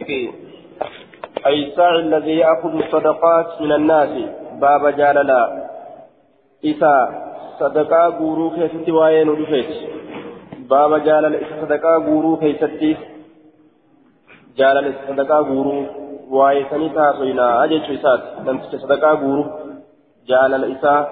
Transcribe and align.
أي 0.00 1.66
الساعي 1.66 2.00
الذي 2.00 2.36
يأخذ 2.38 2.74
الصدقات 2.74 3.62
من 3.62 3.72
الناس. 3.72 4.08
باب 4.60 4.88
جاللا. 4.88 5.68
إذا 6.64 6.94
صدقا 7.60 8.06
غورو 8.06 8.50
كيستي 8.50 8.92
وين 8.92 9.28
ودفت 9.28 9.70
باب 10.70 11.04
جاللا 11.04 11.28
إذا 11.28 11.54
صدقا 11.62 11.96
غورو 12.06 12.36
كيستي. 12.36 12.96
جاللا 14.58 14.92
صدقا 15.08 15.38
غورو 15.38 15.86
waa'ee 16.30 16.64
sanii 16.70 16.90
taasifnaa 16.90 17.68
jechuu 17.68 17.92
isaati 17.92 18.42
namticha 18.46 18.78
sadaqaa 18.78 19.16
guuru 19.16 19.44
jaalala 20.28 20.66
isaa 20.66 21.06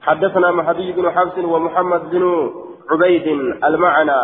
حدثنا 0.00 0.50
مهدي 0.50 0.92
بن 0.92 1.10
حفص 1.10 1.38
ومحمد 1.38 2.10
بن 2.10 2.50
عبيد 2.90 3.26
المعنى. 3.64 4.22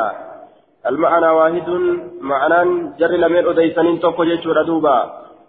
المعنى 0.87 1.27
واحد 1.27 1.69
معنى 2.21 2.61
جر 2.99 3.13
لمن 3.23 3.47
أديسن 3.49 4.01
توكو 4.01 4.25
جيتشو 4.25 4.53
ردوبا 4.53 4.97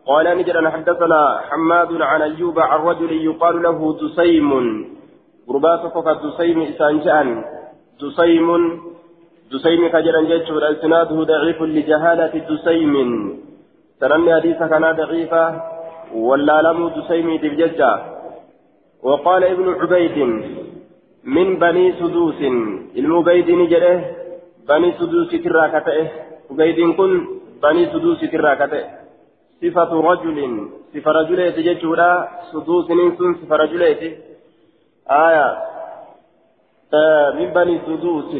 قال 0.07 0.37
نجرا 0.37 0.69
حدثنا 0.69 1.21
حماد 1.49 2.01
عن 2.01 2.21
أيوب 2.21 2.59
عن 2.59 2.79
رجل 2.79 3.11
يقال 3.11 3.55
له 3.63 3.97
دسيم. 4.01 4.51
غرباتك 5.49 5.95
كدسيم 6.05 6.61
إسانجان 6.61 7.27
دسيم 8.01 8.47
دسيم 9.51 9.81
كجرا 9.93 10.21
جيتشو 10.21 10.57
إسناده 10.59 11.17
ضعيف 11.31 11.61
لجهالة 11.61 12.33
دسيم. 12.49 12.93
سنن 13.99 14.27
حديث 14.35 14.59
كان 14.71 14.85
ضعيفا 15.01 15.45
ولا 16.27 16.57
لم 16.67 16.79
دسيم 16.97 17.27
دبججا 17.43 17.93
وقال 19.03 19.43
ابن 19.43 19.67
عبيد 19.79 20.17
من 21.35 21.47
بني 21.59 21.85
سدوس. 21.99 22.41
المبيد 23.01 23.51
نجرة 23.51 24.24
بني 24.69 24.93
سدوس 24.99 25.31
تراكته 25.43 26.07
عبيد 26.51 26.79
كن 26.97 27.11
بني 27.63 27.85
سدوس 27.93 28.21
تراكته 28.33 28.83
صفة 29.61 29.91
رجل 30.09 30.37
صفة 30.93 31.11
رجل 31.11 31.39
تججورا 31.57 32.09
سدوس 32.51 32.91
ننسون 32.91 33.31
صفة 33.39 33.55
رجل 33.55 33.81
آية 35.25 35.47
آه 36.93 37.31
من 37.37 37.49
بني 37.57 37.75
سدوس 37.85 38.31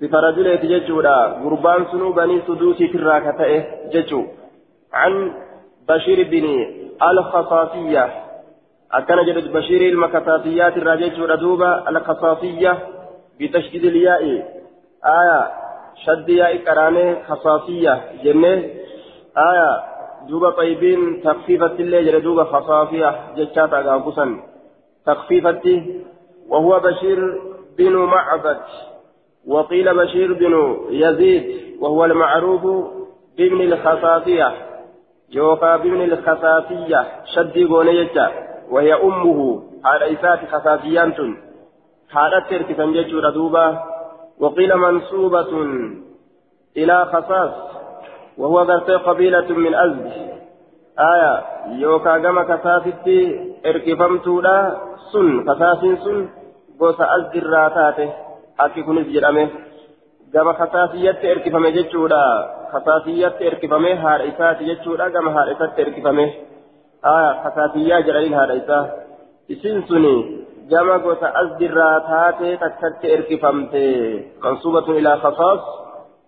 صفة 0.00 0.18
رجل 0.26 0.46
تججورا 0.62 1.16
قربان 1.42 1.80
سنو 1.92 2.12
بني 2.12 2.36
سدوس 2.48 2.78
تراكته 2.92 3.52
ججو 3.92 4.22
عن 4.92 5.12
بشير 5.88 6.18
بن 6.30 6.46
الخصاصية 7.02 8.04
أكن 8.92 9.18
جلد 9.26 9.52
بشير 9.52 9.82
المكتاتيات 9.92 10.76
الراجج 10.76 11.20
ردوبة 11.20 11.88
الخصاصية 11.88 12.72
بتشديد 13.40 13.84
الياء 13.84 14.55
آية 15.06 15.52
شد 16.04 16.28
ياء 16.28 16.56
كرانه 16.56 17.22
خصاصية 17.28 18.04
جنة 18.24 18.64
آية 19.50 19.96
دوبة 20.28 20.50
طيبين 20.50 21.22
تخفيفة 21.24 21.66
اللي 21.66 22.04
جلدوبة 22.04 22.44
خصاصية 22.44 23.34
جشات 23.36 23.72
أقاقصا 23.72 24.42
تخفيفة 25.06 25.82
وهو 26.48 26.80
بشير 26.80 27.40
بن 27.78 27.96
معبد 27.96 28.60
وقيل 29.46 29.96
بشير 29.96 30.32
بن 30.32 30.76
يزيد 30.90 31.76
وهو 31.80 32.04
المعروف 32.04 32.62
بابن 33.38 33.60
الخصاصية 33.60 34.52
يوكا 35.30 35.76
بابن 35.76 36.02
الخصاصية 36.02 37.04
شدي 37.34 37.64
غونيجا 37.64 38.30
وهي 38.70 38.94
أمه 38.94 39.62
على 39.84 40.12
إسات 40.12 40.38
خصاصيان 40.52 41.36
حالت 42.10 42.50
تركتن 42.50 42.92
جيشورا 42.92 43.30
دوبا 43.30 43.95
وقيل 44.40 44.76
منسوبة 44.76 45.52
إلى 46.76 47.04
خصاص 47.12 47.50
وهو 48.38 48.62
ذات 48.62 48.90
قبيلة 48.90 49.48
من 49.52 49.74
أزد 49.74 50.12
آية 50.98 51.44
يوكا 51.68 52.18
جما 52.18 52.42
كساستي 52.42 53.20
إركفمتولا 53.66 54.76
سن 55.12 55.48
خصاص 55.48 55.80
سن 56.04 56.28
akki 58.58 58.84
kunis 58.84 59.08
jedhame 59.12 59.50
gama 60.32 60.54
kasaasiyyatti 60.54 61.26
erkifame 61.26 61.72
jechuudha 61.72 62.20
kasaasiyyatti 62.72 63.44
erkifame 63.44 63.94
haadha 63.94 64.24
isaati 64.24 64.64
jechuudha 64.64 65.10
gama 65.10 65.32
haadha 65.32 65.52
isaatti 65.52 65.82
erkifame 65.82 66.24
aya 67.02 67.34
kasaasiyyaa 67.44 68.00
jedhaniin 68.08 68.34
haadha 68.34 68.54
isaa 68.62 68.84
isin 69.48 69.84
suni 69.88 70.45
gosa 70.68 71.32
azdirraa 71.42 72.00
taatee 72.00 72.56
takkatti 72.56 73.12
erkifamte 73.12 73.82
mansuubatun 74.42 74.96
ilaa 74.96 75.16
kasaas 75.16 75.60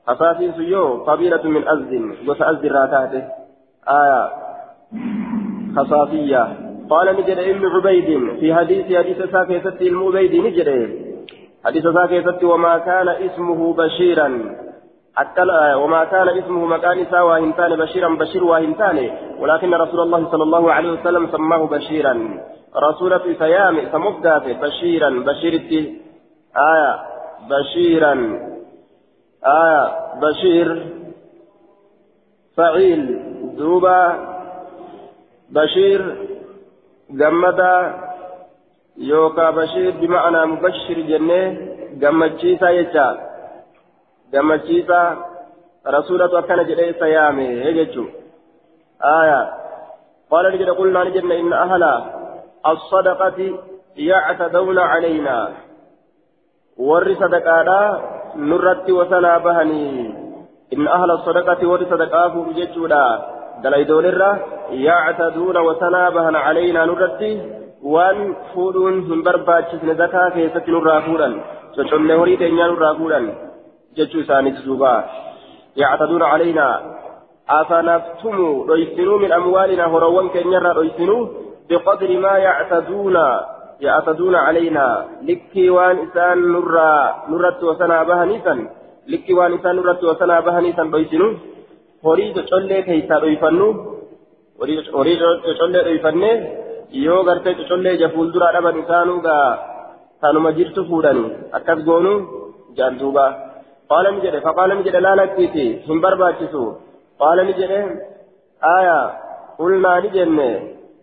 kasaasiin 0.07 0.55
sun 0.55 0.69
yoo 0.69 1.05
qabiilatu 1.07 1.49
min 1.49 1.69
azdin 1.69 2.19
gosa 2.27 2.47
azdirraa 2.47 2.89
taate 2.89 3.25
aya 3.87 4.31
kasaasiyyaa 5.75 6.49
قال 6.89 7.07
نجد 7.17 7.39
ابن 7.39 7.65
عبيد 7.67 8.09
في 8.41 8.55
حديث 8.55 8.87
حديث 8.87 9.19
ساكيست 9.33 9.77
ابن 9.89 9.99
عبيد 10.07 10.35
نجد 10.47 10.69
حديث 11.65 11.85
ساكيست 11.87 12.45
وما 12.45 12.79
كان 12.79 13.09
اسمه 13.09 13.75
بشيرا 13.75 14.29
أكل 15.19 15.51
وما 15.83 16.05
كان 16.05 16.29
اسمه 16.29 16.67
مكان 16.67 17.07
ساوى 17.11 17.41
هنتان 17.41 17.77
بشيرا 17.77 18.09
بشير 18.09 18.45
وهنتان 18.45 18.99
ولكن 19.41 19.75
رسول 19.75 20.01
الله 20.01 20.31
صلى 20.33 20.43
الله 20.43 20.73
عليه 20.73 20.91
وسلم 20.93 21.27
سماه 21.27 21.63
بشيرا 21.67 22.15
رسول 22.77 23.21
في 23.21 23.35
سيام 23.39 23.93
سمبدات 23.93 24.43
بشيرا 24.43 25.11
بشير 25.11 25.55
آية 26.57 27.01
بشيرا 27.51 28.15
آية 29.47 29.85
بشير 30.23 30.87
فعيل 32.57 33.21
دوبا 33.57 34.29
بشير 35.51 36.29
جمدا 37.11 37.95
يوكا 38.97 39.51
بشير 39.51 39.91
بمعنى 39.91 40.47
مبشر 40.47 41.01
جنة 41.01 41.69
جمتشيسا 41.93 42.69
يجا. 42.69 43.29
جمتشيسا 44.33 45.17
رسولة 45.87 46.39
أكن 46.39 46.63
جدي 46.65 46.93
سيامي 46.93 47.49
هيجتشو 47.65 48.05
آية. 49.05 49.55
قال 50.31 50.55
نجد 50.55 50.71
قلنا 50.71 51.05
نجدنا 51.05 51.35
إن 51.41 51.53
أهل 51.53 51.83
الصدقة 52.67 53.59
يعتدون 53.97 54.79
علينا. 54.79 55.49
ور 56.79 57.15
صدقانا 57.15 58.01
نرت 58.37 58.91
وسنا 58.91 59.39
بهني. 59.39 60.15
إن 60.73 60.89
أهل 60.89 61.11
الصدقة 61.11 61.69
ور 61.69 61.85
صدقاه 61.85 62.35
بجتشودا 62.47 63.05
دليدون 63.65 64.05
الرا 64.05 64.39
يعتدون 64.71 65.57
وسنا 65.57 66.11
بهن 66.11 66.37
علينا 66.37 66.85
نرتي 66.85 67.33
وان 67.83 68.35
فودون 68.55 68.95
هم 69.11 69.23
برباچسن 69.23 69.95
زكاة 69.95 70.29
كيست 70.29 70.69
نرى 70.69 71.03
فودا 71.03 71.41
تشمل 71.77 72.11
هوري 72.13 72.37
تنيا 72.37 72.67
نرى 72.67 72.95
فودا 72.99 73.35
جتشو 73.97 74.23
ساني 74.23 74.51
تزوبا. 74.51 75.05
يعتدون 75.77 76.23
علينا. 76.23 76.99
أفنفتموا 77.51 78.67
ريسنوا 78.75 79.19
من 79.19 79.33
أموالنا 79.33 79.85
هروان 79.85 80.29
كنيرا 80.29 80.73
ريسنوا 80.73 81.27
بقدر 81.71 82.11
ما 82.25 82.35
يعتدون 82.47 83.17
يعتدون 83.81 84.35
علينا 84.35 84.87
لكي 85.29 85.71
وان 85.71 85.97
إسان 86.07 86.39
نرى 86.53 86.93
نرت 87.31 87.61
وسنا 87.69 88.03
بهنيسا 88.03 88.55
لكي 89.09 89.33
وان 89.35 89.53
إسان 89.55 89.77
نرت 89.77 90.03
وسنا 90.05 90.37
بهنيسا 90.41 90.83
dhoyfannu 93.23 93.67
horii 94.95 95.17
cocollee 95.47 95.83
dhoyfanne 95.87 96.31
yoo 97.07 97.23
gartee 97.29 97.55
cocollee 97.59 97.95
ija 97.97 98.09
fuulduraa 98.15 98.53
dhaban 98.57 98.79
isaanuu 98.83 99.21
gaa 99.27 99.49
tanuma 100.21 100.53
jirtu 100.59 100.85
fuudhani 100.91 101.25
akkas 101.59 101.81
goonu 101.89 102.13
jaan 102.79 102.99
duuba 103.01 103.27
qaala 103.91 104.11
ni 104.15 104.25
jedhe 104.25 104.41
faqaala 104.47 104.75
ni 104.79 104.87
jedhe 104.87 105.01
laalakkiiti 105.07 105.67
hin 105.89 106.03
barbaachisu 106.05 106.63
qaala 107.23 107.43
ni 107.49 107.55
jedhe 107.61 107.81
aya 108.77 108.99
qulnaa 109.59 109.99
ni 110.05 110.11
jenne 110.17 110.49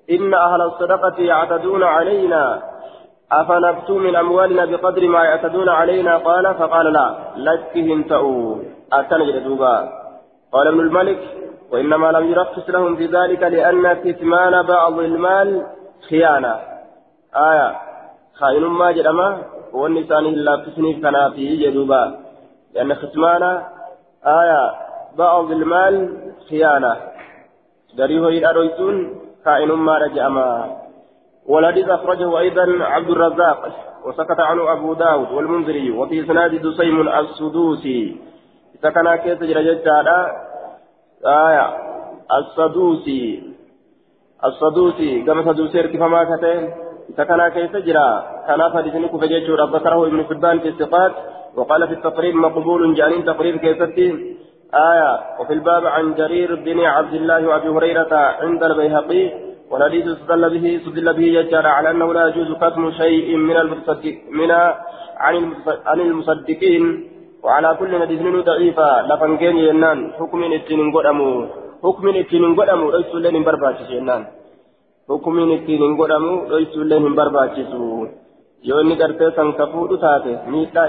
inna 0.08 0.38
ahla 0.38 0.66
الصدقة 0.66 1.18
يعتدون 1.20 1.84
علينا 1.84 2.62
أفنبتوا 3.32 4.00
من 4.00 4.16
أموالنا 4.16 4.66
بقدر 4.66 5.08
ما 5.08 5.24
يعتدون 5.24 5.70
علينا؟ 5.70 6.18
قال 6.18 6.56
فقال 6.56 6.94
لا 6.94 7.16
لكهم 7.36 8.04
تأو. 8.04 8.62
أتنجد 8.94 9.44
دوبا. 9.44 9.90
قال 10.52 10.68
ابن 10.68 10.80
الملك 10.80 11.20
وإنما 11.72 12.12
لم 12.12 12.32
يرخص 12.32 12.70
لهم 12.70 12.96
في 12.96 13.06
ذلك 13.06 13.44
لأن 13.44 13.94
كتمان 13.94 14.64
بعض 14.64 15.00
المال 15.00 15.66
خيانة. 16.10 16.56
آية. 17.36 17.76
خائن 18.36 18.64
ما 18.64 18.92
جرما 18.92 19.42
والنسان 19.74 20.26
إلا 20.26 20.56
تسنيف 20.56 21.02
كان 21.02 21.32
فيه 21.32 21.70
جدوبا 21.70 22.18
لأن 22.74 22.94
كتمان 22.94 23.44
آية 24.26 24.72
بعض 25.18 25.52
المال 25.52 25.96
خيانة. 26.50 26.96
دريه 27.98 28.28
إلى 28.28 28.52
رويتون 28.52 29.25
خائن 29.46 29.72
ما 29.72 29.98
رجعما 29.98 30.78
والحديث 31.46 31.90
أخرجه 31.90 32.40
أيضا 32.40 32.66
عبد 32.84 33.10
الرزاق 33.10 33.60
وسكت 34.06 34.40
عنه 34.40 34.74
أبو 34.74 34.94
داود 34.94 35.32
والمنذري 35.32 35.92
وفي 35.92 36.26
سناد 36.26 36.62
دسيم 36.62 37.08
السدوسي. 37.08 38.18
kana 38.82 39.18
keessa 39.18 39.48
jira 39.50 39.64
jechaadha 39.66 40.18
aya 41.26 41.66
السدوسي 42.26 43.44
السدوسي 44.46 45.22
كما 45.22 45.54
سدوسي 45.54 45.80
ارتفاما 45.80 46.24
كتين 46.24 46.62
سكنا 47.18 47.50
كيف 47.50 47.76
جرا 47.76 48.08
كان 48.48 48.62
فدسني 48.74 49.08
كفجيتشو 49.08 49.56
ذكره 49.56 50.08
ابن 50.08 50.24
حبان 50.26 50.60
في 50.60 50.70
الثقات 50.70 51.12
وقال 51.56 51.88
في 51.88 51.94
التقريب 51.94 52.36
مقبول 52.36 52.96
جانين 52.96 53.26
تقريب 53.26 53.56
كيفتي 53.58 54.35
آية 54.76 55.20
وفي 55.40 55.54
الباب 55.54 55.86
عن 55.86 56.14
جرير 56.14 56.56
بن 56.56 56.80
عبد 56.80 57.14
الله 57.14 57.48
وأبي 57.48 57.70
هريرة 57.70 58.14
عند 58.42 58.64
البيهقي 58.64 59.24
والحديث 59.72 60.06
استدل 60.08 60.44
به 60.54 60.66
استدل 60.78 61.14
به 61.14 61.28
يجعل 61.40 61.66
على 61.66 61.92
أنه 61.92 62.14
لا 62.14 62.28
يجوز 62.28 62.52
كتم 62.62 62.92
شيء 62.92 63.36
من 63.36 63.58
المصدق 63.58 64.04
من 64.32 64.52
عن 65.88 66.00
المصدقين 66.00 66.84
وعلى 67.44 67.70
كل 67.80 67.92
ندين 68.02 68.42
ضعيفا. 68.42 68.90
لفنجين 69.10 69.58
ينان 69.58 70.00
حكم 70.20 70.44
اتنين 70.44 70.92
قدمو 70.96 71.30
حكم 71.84 72.06
اتنين 72.08 72.56
قدمو 72.60 72.92
ليس 72.92 73.12
لين 73.24 73.44
برباتش 73.48 73.90
ينان. 73.90 74.24
حكم 75.10 75.36
اتنين 75.58 75.98
قدمو 76.00 76.34
ليس 76.54 76.74
لين 76.78 77.16
برباتش 77.16 77.58
yoo 78.68 78.82
inni 78.82 78.96
gartee 78.98 79.30
san 79.38 79.50
kafuudhu 79.54 79.96
taate 80.04 80.32
miidhaa 80.52 80.86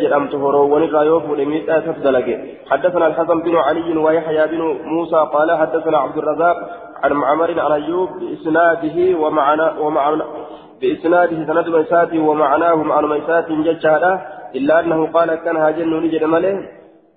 jedhamtu 0.00 0.38
horoowwanirraa 0.38 1.04
yoo 1.04 1.20
fuudhe 1.20 1.44
miidhaa 1.44 1.78
isatu 1.78 2.00
dalage 2.00 2.34
حدثنا 2.70 3.06
الحسن 3.06 3.40
بن 3.40 3.56
علي 3.56 3.96
ويحيى 3.96 4.46
بن 4.46 4.60
موسى 4.84 5.20
قال 5.32 5.52
حدثنا 5.52 5.98
عبد 5.98 6.18
الرزاق 6.18 6.56
عن 7.02 7.12
معمر 7.12 7.60
عن 7.60 7.72
أيوب 7.72 8.08
بإسناده 8.20 9.18
ومعنى 9.18 9.66
ومعنى 9.80 10.22
بإسناده 10.80 11.38
سند 11.46 11.68
ميساته 11.68 12.18
ومعناهم 12.18 12.92
عن 12.92 13.04
ميسات 13.04 13.48
ججاله 13.48 14.20
إلا 14.54 14.80
أنه 14.80 15.06
قال 15.12 15.34
كان 15.34 15.56
هاجن 15.56 15.92
نجد 16.04 16.24
مله 16.24 16.56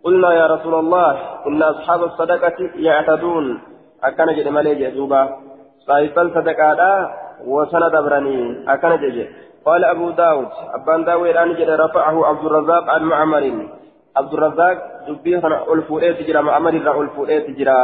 قلنا 0.03 0.33
يا 0.33 0.45
رسول 0.47 0.75
الله 0.83 1.09
إن 1.47 1.63
أصحاب 1.63 2.03
الصدقة 2.03 2.57
يعتدون. 2.75 3.45
اكن 4.03 4.27
جد 4.35 4.47
مله 4.47 4.73
جدوبا 4.73 5.21
صاحب 5.87 6.17
الصدقه 6.17 7.09
وسند 7.47 7.95
برني 8.05 8.37
أكن 8.73 8.91
جج 9.01 9.17
قال 9.65 9.85
أبو 9.85 10.09
داود 10.09 10.47
أبان 10.73 11.03
داود 11.03 11.35
أن 11.35 11.53
جد 11.53 11.69
رفعه 11.69 12.25
عبد 12.25 12.45
الرزاق 12.45 12.89
عن 12.89 13.03
معمر. 13.03 13.67
عبد 14.17 14.33
الرزاق 14.33 14.77
دبيه 15.07 15.41
ألفوئة 15.73 16.11
تجرى 16.11 16.41
معمر 16.41 16.69
ألفوئة 17.01 17.39
تجرى 17.39 17.81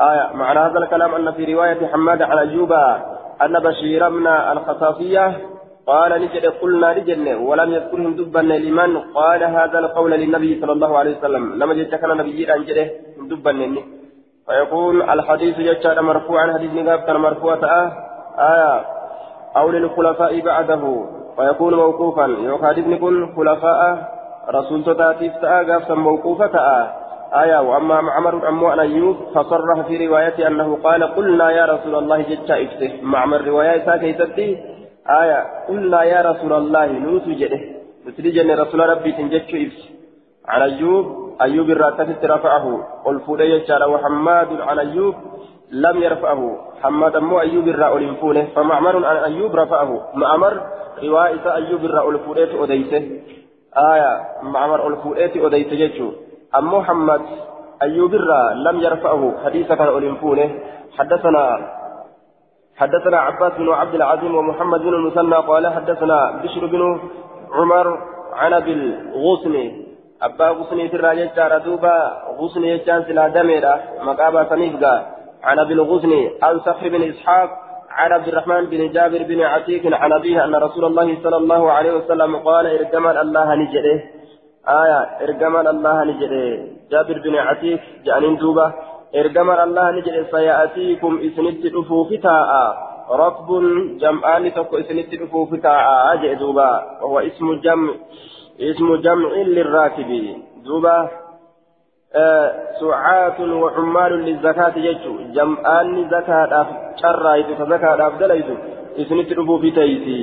آية 0.00 0.30
معنى 0.34 0.58
هذا 0.58 0.78
الكلام 0.78 1.14
أن 1.14 1.32
في 1.32 1.54
رواية 1.54 1.86
حماد 1.86 2.22
عن 2.22 2.38
أيوب 2.38 2.72
أن 3.42 3.58
بشير 3.58 4.10
من 4.10 4.26
الخصاصية 4.26 5.38
قال 5.86 6.22
نجد 6.22 6.46
قلنا 6.46 6.98
نجد 6.98 7.28
ولم 7.40 7.72
يذكرهم 7.72 8.16
دبا 8.16 8.38
لمن؟ 8.38 8.98
قال 8.98 9.44
هذا 9.44 9.78
القول 9.78 10.10
للنبي 10.10 10.60
صلى 10.60 10.72
الله 10.72 10.98
عليه 10.98 11.18
وسلم. 11.18 11.54
لما 11.58 11.74
جئت 11.74 11.94
كان 11.94 12.10
نبي 12.16 12.54
أن 12.54 12.64
جده 12.64 12.90
دبا 13.30 13.52
فيقول 14.46 15.02
الحديث 15.02 15.58
جاء 15.58 16.02
مرفوعا 16.02 16.52
حديث 16.52 16.72
نقاب 16.72 16.98
كان 16.98 17.16
مرفوعا 17.16 17.92
آية 18.38 18.84
أو 19.56 19.70
للخلفاء 19.70 20.40
بعده 20.40 21.04
ويكون 21.38 21.74
موقوفا. 21.74 22.26
يوكاد 22.26 22.78
ابن 22.78 22.96
كن 22.98 23.34
خلفاء 23.36 24.08
رسول 24.50 24.84
تاتيف 24.84 25.32
تآغا 25.36 25.94
موقوفة 25.94 26.50
آية 27.32 27.60
وأما 27.60 28.00
معمر 28.00 28.48
أمو 28.48 28.72
أن 28.72 28.80
أيوب 28.80 29.16
فصرح 29.34 29.80
في 29.88 30.06
روايته 30.06 30.46
أنه 30.46 30.78
قال 30.84 31.04
قلنا 31.04 31.50
يا 31.50 31.64
رسول 31.64 31.94
الله 31.94 32.22
جتا 32.22 32.62
إفته 32.62 32.92
معمر 33.02 33.44
رواية 33.44 33.86
ساكيتتي 33.86 34.58
آية 35.10 35.44
قلنا 35.68 36.02
يا 36.02 36.30
رسول 36.30 36.52
الله 36.52 36.86
نوت 36.86 37.28
جده 37.28 37.60
مثل 38.06 38.32
جن 38.32 38.50
رسول 38.50 38.80
ربي 38.88 39.12
تنجتش 39.12 39.54
إفته 39.54 39.88
عن 40.48 40.62
أيوب 40.62 41.06
أيوب 41.42 41.70
الراتفت 41.70 42.24
رفعه 42.24 42.86
قل 43.04 43.20
فولي 43.20 43.64
وحماد 43.88 44.60
عن 44.60 44.78
أيوب. 44.78 45.14
لم 45.72 46.02
يرفعه. 46.02 46.58
حماد 46.82 47.16
مو 47.16 47.40
أيوب 47.40 47.68
الرأول 47.68 48.16
فونه 48.16 48.46
فمعمر 48.54 49.06
عن 49.06 49.16
أيوب 49.16 49.56
رفعه. 49.56 50.08
معمر 50.14 50.60
رواية 51.02 51.54
أيوب 51.54 51.84
الرأول 51.84 52.18
فونه 52.18 52.64
أديته 52.64 53.20
آية 53.76 54.20
معمر 54.42 54.86
الفؤات 54.86 55.36
أديت 55.36 55.68
جيشه 55.68 56.12
أم 56.58 56.74
محمد 56.74 57.22
أيوب 57.82 58.14
الرأ 58.14 58.54
لم 58.54 58.80
يرفعه. 58.80 59.34
حديث 59.44 59.72
كان 59.72 59.86
أولنفونه 59.86 60.50
حدثنا 60.98 61.44
حدثنا 62.76 63.16
عباس 63.16 63.52
بن 63.58 63.68
عبد 63.72 63.94
العظيم 63.94 64.34
ومحمد 64.34 64.80
بن 64.80 64.94
المثنى 64.94 65.34
قال 65.34 65.66
حدثنا 65.66 66.40
بشر 66.42 66.66
بن 66.66 67.00
عمر 67.52 67.98
عن 68.32 68.52
أبي 68.52 68.72
الغصن. 68.72 69.72
أبا 70.22 70.48
غصن 70.48 70.88
في 70.88 70.96
الراجل 70.96 71.30
دوبا. 71.64 71.96
غصن 72.38 72.64
يجان 72.64 73.04
سلا 73.04 73.28
دميرة 73.28 73.80
مقابة 74.02 74.48
سنيفقا 74.48 75.21
عن 75.42 75.58
أبي 75.58 75.74
الغصن 75.74 76.12
عن 76.42 76.60
صخر 76.60 76.88
بن 76.88 77.02
إسحاق 77.02 77.50
عن 77.90 78.12
عبد 78.12 78.28
الرحمن 78.28 78.66
بن 78.66 78.92
جابر 78.92 79.22
بن 79.22 79.40
عتيق 79.40 79.96
عن 79.96 80.12
أبيه 80.12 80.44
أن 80.44 80.54
رسول 80.54 80.84
الله 80.84 81.18
صلى 81.22 81.36
الله 81.36 81.72
عليه 81.72 81.92
وسلم 81.92 82.36
قال 82.36 82.66
ارجمل 82.66 83.16
الله 83.16 83.54
نجده. 83.54 84.04
آية 84.68 85.00
ارجمل 85.24 85.66
الله 85.66 86.04
نجده. 86.04 86.66
جابر 86.90 87.18
بن 87.24 87.34
عتيق 87.36 87.80
جانين 88.04 88.36
دوبة 88.36 88.72
ارجمل 89.16 89.58
الله 89.60 89.90
نجده 89.90 90.26
سيأتيكم 90.30 91.20
إسنت 91.26 91.74
أفوفتاء 91.74 92.48
ركب 93.10 93.48
جمعان 94.00 94.54
تكو 94.54 94.76
إسنت 94.78 95.14
أفوفتاء 95.14 96.12
أجئ 96.12 96.34
دوبة 96.34 96.70
وهو 97.02 97.18
اسم 97.18 97.60
جمع 97.60 97.92
اسم 98.60 98.96
جمع 98.96 99.30
للراكب 99.56 100.10
دوبة 100.64 101.21
سعاة 102.80 103.38
وعمال 103.40 104.12
للزكاة 104.12 104.76
يجو 104.76 105.12
جمعان 105.32 106.10
زكاة 106.10 106.66
شرع 107.02 107.34
إذا 107.34 107.64
زكاة 107.64 108.08
أفضل 108.08 108.30
إذا 108.30 108.56
إسنت 108.98 109.32
ربو 109.32 109.58
في 109.58 109.70
تيسي. 109.70 110.20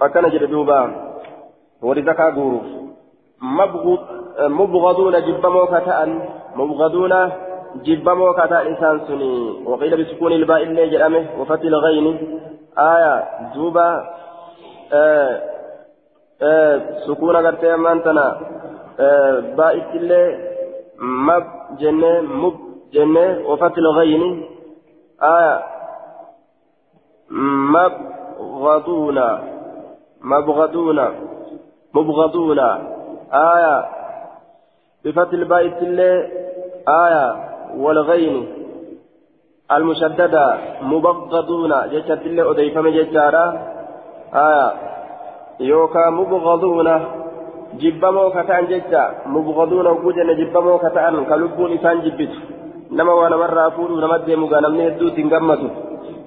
فكان 0.00 0.30
جردوبا 0.30 0.80
ولزكاة 1.82 2.30
غروف 2.36 2.62
مبغضون 4.48 5.14
جبمو 5.26 5.66
كتان 5.66 6.10
مبغضون 6.56 7.14
جبمو 7.84 8.32
كتان 8.32 8.66
إنسان 8.66 9.00
سني. 9.08 9.64
وقيل 9.66 10.04
بسكون 10.04 10.32
الباء 10.32 10.62
اللي 10.62 10.88
جرمه 10.90 11.24
وفتح 11.38 11.64
الغين. 11.64 12.06
آية 12.78 13.24
دوبا. 13.54 13.88
آه 14.92 15.40
آه 16.42 16.80
سكون 17.06 17.36
غرتي 17.36 17.74
أمانتنا. 17.74 18.40
آه 19.00 19.40
باء 19.56 19.74
اللي 19.94 20.51
مب 21.00 21.44
جنة 21.78 22.20
مب 22.20 22.54
جنة 22.92 23.48
وفتح 23.48 23.76
الغين. 23.78 24.44
آية. 25.22 25.62
مبغضون. 27.74 29.18
مبغضون. 30.22 31.00
مبغضون. 31.94 32.58
آية. 33.32 33.84
بفتح 35.04 35.32
الباء 35.32 35.66
اللي 35.66 36.28
آية. 36.88 37.34
والغين. 37.76 38.46
المشددة. 39.72 40.58
مبغضون. 40.82 41.72
جتت 41.88 42.22
اللي 42.26 42.42
أضيفم 42.42 42.88
جتارا 42.88 43.46
آية. 44.34 44.72
يوكا 45.60 46.10
مبغضون. 46.10 47.21
Mubgaduuna 49.36 49.90
oguu 49.90 50.12
jenne 50.12 50.34
jibbamoo 50.40 50.78
kataan 50.78 51.24
ka 51.30 51.36
lubbuun 51.36 51.72
isaan 51.78 52.02
jibbitu 52.02 52.38
nama 52.90 53.14
waa 53.14 53.32
namarraa 53.34 53.70
fuudhuuf 53.70 54.00
nama 54.00 54.18
deemu 54.26 54.48
gaa 54.52 54.60
namni 54.60 54.86
hedduutti 54.88 55.22
hin 55.22 55.32
gammadu 55.36 55.70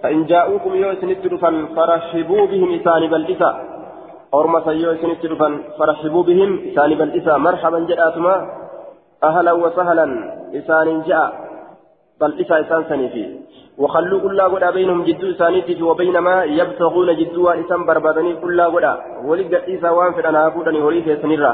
فإن 0.06 0.26
جاءوكم 0.26 0.76
يو 0.76 0.92
إسنت 0.92 1.28
دفن 1.28 1.56
فرحبوا 1.76 2.46
بهم 2.52 2.70
إسان 2.78 3.08
بلئسا 3.08 3.52
أرمى 4.34 4.60
سيو 4.66 4.92
إسنت 4.92 5.26
دفن 5.26 5.54
فرحبوا 5.80 6.24
بهم 6.24 6.52
إسان 6.70 6.90
بلئسا 7.00 7.38
مرحبا 7.38 7.80
جاءتما 7.90 8.36
أهلا 9.24 9.54
وسهلا 9.54 10.06
إسان 10.60 11.02
جاء 11.10 11.45
بلئسا 12.22 12.60
إسان 12.60 12.84
سنفي 12.90 13.26
وخلوا 13.78 14.20
كل 14.20 14.42
قد 14.42 14.74
بينهم 14.74 15.04
جدو 15.04 15.32
إسانيتي 15.32 15.84
وبين 15.84 16.18
ما 16.18 16.44
يبتغون 16.44 17.10
جدوا 17.20 17.60
إسان 17.62 17.86
بربادني 17.86 18.36
كل 18.36 18.62
قد 18.62 18.86
ولقد 19.28 19.54
إسا 19.54 19.90
وان 19.90 20.14
في 20.14 20.30
أنا 20.30 20.48
أبودني 20.48 20.80
وليس 20.82 21.08
سنرا 21.22 21.54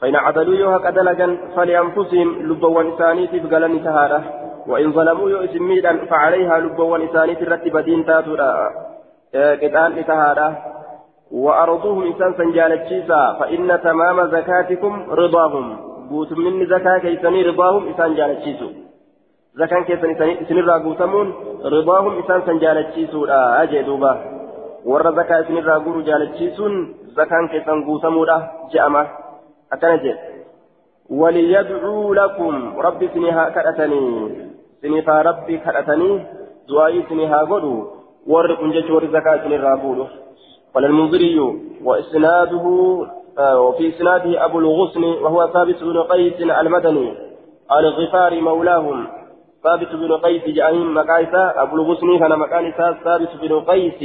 فإن 0.00 0.16
عدلوا 0.16 0.54
يوها 0.54 0.78
قدلجا 0.78 1.28
فلأنفسهم 1.56 2.28
لبوا 2.48 2.82
إسانيتي 2.94 3.40
فقالني 3.40 3.78
تهارة 3.78 4.20
وإن 4.66 4.92
ظلموا 4.92 5.30
يو 5.30 5.38
إسميدا 5.46 5.92
فعليها 6.10 6.58
لبوا 6.58 6.98
إسانيتي 7.04 7.44
رتب 7.44 7.76
دين 7.78 8.04
تاتورا. 8.06 8.50
قطان 9.34 10.04
تهارة 10.06 10.48
وأرضوهم 11.32 12.02
إسان 12.12 12.30
سنجالتشيسا 12.38 13.36
فإن 13.40 13.80
تمام 13.84 14.18
زكاتكم 14.34 14.92
رضاهم. 15.10 15.66
بوت 16.10 16.32
من 16.32 16.66
زكاة 16.66 16.98
كيسني 16.98 17.42
رضاهم 17.42 17.82
إسان 17.88 18.14
جالتشيسو 18.14 18.68
zakaan 19.58 19.84
keessan 19.88 20.30
isinirraa 20.42 20.80
guutamuun 20.86 21.34
ridaahum 21.76 22.20
isaan 22.24 22.46
san 22.46 22.60
jaalachiisuudha 22.66 23.40
jee 23.72 23.86
duuba 23.88 24.12
warra 24.92 25.12
zakaa 25.18 25.42
isinirraa 25.46 25.80
guuru 25.88 26.06
jaalachiisuun 26.10 26.78
zakaan 27.18 27.48
keessan 27.48 27.84
guutamuudha 27.88 28.38
je'ama 28.76 29.04
akkana 29.76 29.98
jee 30.06 30.16
وليدعوا 31.10 32.14
لكم 32.14 32.78
رب 32.78 33.08
سنها 33.14 33.48
كأتني 33.48 34.04
سنفا 34.82 35.22
ربي 35.22 35.58
كأتني 35.58 36.26
دعائي 36.68 37.02
سنها 37.08 37.40
قدوا 37.50 37.84
ورقم 38.26 38.72
جج 38.72 38.90
ورزكاة 38.90 39.46
الرافول 39.46 40.06
قال 40.74 40.84
المنذري 40.84 41.38
وإسناده 41.84 42.66
آه 43.38 43.60
وفي 43.60 43.88
إسناده 43.88 44.44
أبو 44.44 44.58
الغصن 44.58 45.04
وهو 45.04 45.46
ثابت 45.52 45.84
بن 45.84 45.98
قيس 46.02 46.40
المدني 46.40 47.14
الغفاري 47.78 48.40
مولاهم 48.40 49.06
ثابت 49.64 49.90
بن 49.92 50.12
قيس 50.12 50.44
جاءهم 50.48 50.96
مكايسا 50.98 51.54
أبو 51.62 51.76
الغصن 51.76 52.18
كان 52.18 52.38
مكانسا 52.38 52.96
ثابت 53.04 53.28
بن 53.42 53.60
قيس 53.60 54.00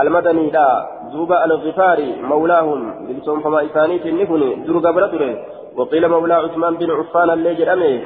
المدني 0.00 0.50
لا 0.50 0.68
زوبا 1.12 1.44
الغفاري 1.44 2.22
مولاهم 2.22 3.06
بلسون 3.06 3.40
فما 3.40 3.66
إساني 3.66 4.08
النفن 4.08 4.64
درق 4.66 4.90
برده 4.96 5.38
وقيل 5.76 6.08
مولى 6.08 6.34
عثمان 6.34 6.74
بن 6.76 6.90
عفان 6.90 7.30
اللي 7.30 7.54
جرمه. 7.54 8.02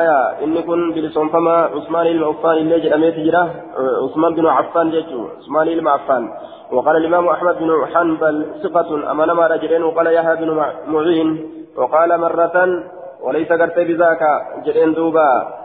آية 0.00 0.44
إن 0.44 0.60
كن 0.60 0.92
بلسون 0.92 1.28
فما 1.28 1.56
عثمان 1.74 2.06
بن 2.12 2.24
عفان 2.24 2.56
اللي 2.56 2.80
جرمه 2.80 3.10
تجرى 3.10 3.50
عثمان 4.04 4.34
بن 4.34 4.46
عفان 4.46 4.90
جيتو 4.90 5.20
عثمان 5.38 5.80
بن 5.80 5.88
عفان. 5.88 6.28
وقال 6.72 6.96
الإمام 6.96 7.28
أحمد 7.28 7.58
بن 7.58 7.70
حنبل 7.94 8.46
ثقة 8.62 9.10
أمام 9.10 9.36
ما 9.36 9.46
رجلين 9.46 9.82
وقال 9.82 10.06
يحيى 10.06 10.36
بن 10.36 10.48
معين 10.86 11.28
وقال 11.76 12.20
مرة 12.20 12.56
وليس 13.24 13.48
قرت 13.52 13.78
بذاك 13.78 14.22
جرين 14.64 14.94
دوبا. 14.94 15.61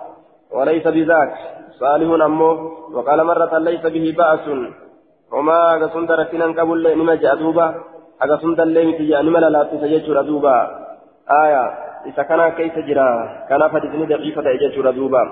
وليس 0.51 0.87
بذاك. 0.87 1.33
صالح 1.79 2.25
أمه 2.25 2.57
وقال 2.93 3.23
مرة 3.23 3.57
ليس 3.57 3.83
به 3.85 4.15
بأس. 4.17 4.45
وما 5.31 5.75
أقصن 5.75 6.05
دركنا 6.05 6.45
قبل 6.45 6.97
نما 6.97 7.15
جاء 7.15 7.35
دوبا 7.35 7.75
أقصن 8.21 8.55
دلين 8.55 8.97
تجا 8.97 9.21
نما 9.21 9.39
لا 9.39 9.63
تسجد 9.63 10.25
دوبا 10.25 10.57
آية. 11.43 11.63
إذا 12.05 12.23
كان 12.23 12.49
كيف 12.49 12.75
جرا 12.87 13.09
كان 13.49 13.61
فدتني 13.67 14.05
دقيقة 14.05 14.49
يجد 14.49 14.95
دوبا 14.95 15.23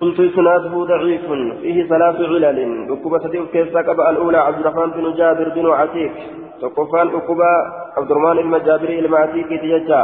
قلت 0.00 0.20
إسناده 0.20 0.74
ضعيف. 0.92 1.26
فيه 1.60 1.88
ثلاث 1.88 2.16
علل. 2.30 2.58
ركبة 2.90 3.24
كيف 3.52 3.76
قبل 3.76 4.00
الأولى؟ 4.10 4.38
عبد 4.38 4.58
الرحمن 4.60 4.90
بن 4.90 5.14
جابر 5.14 5.48
بن 5.48 5.66
عتيق. 5.70 6.12
تقفان 6.60 7.08
ركبة 7.08 7.50
عبد 7.96 8.10
الرحمن 8.10 8.38
المجابري 8.38 8.98
المعتيق 8.98 9.48
تججا 9.48 10.02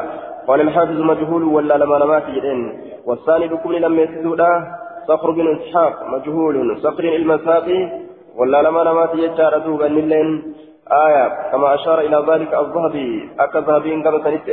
قال 0.48 0.60
الحافظ 0.60 1.00
مجهول 1.00 1.42
ولا 1.44 1.74
لما 1.74 1.96
لمات 1.96 2.26
جدين 2.30 2.80
والثاني 3.06 3.48
بكل 3.48 3.82
لم 3.82 3.98
يسدودا. 3.98 4.50
صخر 5.08 5.30
بن 5.30 5.56
إسحاق 5.56 5.94
مجهول. 6.08 6.78
صخر 6.80 7.04
المساقي 7.04 7.90
ولا 8.36 8.62
لما 8.62 8.80
لمات 8.80 9.14
يجا 9.14 9.48
ردوبا 9.48 9.86
اللين 9.86 10.54
آية 11.06 11.28
كما 11.52 11.74
أشار 11.74 12.00
إلى 12.00 12.24
ذلك 12.28 12.54
الذهبي. 12.54 13.30
أكا 13.40 13.60
ذهبي 13.60 13.94
إن 13.94 14.02
سنت 14.24 14.48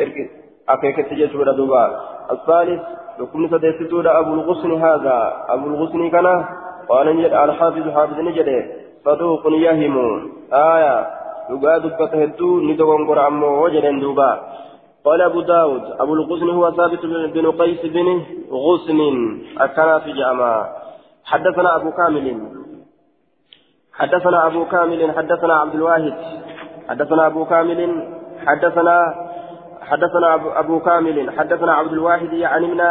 أكيكت 0.69 1.11
يجو 1.11 1.41
ردوبا 1.41 1.99
الثالث 2.31 2.81
لكم 3.19 3.47
سديستود 3.47 4.07
أبو 4.07 4.33
الغصن 4.33 4.71
هذا. 4.71 5.17
أبو 5.49 5.67
الغصن 5.67 6.09
كان 6.09 6.45
قال 6.89 7.17
نجد 7.17 7.33
الحافظ 7.33 7.89
حافظ 7.95 8.19
نجد. 8.19 8.49
صدوق 9.05 9.43
يهم 9.47 9.95
آية. 10.53 11.07
يقاد 11.49 11.83
بتهدو 12.01 12.59
ندوان 12.59 13.07
قرعمو 13.07 13.63
وجد 13.63 13.85
دوبا. 13.99 14.31
قال 15.05 15.21
أبو 15.21 15.41
داود 15.41 15.83
أبو 15.99 16.13
الغصن 16.13 16.49
هو 16.49 16.71
ثابت 16.71 17.05
بن 17.05 17.51
قيس 17.51 17.79
بن 17.83 18.21
غصن 18.51 18.99
أكنا 19.57 19.99
في 19.99 20.11
جامع. 20.11 20.69
حدثنا 21.25 21.75
أبو 21.75 21.91
كامل. 21.91 22.49
حدثنا 23.93 24.47
أبو 24.47 24.65
كامل 24.65 25.11
حدثنا 25.17 25.53
عبد 25.53 25.75
الواحد. 25.75 26.13
حدثنا 26.89 27.27
أبو 27.27 27.45
كامل 27.45 28.13
حدثنا 28.47 29.13
حدثنا 29.81 30.59
أبو, 30.59 30.79
كامل. 30.79 31.31
حدثنا 31.39 31.73
عبد 31.73 31.91
الواحد 31.91 32.33
يعني 32.33 32.67
من 32.67 32.81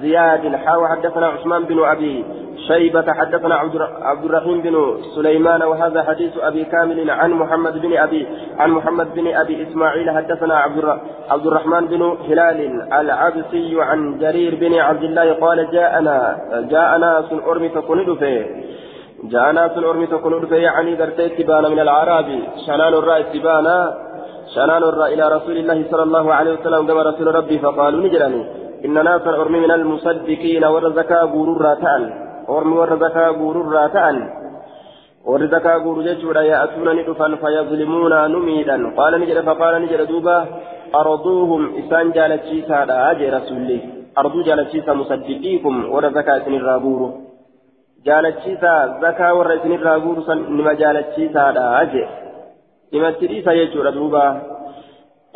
زياد 0.00 0.56
حاوى 0.56 0.88
حدثنا 0.88 1.26
عثمان 1.26 1.64
بن 1.64 1.84
أبي 1.84 2.24
شيبة 2.68 3.12
حدثنا 3.12 3.54
عبد 4.02 4.24
الرحيم 4.24 4.60
بن 4.60 4.98
سليمان 5.14 5.62
وهذا 5.62 6.02
حديث 6.02 6.32
أبي 6.38 6.64
كامل 6.64 7.10
عن 7.10 7.30
محمد 7.30 7.82
بن 7.82 7.96
أبي 7.96 8.26
عن 8.58 8.70
محمد 8.70 9.14
بن 9.14 9.34
أبي 9.34 9.62
إسماعيل 9.62 10.10
حدثنا 10.10 10.56
عبد 11.30 11.46
الرحمن 11.46 11.86
بن 11.86 12.16
هلال 12.28 12.92
العبسي 12.92 13.82
عن 13.82 14.18
جرير 14.18 14.54
بن 14.54 14.74
عبد 14.74 15.02
الله 15.02 15.32
قال 15.32 15.70
جاءنا 15.70 16.36
جاء 16.70 16.98
ناس 16.98 17.32
أرمي 17.46 17.68
تكون 17.68 18.16
فيه. 18.16 18.46
جاء 19.24 19.52
ناس 19.52 19.70
أرمي 19.78 20.06
فيه 20.46 20.56
يعني 20.56 20.94
درتي 20.94 21.28
تبان 21.28 21.64
من 21.72 21.80
العرب 21.80 22.26
شنان 22.66 22.94
الرأي 22.94 23.22
تبانا؟ 23.22 23.94
شنان 24.54 24.82
الرأي 24.82 25.14
إلى 25.14 25.36
رسول 25.36 25.56
الله 25.56 25.84
صلى 25.90 26.02
الله 26.02 26.34
عليه 26.34 26.52
وسلم؟ 26.52 26.86
كما 26.86 27.02
رسول 27.02 27.34
ربي 27.34 27.58
فقالوا 27.58 28.00
نجرني. 28.00 28.65
إن 28.84 28.94
ناسا 28.94 29.30
أرمي 29.42 29.60
من 29.60 29.70
المصدقين 29.70 30.64
ورزكا 30.64 31.20
غورور 31.22 31.60
راتان. 31.62 32.02
أرمي 32.48 32.76
ورزكا 32.78 33.28
غورور 33.28 33.66
راتان. 33.72 34.16
ورزكا 35.24 35.74
غورور 35.76 36.02
ججورا 36.02 36.42
يأتون 36.42 36.88
ندفا 36.96 37.28
فيظلمون 37.42 38.14
نميدا. 38.32 38.76
قال 38.98 39.12
نجر 39.20 39.42
فقال 39.42 39.74
نجر 39.82 40.04
دوبا 40.04 40.46
أرضوهم. 40.94 41.62
إسان 41.78 42.06
جالتشيسا 42.16 42.84
دا 42.84 43.10
أجي 43.10 43.26
رسولي. 43.30 43.80
أرضو 44.18 44.42
جالتشيسا 44.42 44.92
مصدقيكم. 44.92 45.74
ورزكا 45.94 46.38
سن 46.44 46.54
الرابور 46.54 47.00
جالتشيسا 48.06 48.74
زكا 49.02 49.30
ورسن 49.30 49.72
الرابور 49.72 50.16
نما 50.30 50.72
جالتشيسا 50.72 51.50
دا 51.50 51.64
أجي. 51.82 52.06
himatti 52.92 53.26
dhiisa 53.26 53.54
jechuudha 53.54 53.90
duuba 53.92 54.22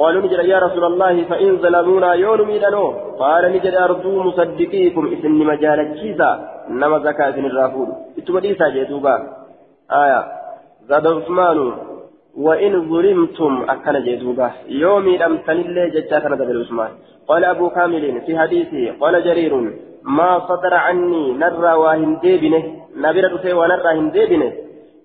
قالوا 0.01 0.23
نجد 0.23 0.41
يا 0.55 0.59
رسول 0.67 0.85
الله 0.85 1.15
فإن 1.31 1.49
ظلمونا 1.63 2.11
يوم 2.25 2.41
ميدانو 2.51 2.85
قال 3.23 3.43
نجد 3.55 3.75
أرجو 3.85 4.23
مصدقيكم 4.29 5.05
إذن 5.15 5.39
مجال 5.51 5.79
الجيزة. 5.87 6.31
نما 6.81 6.99
زكاة 7.07 7.37
الرافود 7.51 7.89
إتما 8.19 8.41
ديسا 8.41 8.69
جدوبا 8.77 9.15
آية. 10.03 10.21
زاد 10.89 11.07
عثمان 11.07 11.59
وإن 12.47 12.73
ظلمتم 12.91 13.53
أكن 13.73 13.97
جدوبا 14.07 14.49
يومي 14.83 15.15
لم 15.23 15.33
تنل 15.47 15.77
ججاك 15.95 16.25
ندبر 16.33 16.57
عثمان. 16.63 16.93
قال 17.29 17.45
أبو 17.45 17.67
كامل 17.77 18.05
في 18.27 18.39
حديثه 18.39 18.85
قال 19.01 19.15
جرير 19.25 19.53
ما 20.17 20.31
صدر 20.49 20.75
عني 20.75 21.25
نرى 21.43 21.73
وهنديبنه 21.83 22.63
نبرة 23.05 23.45
ونرى 23.59 23.91
هنديبنه 23.99 24.53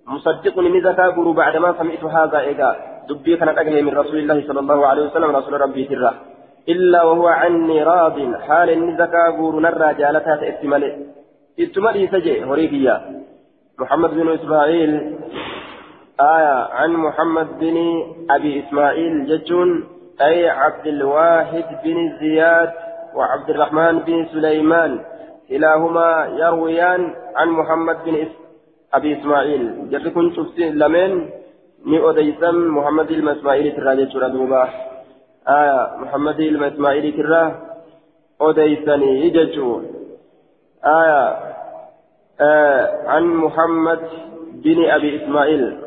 مصدق 0.08 0.56
من 0.60 0.82
زكاة 0.88 1.08
قروا 1.16 1.34
بعدما 1.34 1.70
سمعت 1.80 2.04
هذا 2.04 2.40
إيقا 2.40 2.95
دبي 3.10 3.38
كان 3.38 3.50
أجهي 3.50 3.82
من 3.82 3.98
رسول 3.98 4.18
الله 4.20 4.48
صلى 4.48 4.60
الله 4.60 4.88
عليه 4.88 5.04
وسلم 5.06 5.36
رسول 5.36 5.62
ربي 5.62 5.84
ترى 5.86 6.12
إلا 6.70 7.04
وهو 7.04 7.28
عني 7.28 7.84
راض 7.84 8.18
حال 8.48 8.70
إن 8.70 8.98
زكاة 8.98 9.30
قروا 9.38 9.62
نرى 9.62 9.94
جالتها 9.94 10.36
تأتملي 10.36 10.92
اتملي 11.60 12.08
سجي 12.08 12.44
هريكيا 12.44 12.96
محمد 13.80 14.10
بن 14.10 14.28
إسماعيل 14.34 14.92
آية 16.20 16.58
عن 16.74 16.92
محمد 17.06 17.60
بن 17.60 17.78
أبي 18.30 18.64
إسماعيل 18.64 19.26
ججون 19.26 19.70
أي 20.22 20.50
عبد 20.50 20.88
الواحد 20.88 21.66
بن 21.84 21.98
زياد 22.20 22.72
وعبد 23.16 23.50
الرحمن 23.50 24.00
بن 24.00 24.26
سليمان 24.34 25.00
كلاهما 25.50 26.10
يرويان 26.40 27.14
عن 27.36 27.48
محمد 27.50 27.98
بن 28.06 28.14
إسماعيل 28.16 28.46
أبي 28.94 29.20
إسماعيل 29.20 29.90
جري 29.90 30.10
كن 30.10 30.36
شفتي 30.36 30.70
لمن 30.70 31.30
ni 31.86 32.00
odeysan 32.00 32.56
muhammad 32.78 33.10
ilma 33.10 33.32
ismaa'iiliitirraa 33.38 33.96
jechuudha 33.96 34.30
duuba. 34.30 34.62
Aya 35.46 35.80
muhammad 36.04 36.40
ilma 36.40 36.68
ismaa'iiliitirraa 36.68 37.48
odeysanii 38.40 39.32
jechuu 39.32 39.76
aya 40.82 41.22
عن 43.08 43.24
محمد 43.24 44.00
بن 44.54 44.90
أبي 44.90 45.24
إسماعيل 45.24 45.78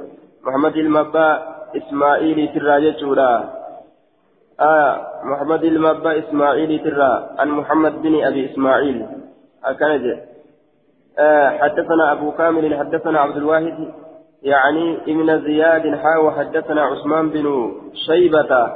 محمد 0.44 0.76
المبا 0.76 1.42
إسماعيل 1.76 2.52
جتورا 2.54 3.50
آه 4.60 5.06
محمد 5.24 5.64
المبا 5.64 6.18
إسماعيل 6.18 6.84
ترى 6.84 7.30
عن 7.38 7.48
محمد 7.48 8.02
بن 8.02 8.24
أبي 8.24 8.52
إسماعيل 8.52 9.06
أكنج 9.64 10.16
آه 11.18 11.48
حدثنا 11.48 12.12
أبو 12.12 12.32
كامل 12.32 12.78
حدثنا 12.78 13.20
عبد 13.20 13.36
الواحد 13.36 13.92
يعني 14.42 14.96
ابن 14.96 15.40
زياد 15.40 15.94
حا 15.94 16.18
وحدثنا 16.18 16.82
عثمان 16.82 17.30
بن 17.30 17.72
شيبة 18.06 18.72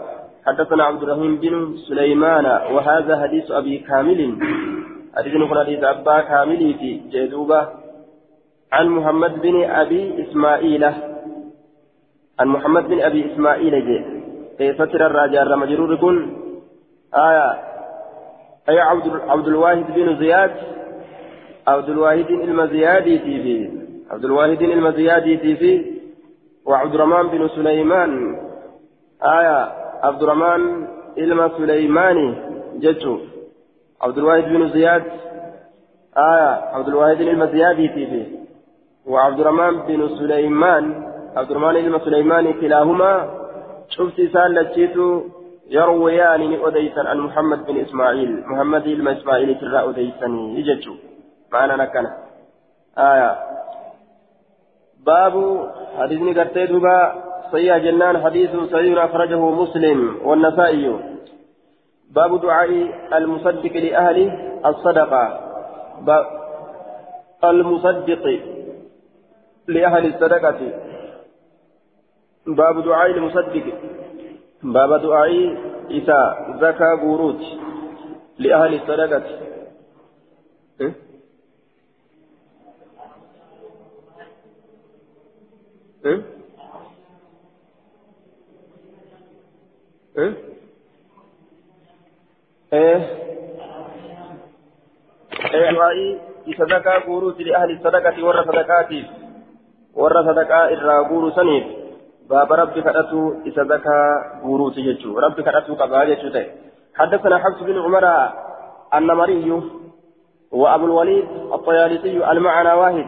حدثنا 0.46 0.84
عبد 0.84 1.02
الرحيم 1.02 1.36
بن 1.36 1.76
سليمان 1.88 2.46
وهذا 2.46 3.22
حديث 3.22 3.50
أبي 3.50 3.78
كامل. 3.78 4.38
حديث 5.16 5.34
نقول 5.34 5.84
أبا 5.84 6.20
كامل 6.20 6.74
في 6.74 7.00
جدوبة. 7.12 7.68
عن 8.72 8.88
محمد 8.88 9.42
بن 9.42 9.64
أبي 9.64 10.22
إسماعيل. 10.22 10.84
عن 12.40 12.48
محمد 12.48 12.88
بن 12.88 13.00
أبي 13.00 13.32
إسماعيل. 13.32 13.86
جي 13.86 14.72
فتر 14.72 15.06
الراجع 15.06 15.56
مجرور 15.56 15.94
يكون 15.94 16.36
آية 17.14 17.52
أي 18.68 18.80
عبد 18.80 19.20
عبد 19.28 19.48
الواحد 19.48 19.84
بن 19.94 20.18
زياد 20.18 20.50
عبد 21.66 21.88
الواحد 21.88 22.30
المزيادي 22.30 23.18
في 23.18 23.81
عبد 24.12 24.24
الواحد 24.24 24.62
المزيادي 24.62 25.36
في 25.36 25.92
وعبد 26.66 26.94
الرحمن 26.94 27.28
بن 27.28 27.48
سليمان. 27.48 28.40
آية 29.22 29.72
عبد 30.02 30.22
الرحمن 30.22 30.86
إلما 31.18 31.48
سليماني 31.58 32.34
جتشو 32.76 33.18
عبد 34.02 34.18
الواحد 34.18 34.42
بن 34.42 34.68
زياد. 34.68 35.02
آية 36.16 36.52
عبد 36.74 36.88
الواحد 36.88 37.20
إلما 37.20 37.46
زيادي 37.46 37.88
فيه 37.88 38.26
وعبد 39.06 39.40
الرحمن 39.40 39.82
بن 39.88 40.08
سليمان. 40.18 40.84
عبد 41.36 41.50
الرحمن 41.50 41.76
إلما 41.76 41.98
سليماني 41.98 42.52
كلاهما. 42.52 43.30
شفت 43.88 44.20
سال 44.32 44.54
لتشيتو 44.54 45.22
يرويان 45.70 46.42
أديسا 46.64 47.00
عن 47.00 47.18
محمد 47.18 47.66
بن 47.66 47.76
إسماعيل. 47.80 48.44
محمد 48.46 48.86
إلما 48.86 49.12
إسماعيل 49.12 49.60
ترى 49.60 49.90
أديسني 49.90 50.60
يجتشو 50.60 50.94
معنا 51.52 51.76
نكنا. 51.76 52.10
آية 52.98 53.51
باب 55.06 55.34
حديثني 55.98 56.32
قرتي 56.32 56.66
دوبا 56.66 57.22
صحيح 57.52 57.76
جنان 57.76 58.24
حديث 58.24 58.50
صحيح 58.72 59.04
أخرجه 59.04 59.40
مسلم 59.50 60.16
والنسائي. 60.24 60.96
باب 62.10 62.40
دعاء 62.40 62.70
المصدق 63.14 63.72
لأهل 63.76 64.18
الصدقة. 64.66 65.24
المصدق 67.44 68.40
لأهل 69.68 70.06
الصدقة. 70.06 70.60
باب 72.46 72.84
دعاء 72.84 73.10
المصدق. 73.10 73.66
باب 74.62 75.02
دعاء 75.02 75.56
إذا 75.90 76.20
زكى 76.60 76.90
بوروت 77.02 77.42
لأهل 78.38 78.74
الصدقة. 78.74 79.51
إيه؟ 86.06 86.22
إيه؟ 90.18 90.34
إيه؟ 92.72 92.96
إيه؟ 95.52 96.18
صدقة 96.58 96.98
قروس 96.98 97.40
لأهل 97.40 97.70
الصدقة 97.70 98.24
ور 98.24 98.44
صدقاتي. 98.44 99.10
ور 99.94 100.22
صدقاء 100.22 100.72
إرى 100.72 101.08
قروس 101.08 101.34
سنيف 101.34 101.64
باب 102.30 102.52
ربي 102.52 102.82
كأتو 102.82 103.34
صدقة 103.56 103.94
قروس 104.42 104.78
يجو 104.78 105.18
ربي 105.18 105.42
كأتو 105.42 105.74
قبال 105.74 106.08
يجو 106.10 106.28
حدثنا 106.94 107.38
حفص 107.38 107.62
بن 107.62 107.78
عمر 107.78 108.32
النمري 108.94 109.62
وأبو 110.52 110.84
الوليد 110.84 111.28
الطيالسي 111.52 112.30
المعنى 112.32 112.72
واحد. 112.72 113.06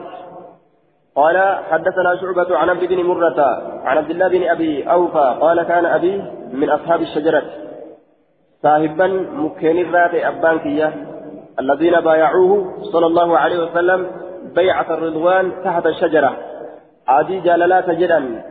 قال 1.16 1.58
حدثنا 1.70 2.16
شعبة 2.20 2.56
عن 2.56 2.70
عبد 2.70 2.84
بن 2.84 3.04
مرة 3.04 3.40
عن 3.84 3.98
عبد 3.98 4.10
الله 4.10 4.28
بن 4.28 4.42
أبي 4.42 4.90
أوفى 4.90 5.38
قال 5.40 5.62
كان 5.62 5.86
أبي 5.86 6.22
من 6.52 6.70
أصحاب 6.70 7.00
الشجرة. 7.00 7.42
صاحبا 8.62 9.06
مكين 9.32 9.78
الرات 9.78 10.14
أبانكية 10.14 10.94
الذين 11.60 12.00
بايعوه 12.00 12.82
صلى 12.92 13.06
الله 13.06 13.38
عليه 13.38 13.58
وسلم 13.64 14.06
بيعة 14.54 14.94
الرضوان 14.94 15.52
تحت 15.64 15.86
الشجرة. 15.86 16.36
عادي 17.08 17.40
جاللا 17.40 17.80
تجدا 17.80 18.42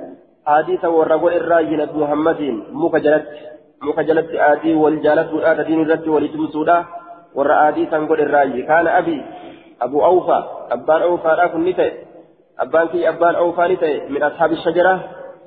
عادي 0.47 0.77
تورقوا 0.77 1.31
الراجل 1.31 1.89
محمد 1.95 2.41
مكجلت 2.71 3.27
مكجلت 3.81 4.35
عادي 4.35 4.73
والجالت 4.73 5.33
وآت 5.33 5.59
دين 5.59 5.81
الرد 5.81 6.07
ولتمسودا 6.07 6.85
ورا 7.35 7.53
عادي 7.53 7.85
تنقل 7.85 8.21
الراجل 8.21 8.61
كان 8.61 8.87
أبي 8.87 9.25
أبو 9.81 10.05
أوفى 10.05 10.43
أبان 10.71 11.01
أوفى 11.01 11.27
لا 11.27 11.47
كنت 11.47 11.79
أبان 12.59 12.87
في 12.87 13.09
أبان 13.09 13.35
أوفى 13.35 13.77
من 14.09 14.23
أصحاب 14.23 14.51
الشجرة 14.51 14.99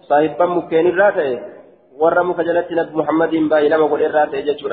صاحبا 0.09 0.47
مكين 0.47 0.87
الرات 0.87 1.39
ورا 1.99 2.23
مكجلت 2.23 2.73
نبي 2.73 2.97
محمد 2.97 3.31
بايلما 3.51 3.87
قل 3.87 4.03
الرات 4.03 4.35
يجتشو 4.35 4.69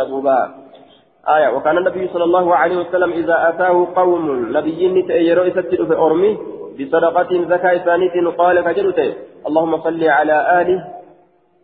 آية 1.30 1.56
وكان 1.56 1.78
النبي 1.78 2.08
صلى 2.14 2.24
الله 2.24 2.56
عليه 2.56 2.78
وسلم 2.78 3.12
إذا 3.12 3.50
أتاه 3.50 3.88
قوم 3.96 4.52
نبي 4.58 4.88
نتأيرو 4.88 5.42
إستدل 5.44 5.88
في 5.88 5.96
أرمي 5.96 6.38
بصدقة 6.80 7.32
زكاة 7.50 7.78
ثانية 7.78 8.30
قال 8.38 8.62
كجلت 8.62 9.18
اللهم 9.48 9.82
صل 9.82 10.04
على 10.04 10.62
آل 10.62 10.70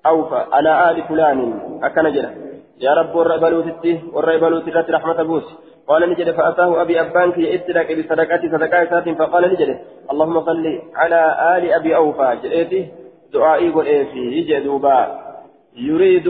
أوفى 0.06 0.46
على 0.52 0.92
آل 0.92 1.04
فلان 1.04 1.40
أكنجلة 1.84 2.32
يا 2.80 2.94
رب 2.94 3.16
والرئبلو 3.16 4.60
تتي 4.60 4.92
رحمة 4.92 5.24
بوس 5.24 5.44
قال 5.90 6.10
نجد 6.10 6.32
فأتاه 6.32 6.82
أبي 6.82 7.02
أبانك 7.02 7.38
يأتلك 7.38 7.98
بصدقة 7.98 8.42
صدقاء 8.52 8.86
ثلاث 8.86 9.10
فقال 9.10 9.44
نجد 9.54 9.80
اللهم 10.12 10.46
صل 10.46 10.82
على 10.96 11.22
آل 11.58 11.74
أبي 11.74 11.96
أوفى 11.96 12.38
جئتي 12.44 12.88
دعائي 13.34 13.70
قل 13.70 13.86
فيه 13.86 14.56
يجدوبا 14.56 15.20
يريد 15.76 16.28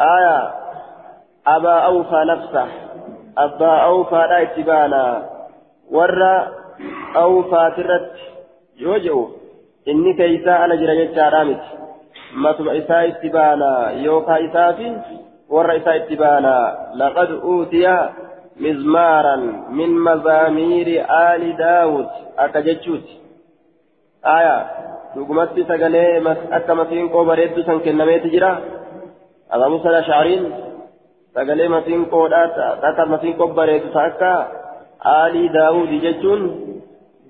آية 0.00 0.52
أبا 1.46 1.72
أوفى 1.72 2.24
نفسه 2.28 2.66
أبا 3.38 3.70
أوفى 3.70 4.14
لا 4.14 4.42
اتبانا. 4.42 5.30
ورى 5.90 6.48
أوفى 7.16 7.72
ترت 7.76 8.12
يوجئ 8.78 9.14
إني 9.88 10.12
كيسا 10.14 10.64
أنا 10.64 10.74
جرى 10.74 11.06
جارامت 11.06 11.60
ما 12.34 12.52
تبع 12.52 12.76
إساء 12.78 13.08
اتبانا 13.08 13.90
يوكا 13.90 14.44
إسافي 14.44 14.96
ورى 15.48 15.76
إساء 15.76 15.96
اتبانا. 15.96 16.56
لقد 16.94 17.30
أوتي 17.30 18.08
مزمارا 18.60 19.36
من 19.70 19.90
مزامير 19.90 21.06
آل 21.10 21.56
داود 21.56 22.08
أكجتشوت 22.38 23.06
آية 24.24 24.66
dhugumatti 25.14 25.62
sagalee 25.70 26.18
akka 26.56 26.74
masiinqoo 26.74 27.24
bareeddu 27.24 27.62
san 27.66 27.80
kennameeti 27.84 28.30
jira 28.34 28.50
aba 29.54 29.68
musa 29.72 29.92
ashariin 29.98 30.44
sagalee 31.34 31.68
masiinqoodhaa 31.74 32.70
akka 32.88 33.06
masiinqoo 33.12 33.48
bareedu 33.58 33.92
akka 34.06 34.30
aalii 35.12 35.52
daawudii 35.58 36.00
jechuun 36.06 36.42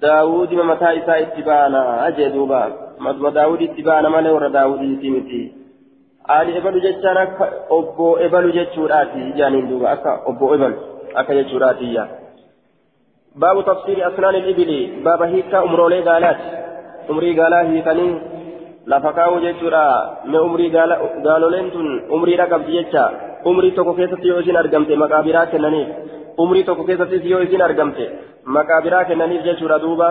daawudii 0.06 0.68
mataa 0.70 0.94
isaa 1.00 1.18
itti 1.26 1.42
baana 1.50 1.82
jee 2.16 2.30
duuba 2.36 2.60
matuma 2.98 3.30
daawudii 3.38 3.68
itti 3.70 3.82
baana 3.90 4.10
malee 4.16 4.34
warra 4.36 4.48
daawudiiti 4.56 5.10
miti 5.16 5.42
aalii 6.36 6.56
ebalu 6.60 6.80
jechaan 6.86 7.22
akka 7.26 7.52
obbo 7.78 8.08
ebalu 8.26 8.52
jechuudhaati 8.58 9.32
jaaniin 9.38 9.68
duuba 9.68 9.90
akka 9.90 10.12
obbo 10.32 10.54
ebalu 10.54 10.76
akka 10.76 10.84
jechuudhaati 10.84 10.93
baabu 13.44 13.62
tafsiiri 13.70 14.06
asnaan 14.10 14.38
ilibili 14.40 14.78
baaba 15.06 15.26
hiikaa 15.32 15.64
umroolee 15.68 16.02
gaalaati 16.08 16.46
umrii 17.14 17.34
gaalaa 17.40 17.62
hiikanii 17.70 18.12
lafa 18.92 19.12
kaa'uu 19.18 19.40
jechuudha 19.46 19.84
mee 20.34 20.44
umrii 20.48 20.70
gaaloleen 21.26 21.70
tun 21.74 21.88
umriidha 22.18 22.46
qabdi 22.52 22.78
jecha 22.78 23.04
umrii 23.52 23.74
tokko 23.78 23.94
keessatti 23.98 24.32
yoo 24.32 24.40
isin 24.44 24.60
argamte 24.62 25.02
maqaabiraa 25.02 25.46
kennaniif 25.56 25.88
umrii 26.46 26.64
tokko 26.70 26.88
keessattis 26.90 27.28
yoo 27.32 27.42
isin 27.48 27.66
argamte 27.68 28.08
maqaabiraa 28.58 29.04
kennaniif 29.10 29.46
jechuudha 29.50 29.82
duuba 29.86 30.08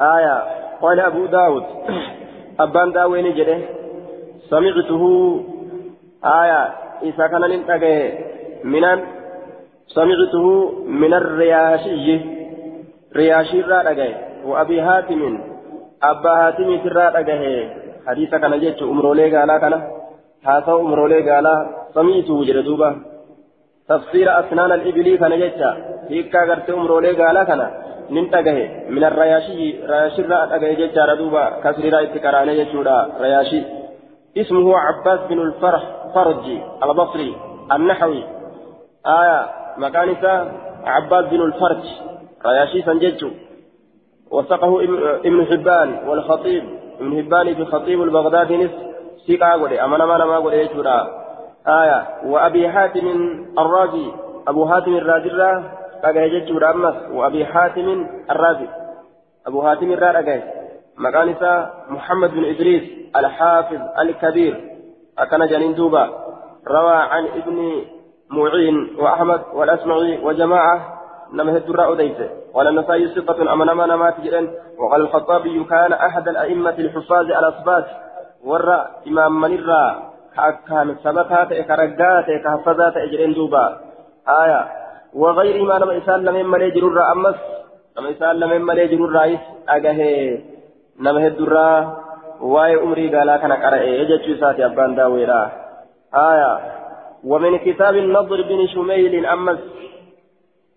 آية 0.00 0.44
قال 0.82 1.00
أبو 1.00 1.26
داود 1.26 1.64
أبان 2.60 2.92
داوين 2.92 3.34
جده 3.34 3.58
سمعته 4.50 5.02
آية 6.24 6.74
إذا 7.02 7.26
كان 7.26 7.40
ننتقى 7.40 8.12
من 8.64 8.84
سمعته 9.94 10.46
من 10.86 11.14
الرياشي 11.14 12.20
رياشي 13.16 13.60
الرادقى 13.60 14.10
وأبي 14.44 14.80
هاتم. 14.80 15.22
أبا 16.02 16.30
هاتم 16.30 16.68
الرادقى 16.88 17.68
حديث 18.06 18.30
كان 18.30 18.60
جيتش 18.60 18.82
أمرولي 18.82 19.36
قالا 19.36 19.58
كان. 19.58 19.74
هذا 20.48 20.72
أمرولي 20.72 21.30
قال 21.30 21.46
سميته 21.94 22.44
جردوبا 22.44 22.90
تفسير 23.88 24.40
أسنان 24.40 24.72
الإبلي 24.72 25.16
كان 25.16 25.32
جتا 25.40 25.70
هيكا 26.10 26.40
قرت 26.48 26.70
أمرولي 26.70 27.12
قال 27.20 27.42
كان. 27.42 27.62
ننتقه 28.10 28.58
من 28.94 29.04
الرياشي 29.04 29.86
رياشي 29.90 30.22
رأى 30.22 30.44
أقه 30.56 30.72
جتا 30.80 31.04
ردوبا 31.04 31.44
كسر 31.62 31.84
رأيت 31.94 32.14
كراني 32.24 32.64
جتا 32.64 32.96
رياشي. 33.20 33.60
اسمه 34.40 34.66
عباس 34.78 35.20
بن 35.28 35.38
الفرح 35.46 35.82
فرجي 36.14 36.58
البصري 36.82 37.36
النحوي. 37.72 38.24
آية 39.06 39.61
مكانسة 39.76 40.52
عباس 40.84 41.24
بن 41.24 41.40
الفرج 41.40 41.84
رياشي 42.46 42.82
سنججو. 42.82 43.30
وثقه 44.30 44.84
ابن 45.24 45.46
حبان 45.46 46.08
والخطيب. 46.08 46.64
ابن 47.00 47.22
حبان 47.22 47.54
في 47.54 47.64
خطيب 47.64 48.02
البغدادي 48.02 48.56
نصف 48.56 48.78
سيقا 49.26 49.52
قولي 49.52 49.84
أمانا 49.84 50.06
ما 50.06 50.18
نما 50.18 50.36
قولي 50.36 50.68
آية 51.68 52.06
وأبي 52.26 52.68
حاتم 52.68 53.06
الرازي 53.58 54.06
أبو 54.48 54.66
حاتم 54.66 54.94
الرازي 54.94 55.30
أجاي 56.04 56.28
يجورا 56.34 56.70
أمس. 56.70 56.94
وأبي 57.12 57.46
حاتم 57.46 58.06
الرازي 58.30 58.68
أبو 59.46 59.62
حاتم 59.62 59.92
الرازي 59.92 60.18
أجاي 60.18 60.42
مكانسا 60.98 61.70
محمد 61.88 62.30
بن 62.30 62.44
إدريس 62.44 62.82
الحافظ 63.16 63.80
الكبير 64.00 64.54
أكن 65.18 65.46
جنين 65.46 65.74
دوبا. 65.74 66.04
روى 66.68 66.94
عن 66.94 67.26
ابن 67.26 67.84
معين 68.32 68.96
وأحمد 68.98 69.40
والأسمعي 69.54 70.18
وجماعة 70.24 70.76
نما 71.32 71.56
هدر 71.56 71.92
أديته 71.92 72.28
قال 72.54 72.68
النسائي 72.68 73.08
ثقة 73.08 73.52
أمنا 73.52 73.74
ما 73.74 73.86
نمات 73.86 74.20
جدا 74.20 74.50
وقال 74.78 75.00
الخطابي 75.00 75.64
كان 75.64 75.92
أحد 75.92 76.28
الأئمة 76.28 76.76
الحفاظ 76.78 77.30
على 77.30 77.48
أصبات 77.48 77.86
warra 78.42 79.06
imaammanirraa 79.06 80.12
كأكان 80.36 80.96
سبكات 81.04 81.48
كرقات 81.52 82.28
كحفظات 82.44 82.96
إجرين 82.96 83.32
دوبا. 83.32 83.66
آية. 84.28 84.60
وغير 85.14 85.64
ما 85.64 85.74
لما 85.78 85.98
إسان 85.98 86.24
لمن 86.24 86.46
ملي 86.46 86.70
جرور 86.70 87.12
أمس 87.12 87.36
لما 87.96 88.10
إسان 88.10 88.36
لمن 88.36 88.60
ملي 88.62 88.86
جرور 88.86 89.12
رئيس 89.12 89.40
أجاه 89.68 90.38
نما 91.00 91.26
هدرا 91.26 91.96
واي 92.40 92.82
أمري 92.82 93.16
قالا 93.16 93.36
كان 93.36 93.52
قرأ 93.52 93.76
يجتشو 93.76 94.40
ساتي 94.40 94.64
أبان 94.66 94.94
داويرا. 94.94 95.50
آية. 96.14 96.52
ومن 97.24 97.58
كتاب 97.58 97.96
النضر 97.96 98.42
بن 98.42 98.66
شميل 98.66 99.26
أمس. 99.26 99.58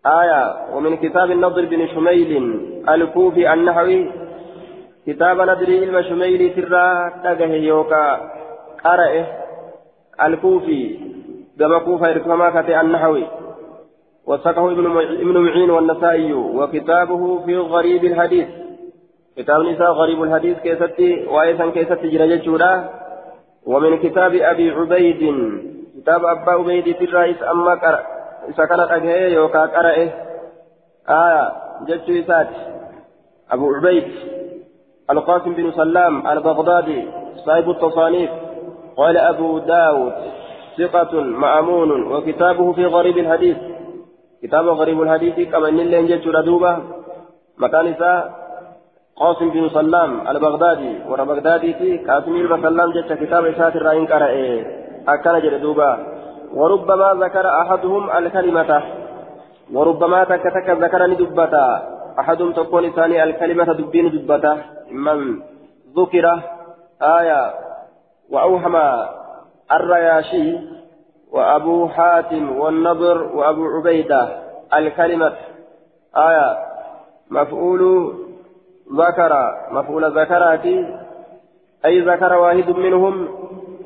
آية. 0.06 0.76
ومن 0.76 0.98
كتاب 0.98 1.32
النضر 1.32 1.66
بن 1.66 1.88
شميل 1.88 2.60
الكوفي 2.90 3.54
النحوي. 3.54 4.12
كتاب 5.08 5.42
ندري 5.42 5.80
علم 5.80 6.02
شميل 6.02 6.54
ترى 6.56 7.12
تجه 7.24 7.54
يوكا. 7.54 8.32
قرأه 8.86 9.26
الكوفي. 10.24 11.00
كما 11.60 11.80
كوفة 11.80 12.12
إركما 12.12 12.82
النحوي. 12.82 13.24
وسقه 14.26 14.72
ابن 14.72 15.38
معين 15.38 15.70
والنسائي. 15.70 16.34
وكتابه 16.34 17.46
في 17.46 17.58
غريب 17.58 18.06
الحديث. 18.06 18.48
كتاب 19.38 19.62
نساء 19.62 19.92
غريب 19.92 20.24
الحديث 20.24 20.60
كيستي 20.60 21.26
وأيضا 21.28 21.70
كيستي 21.70 22.10
جرجة 22.10 22.84
ومن 23.66 23.98
كتاب 23.98 24.36
أبي 24.36 24.72
عبيد 24.72 25.22
كتاب 26.06 26.26
أبا 26.26 26.52
عبيد 26.52 26.88
الرئيس 27.02 27.44
أما 27.44 27.76
قرأ 27.76 28.00
كانت 28.58 28.92
أجهي 28.92 29.34
يوكا 29.34 29.60
قرأه 29.60 30.10
آية 31.10 31.52
جدت 31.88 32.10
إسات 32.10 32.48
أبو 33.52 33.74
عبيد 33.74 34.04
القاسم 35.10 35.54
بن 35.54 35.72
سلام 35.72 36.28
البغدادي 36.28 37.08
صاحب 37.46 37.70
التصانيف 37.70 38.30
قال 38.98 39.18
أبو 39.18 39.60
داود 39.60 40.14
ثقة 40.78 41.22
مأمون 41.22 42.14
وكتابه 42.14 42.74
في 42.74 42.86
غريب 42.86 43.18
الحديث 43.18 43.58
كتاب 44.44 44.68
غريب 44.68 45.02
الحديث 45.02 45.50
كما 45.50 45.70
إن 45.70 45.80
اللي 45.80 46.00
انجلت 46.00 46.28
ردوبة 46.28 46.78
مكان 47.58 47.96
قاسم 49.16 49.50
بن 49.50 49.70
سلام 49.70 50.28
البغدادي 50.28 50.98
ورا 51.10 51.24
بغدادي 51.24 51.74
في 51.74 51.98
قاسم 51.98 52.48
بن 52.48 52.62
سلام 52.62 52.92
جت 52.92 53.14
كتاب 53.14 53.46
إسات 53.46 53.76
الرأين 53.76 54.06
قرأ 54.06 54.85
أكان 55.08 55.42
جردوبة 55.42 55.98
وربما 56.54 57.26
ذكر 57.26 57.62
أحدهم 57.62 58.10
الكلمة 58.10 58.84
وربما 59.74 60.24
تكتك 60.24 60.70
ذكر 60.70 61.08
ندبتا 61.08 61.96
أحدهم 62.20 62.52
تكون 62.52 62.92
ثاني 62.92 63.24
الكلمة 63.24 63.74
دبين 63.74 64.10
دبته 64.10 64.58
من 64.92 65.42
ذكر 65.98 66.26
آية 67.02 67.54
وأوهم 68.30 68.76
الرياشي 69.72 70.58
وأبو 71.32 71.88
حاتم 71.88 72.60
والنضر 72.60 73.24
وأبو 73.24 73.66
عبيدة 73.66 74.30
الكلمة 74.74 75.34
آية 76.18 76.58
مفعول 77.30 78.14
ذكر 78.94 79.34
مفعول 79.72 80.20
ذكرات 80.20 80.66
أي 81.86 82.00
ذكر 82.00 82.34
واحد 82.34 82.70
منهم 82.70 83.28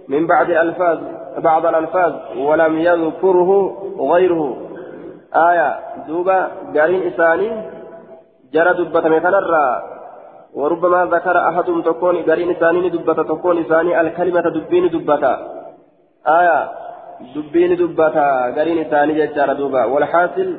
من 0.10 0.28
بعد 0.28 0.50
الألفاظ 0.50 0.98
بعض 1.38 1.65
الألفاظ 1.65 2.13
ولم 2.38 2.80
يذكره 2.80 3.52
غيره. 4.00 4.58
آية 5.36 5.80
دوبا 6.08 6.48
قارين 6.76 7.02
إساني 7.08 7.50
جرى 8.54 8.74
دبتم 8.74 9.19
كنرى 9.19 9.67
وربما 10.54 11.06
ذكر 11.06 11.38
أحدهم 11.50 11.82
تكون 11.82 12.15
قرين 12.24 12.54
ثاني 12.54 12.89
دبتا 12.89 13.24
تكون 13.24 13.63
ثاني 13.63 14.02
الكلمة 14.02 14.41
دبين 14.41 14.89
دبتا 14.89 15.34
آية 16.28 16.60
دبين 17.36 17.72
دبتا 17.82 18.28
قرين 18.58 18.84
ثاني 18.84 19.13
ججار 19.13 19.54
دوبا. 19.54 19.86
والحاصل 19.86 20.50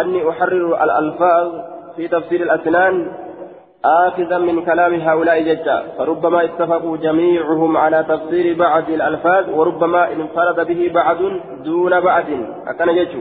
أني 0.00 0.30
أحرر 0.30 0.84
الألفاظ 0.84 1.48
في 1.96 2.08
تفسير 2.08 2.40
الأسنان 2.42 2.94
آخذا 3.84 4.38
من 4.38 4.64
كلام 4.64 4.94
هؤلاء 4.94 5.42
ججا. 5.42 5.82
فربما 5.98 6.44
اتفقوا 6.44 6.96
جميعهم 6.96 7.76
على 7.76 8.04
تفسير 8.08 8.58
بعض 8.58 8.90
الألفاظ 8.90 9.44
وربما 9.48 10.12
انفرد 10.12 10.66
به 10.66 10.90
بعض 10.94 11.16
دون 11.64 12.00
بعض. 12.00 12.28
أكن 12.66 12.94
ججو. 12.94 13.20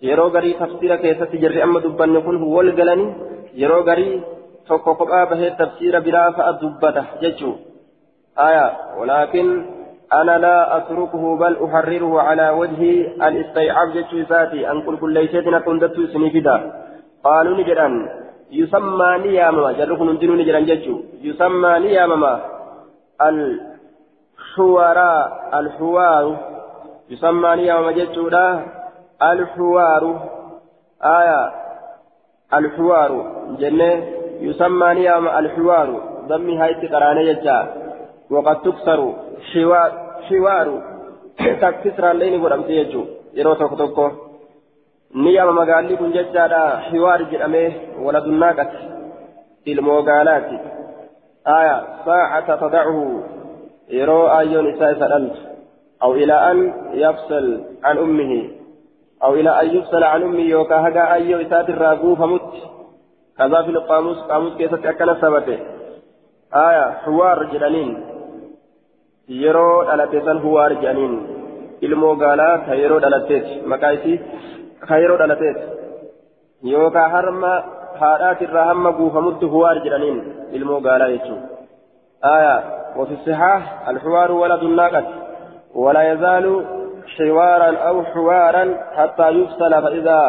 yeroo 0.00 0.30
garii 0.30 0.54
tafsiira 0.54 0.96
keessatti 1.02 1.40
jirri 1.42 1.62
amma 1.62 1.80
dubbanne 1.80 2.20
kun 2.22 2.36
wal 2.54 2.70
galanii 2.78 3.14
yeroo 3.62 3.82
garii 3.88 4.22
tokko 4.68 4.94
kophaa 4.94 5.26
bahee 5.30 5.50
tafsiira 5.60 6.00
biraa 6.00 6.28
fa'a 6.36 6.52
dubbata 6.60 7.02
jechuu 7.22 7.56
aya 8.36 8.66
walaakin 8.98 9.48
أنا 10.12 10.38
لا 10.38 10.76
أتركه 10.76 11.36
بل 11.36 11.54
أحرره 11.64 12.20
على 12.20 12.50
وجه 12.50 12.82
الاستيعاب. 13.28 13.88
جتشو 13.92 14.24
ساتي 14.28 14.70
أن 14.70 14.82
كل 14.82 14.96
كل 14.96 15.12
ليشتنا 15.12 15.58
كندتو 15.58 16.06
سنفدا 16.06 16.56
قالوا 17.24 17.56
نجران 17.56 17.94
يسمى 18.52 19.18
نيامما 19.18 19.72
جركم 19.72 20.10
ندنو 20.10 20.34
نجران 20.34 20.64
جتشو 20.64 21.00
يسمى 21.22 21.78
نيامما 21.78 22.40
الحوراء 23.22 25.50
الحوار. 25.54 26.36
يسمى 27.10 27.56
نيامما 27.56 27.92
جتشو 27.92 28.28
الحوار. 29.22 30.28
آية. 31.04 31.52
الحوار. 32.54 33.12
جنة. 33.60 34.02
يسمى 34.40 34.94
نيام 34.94 35.28
الحوار. 35.28 35.88
ضمي 36.28 36.58
هاي 36.58 36.74
تقرانة 36.74 37.20
يجا 37.20 37.58
وقد 38.30 38.62
تكسر. 38.62 39.12
حوار. 39.52 39.90
حوار. 40.28 40.82
تكسر 41.62 42.10
الليل 42.10 42.42
ورمت 42.42 42.70
يجو 42.70 43.04
يرو 43.34 43.54
توك 43.54 43.78
توكو. 43.78 44.27
نيام 45.14 45.56
مقالي 45.56 45.96
كن 45.96 46.10
ججادا 46.10 46.76
حوار 46.76 47.22
جرمه 47.22 47.72
ولد 47.98 48.24
الناقة 48.24 48.70
الموغالات 49.68 50.50
آية 51.46 51.86
ساعة 52.04 52.56
تضعه 52.56 53.22
يرو 53.88 54.26
أيون 54.38 54.74
إساء 54.74 55.30
أو 56.02 56.14
إلى 56.14 56.50
أن 56.50 56.72
يفصل 56.92 57.64
عن 57.84 57.98
أمه 57.98 58.50
أو 59.22 59.34
إلى 59.34 59.60
أن 59.60 59.76
يفصل 59.76 60.02
عن 60.02 60.22
أمي 60.22 60.42
يوكا 60.42 60.76
هقا 60.76 61.12
أيو 61.12 61.40
إسات 61.40 61.68
الراقو 61.68 62.14
فمت 62.14 62.52
كذا 63.38 63.62
في 63.62 63.70
القاموس 63.70 64.18
قاموس 64.18 64.56
كيسة 64.56 64.90
أكنا 64.90 65.14
ثبته 65.14 65.58
آية 66.54 66.90
حوار 66.90 67.44
جنانين 67.44 68.04
يرو 69.28 69.82
دلتيسان 69.82 70.40
حوار 70.40 70.72
جنانين 70.72 71.38
ilmoo 71.86 72.16
gaalaa 72.18 72.58
ka 72.66 72.74
yeroo 72.74 72.98
yeroo 75.02 75.18
dhalateeti 75.18 75.62
yookaan 76.72 77.10
harma 77.10 77.52
haadhaatirraa 78.00 78.64
hamma 78.64 78.92
guufamutti 78.92 79.46
huwaar 79.46 79.78
jedhaniin 79.84 80.18
ilmoo 80.52 80.80
gaalaa 80.80 81.08
jechuudha. 81.08 81.58
آية 82.24 82.64
وفي 82.96 83.14
الصحاح 83.14 83.88
الحوار 83.88 84.32
ولد 84.32 84.62
الناقة 84.62 85.04
ولا 85.74 86.12
يزال 86.12 86.64
حوارا 87.16 87.76
أو 87.76 88.02
حوارا 88.02 88.74
حتى 88.92 89.28
يفصل 89.28 89.82
فإذا 89.82 90.20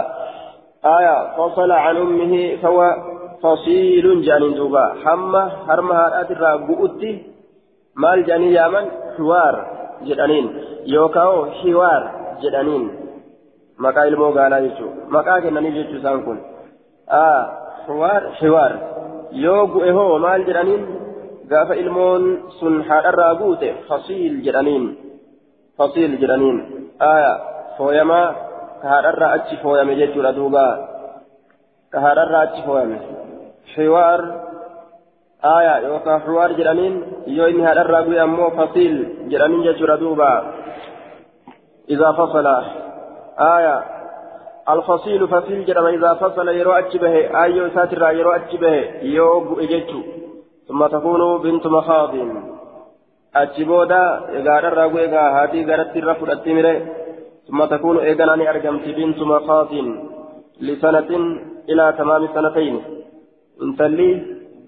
آية 0.85 1.37
فصل 1.37 1.71
عن 1.71 1.97
أمه 1.97 2.55
فهو 2.61 2.95
فصيل 3.43 4.21
جانين 4.21 4.53
دوبا. 4.53 4.95
حمى 5.03 5.51
هرمها 5.67 6.21
أترى 6.21 6.57
بؤتي 6.57 7.23
مال 7.95 8.25
جاني 8.25 8.53
يامن 8.53 8.85
حوار 9.17 9.55
جدانين 10.03 10.45
يوكاو 10.85 11.45
حوار 11.45 12.11
جدانين 12.41 13.08
مكا 13.79 14.07
ilmoo 14.09 14.31
gaalaa 14.37 14.61
jechuun 14.65 14.93
maqaa 15.15 15.41
kennanii 15.41 15.75
jechuu 15.77 15.99
isaan 15.99 16.23
kun. 16.23 16.39
حوار 18.39 18.71
yoo 19.45 19.67
gu'e 19.73 19.91
hoo 19.97 20.19
maal 20.19 20.41
jedhaniin? 20.47 20.81
Gaafa 21.49 21.73
ilmoon 21.81 22.23
sun 22.59 22.73
haadharraa 22.89 23.33
guute 23.41 23.69
fasiil 23.87 24.33
jedhaniin. 24.45 24.85
فصيل 25.79 26.19
جرانين 26.19 26.57
آية 27.01 27.33
فويما 27.77 28.35
كهارر 28.83 29.35
أتش 29.35 29.55
فويما 29.63 29.93
جيتشورا 29.93 30.31
دوبا 30.31 30.87
كهارر 31.93 32.43
أتش 32.43 32.59
فويما 32.65 32.99
حوار 33.75 34.21
آية 35.45 35.87
يوكا 35.87 36.17
حوار 36.17 36.51
جرانين 36.51 37.03
يوين 37.27 37.65
هارر 37.65 37.99
أبوي 37.99 38.23
أمو 38.23 38.49
فصيل 38.49 38.95
جرانين 39.29 39.61
جيتشورا 39.63 39.95
دوبا 39.95 40.53
إذا 41.89 42.11
فصل 42.11 42.47
آية. 43.39 43.83
الفصيل 44.69 45.27
فصيل 45.27 45.65
جرم 45.65 45.85
إذا 45.85 46.13
فصل 46.13 46.47
يرو 46.47 46.71
أتش 46.71 46.97
به 46.97 47.15
آية 47.43 47.69
ساتر 47.75 48.11
يرو 48.11 48.31
أتش 48.31 48.55
به 48.55 48.75
يوغو 49.01 49.59
إجيتشو 49.59 50.01
ثم 50.67 50.87
تكون 50.87 51.41
بنت 51.41 51.67
مخاض. 51.67 52.13
egaadharraa 54.37 54.87
gu 54.91 54.97
egaa 54.97 55.29
haatii 55.35 55.63
garatti 55.69 55.99
irra 55.99 56.15
fudhatti 56.15 56.53
mire 56.53 56.73
ثم 57.49 57.65
تكون 57.65 57.97
إيجاناني 57.97 58.49
أرجمت 58.49 58.85
بنت 58.97 59.19
مخاض. 59.19 59.73
لسنة 60.61 61.11
إلى 61.69 61.93
تمام 61.97 62.27
سنتين. 62.27 62.75
انتلي 63.61 64.11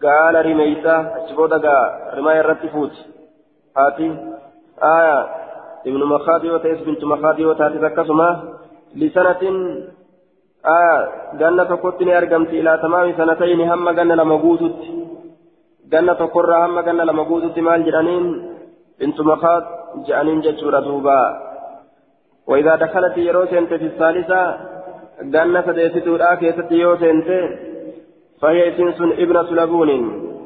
قال 0.04 0.46
رميسا 0.46 0.96
أشبودا 1.26 1.58
قال 1.58 2.18
رماية 2.18 2.42
رتفوت 2.42 2.96
هاتي. 3.78 4.08
آية. 4.84 5.42
ابن 5.88 6.04
مخاضي 6.04 6.52
وتيس 6.52 6.80
بنت 6.82 7.04
مخاضي 7.04 7.46
وتاتي 7.46 7.78
تكسما 7.80 8.30
لسنة 8.96 9.44
آية 10.66 10.98
جنة 11.40 11.76
كتني 11.84 12.18
أرقمت 12.18 12.50
إلى 12.50 12.80
تمام 12.82 13.14
سنتين 13.18 13.62
هم 13.72 13.90
جنة 13.90 14.16
لما 14.16 14.36
قوتت. 14.36 14.80
جنة 15.92 16.22
قرى 16.36 16.58
هم 16.66 16.80
جنة 16.80 17.04
لما 17.04 17.24
قوتت 17.24 17.60
مال 17.60 17.86
جرانين. 17.86 18.26
بنت 19.00 19.22
مخاض 19.22 19.64
جانين 20.08 20.42
جتشورة 20.42 20.80
دوبا. 20.80 21.22
وإذا 22.48 22.76
دخلت 22.76 23.18
يروسنت 23.18 23.74
في 23.74 23.86
الثالثة 23.86 24.42
جنة 25.34 25.72
ديستو 25.72 26.16
الآكية 26.16 26.58
يوسنت 26.72 27.30
فهي 28.42 28.62
سنس 28.78 29.02
ابنة 29.24 29.50
لبون 29.60 29.90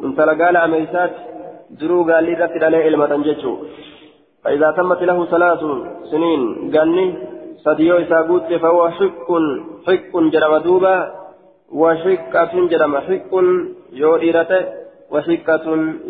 انت 0.03 0.19
لقال 0.19 0.57
أميسات 0.57 1.13
درو 1.79 2.03
قال 2.09 2.23
لي 2.71 2.87
إلمة 2.87 3.13
جتشو. 3.27 3.53
فإذا 4.43 4.71
تمت 4.77 5.01
له 5.09 5.25
ثلاث 5.25 5.61
سنين 6.11 6.41
قالني 6.73 7.34
صديو 7.65 7.97
إسابوت 7.97 8.53
فهو 8.53 8.89
حق 8.89 9.29
حق 9.87 10.13
جرم 10.33 10.57
دوبا 10.57 10.97
وحكة 11.81 12.53
جرم 12.71 12.93
حق 13.07 13.31
يوريرته 14.01 14.65
وحكة 15.11 15.65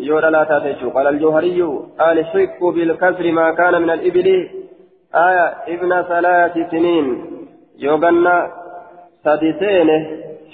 يورا 0.08 0.30
لا 0.30 0.44
تاتيشو 0.44 0.90
قال 0.90 1.06
الجوهري 1.06 1.62
قال 2.00 2.24
حق 2.32 2.60
بالكسر 2.74 3.32
ما 3.32 3.46
كان 3.58 3.82
من 3.82 3.90
الإبل 3.90 4.28
آية 5.14 5.46
ابن 5.74 6.02
ثلاث 6.02 6.54
سنين 6.70 7.06
يوغنا 7.78 8.36
سادسين 9.24 9.88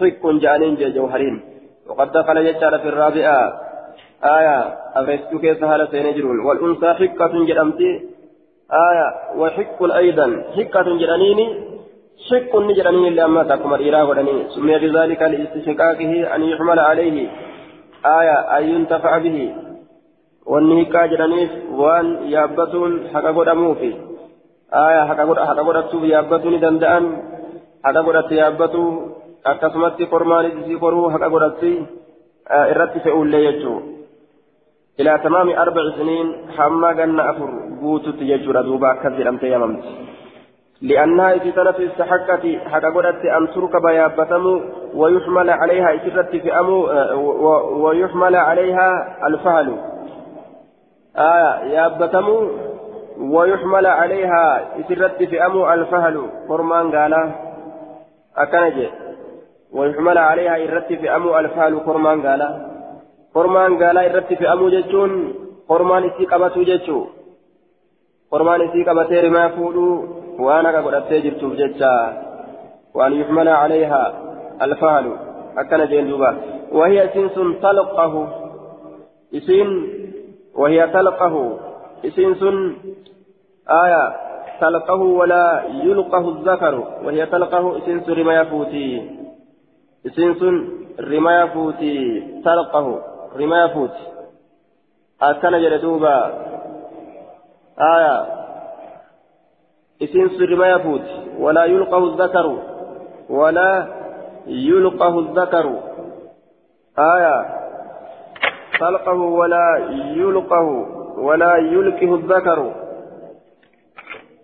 حق 0.00 0.22
جانين 0.42 0.74
جوهرين 0.96 1.40
وقد 1.88 2.12
دخل 2.12 2.36
يجعل 2.36 2.78
في 2.82 2.88
الرابعة 2.88 3.40
آية 4.24 4.58
أغرستو 4.96 5.38
كيس 5.38 5.62
هالة 5.62 5.86
سينجرون 5.90 6.38
والأنثى 6.46 6.90
حقة 7.00 7.44
جرمتي 7.48 8.11
آية 8.72 9.06
وحق 9.36 9.82
أيضا 9.82 10.44
حقة 10.56 10.82
جرانيني 10.82 11.46
شق 12.30 12.56
نجرانين 12.56 13.06
اللي 13.06 13.24
أما 13.24 13.42
تكمر 13.42 13.80
إله 13.80 14.04
ولني 14.04 14.48
سمي 14.48 14.78
بذلك 14.78 15.22
لإستشقاقه 15.22 16.34
أن 16.34 16.42
يحمل 16.42 16.78
عليه. 16.78 17.28
آية 18.06 18.36
أن 18.58 18.62
ينتفع 18.68 19.18
به. 19.18 19.54
والنهيكا 20.46 21.06
جرانيف 21.06 21.50
وأن 21.72 22.06
يابتون 22.22 23.08
حقا 23.14 23.30
قدموفي 23.30 23.92
آية 24.74 25.02
حقا 25.08 25.24
قدتوف 25.68 26.02
يابتون 26.02 26.60
دندأن. 26.60 27.04
حقا 27.84 28.00
قدت 28.00 28.32
يابتو. 28.32 29.12
akkasumatti 29.44 30.06
kormaan 30.06 30.46
isii 30.46 30.78
koruu 30.78 31.08
haqa 31.10 31.28
godhatti 31.28 31.70
irratti 32.70 33.00
fe'uullee 33.04 33.42
jechuudha. 33.46 33.91
إلى 35.00 35.20
تمام 35.24 35.48
أربع 35.48 35.82
سنين 35.96 36.34
حما 36.56 36.92
جنة 36.92 37.30
أفر 37.30 37.50
قوتت 37.82 38.14
يجور 38.20 38.60
دوبا 38.60 38.94
كذل 39.02 39.28
أمت 39.28 39.42
يممت 39.42 39.84
لأنها 40.82 41.38
في 41.38 41.52
سنة 41.52 41.74
استحقت 41.78 42.46
حق 42.70 42.80
قدرت 42.80 43.24
أن 43.24 43.48
تركب 43.54 43.84
يابتم 43.84 44.60
ويحمل 44.94 45.50
عليها 45.50 45.94
إسرت 45.96 46.30
في 46.30 46.58
أمو 46.58 46.78
ويحمل 47.84 48.36
عليها 48.36 49.16
الفهل. 49.26 49.76
آية 51.16 51.72
يابتم 51.74 52.28
ويحمل 53.20 53.86
عليها 53.86 54.68
إسرت 54.80 55.22
في 55.22 55.46
أمو 55.46 55.72
الفهل. 55.72 56.22
فرمان 56.48 56.96
قال 56.96 57.32
أكنجي. 58.36 58.88
ويحمل 59.72 60.18
عليها 60.18 60.56
إرت 60.56 60.92
في 60.92 61.16
أمو 61.16 61.38
الفهل. 61.38 61.80
فرمان 61.80 62.26
قال 62.26 62.71
qormaan 63.34 63.76
gaalaa 63.80 64.04
irratti 64.08 64.36
fe'amuu 64.36 64.70
jechuun 64.70 65.12
qormaan 65.70 66.04
isii 66.08 66.26
qabatuu 66.32 66.64
jechuu 66.70 67.02
qormaan 68.30 68.64
isii 68.66 68.84
qabatee 68.88 69.20
rimaa 69.26 69.48
fuudhuu 69.56 69.94
waan 70.46 70.66
haqa 70.66 70.82
godhattee 70.86 71.20
jirtuuf 71.26 71.54
jecha 71.60 71.92
waan 72.98 73.16
yuxmala 73.20 73.54
calayhaa 73.62 74.08
alfaalu 74.66 75.12
akkana 75.62 75.86
jeen 75.92 76.08
duuba 76.10 76.30
wahiya 76.78 77.04
isiin 77.08 77.30
sun 77.36 77.54
talqahu 77.64 78.22
isiin 79.40 79.70
wahiya 80.62 80.88
talqahu 80.96 81.44
isiin 82.10 82.34
sun 82.42 82.56
aya 83.82 84.02
talqahu 84.60 85.06
walaa 85.20 85.52
yulqahu 85.86 86.36
zakaru 86.44 86.82
wahiya 87.06 87.26
talqahu 87.34 87.76
isiin 87.80 88.04
sun 88.04 88.14
rima 88.20 88.34
yafuutii 88.40 88.94
isiin 90.04 90.34
sun 90.40 90.56
rima 93.36 93.58
yafuutii 93.58 94.12
talqahu 95.22 95.32
رما 95.32 95.48
يفوت 95.48 95.50
أكن 95.50 95.50
جلدوبا 95.50 96.16
آية 97.80 98.26
إسين 100.02 100.50
رما 100.52 100.66
يفوت 100.68 101.02
ولا 101.38 101.64
يلقه 101.64 102.04
الذكر 102.04 102.58
ولا 103.30 103.88
يلقه 104.46 105.18
الذكر 105.18 105.80
آية 106.98 107.58
خلقه 108.78 109.12
ولا 109.12 109.88
يلقه 110.16 110.66
ولا 111.18 111.56
يلقه 111.56 112.14
الذكر 112.14 112.74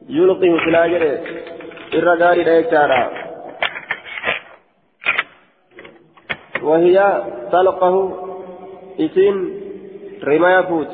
يلقه 0.08 0.68
الأجر 0.68 1.20
الرجال 1.94 2.38
لا 2.38 3.08
وهي 6.62 7.22
تلقه 7.52 8.27
إسين 9.00 9.60
رما 10.24 10.58
يفوت 10.58 10.92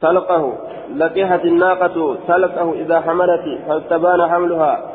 تلقه 0.00 0.58
لقحت 0.96 1.44
الناقة 1.44 2.16
تلقه 2.28 2.72
إذا 2.72 3.00
حملت 3.00 3.58
فاستبان 3.68 4.28
حملها 4.30 4.90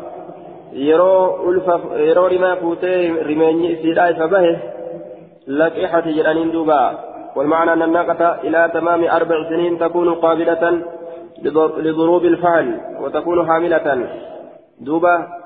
يرو 0.74 1.50
ألف 1.52 1.68
يرو 1.96 2.28
رما 2.28 2.56
فوتي 2.56 3.10
رماني 3.10 3.76
سيداي 3.76 4.14
فبه 4.16 4.60
لقحت 5.48 6.08
جرانين 6.08 6.52
دوبا 6.52 7.00
والمعنى 7.36 7.74
أن 7.74 7.82
الناقة 7.82 8.42
إلى 8.44 8.72
تمام 8.74 9.04
أربع 9.04 9.50
سنين 9.50 9.80
تكون 9.80 10.14
قابلة 10.14 10.82
لضروب 11.78 12.26
الفعل 12.26 12.82
وتكون 13.02 13.48
حاملة 13.48 14.08
دوبا 14.80 15.40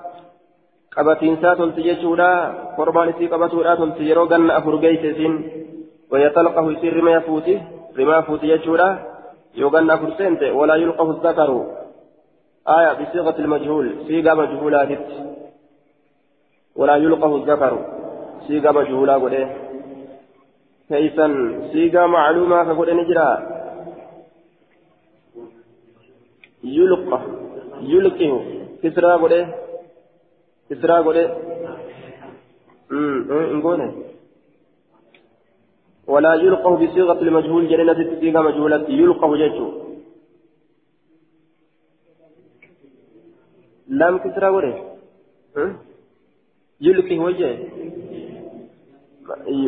korbaan 2.78 3.10
isii 3.10 3.30
qabatuudha 3.30 3.78
tolti 3.78 4.10
yeroo 4.10 4.28
ganna 4.28 4.56
afur 4.60 4.78
geeyse 4.84 5.08
isin 5.14 5.34
ويتلقه 6.14 6.72
يصير 6.72 6.98
رما 6.98 7.12
يفوتي 7.12 7.62
رما 8.00 8.18
يفوتي 8.18 8.48
يجورا 8.48 8.90
يوغن 9.56 9.96
فرسنت 9.96 10.44
ولا 10.44 10.76
يلقه 10.76 11.12
الذكر. 11.12 11.50
آية 12.68 12.94
بصيغة 12.94 13.38
المجهول 13.40 13.96
صيغة 14.08 14.34
مجهولة 14.34 15.00
ولا 16.76 16.96
يلقه 16.96 17.36
الذكر. 17.36 17.74
صيغة 18.48 18.72
مجهولة 18.72 19.14
قل 19.14 19.48
كيفا؟ 20.90 21.28
صيغة 21.74 22.06
معلومة 22.06 22.64
فقل 22.64 22.98
نجرا 22.98 23.30
يلقى 26.64 27.22
يلقه. 27.82 28.44
كسرى 28.84 29.14
قل 29.14 29.48
كسرى 30.70 30.98
قل 31.00 31.18
امم 32.92 34.13
ولا 36.08 36.34
يلقه 36.34 36.76
بصيغة 36.76 37.22
المجهول 37.22 37.68
جنة 37.68 38.20
صيغة 38.20 38.42
مجهولة. 38.42 38.86
يلقه 38.90 39.36
جيشه 39.36 39.68
لام 43.88 44.18
كسرى 44.18 44.48
وره 44.50 44.98
يلقي 46.82 47.18
وجه. 47.18 47.58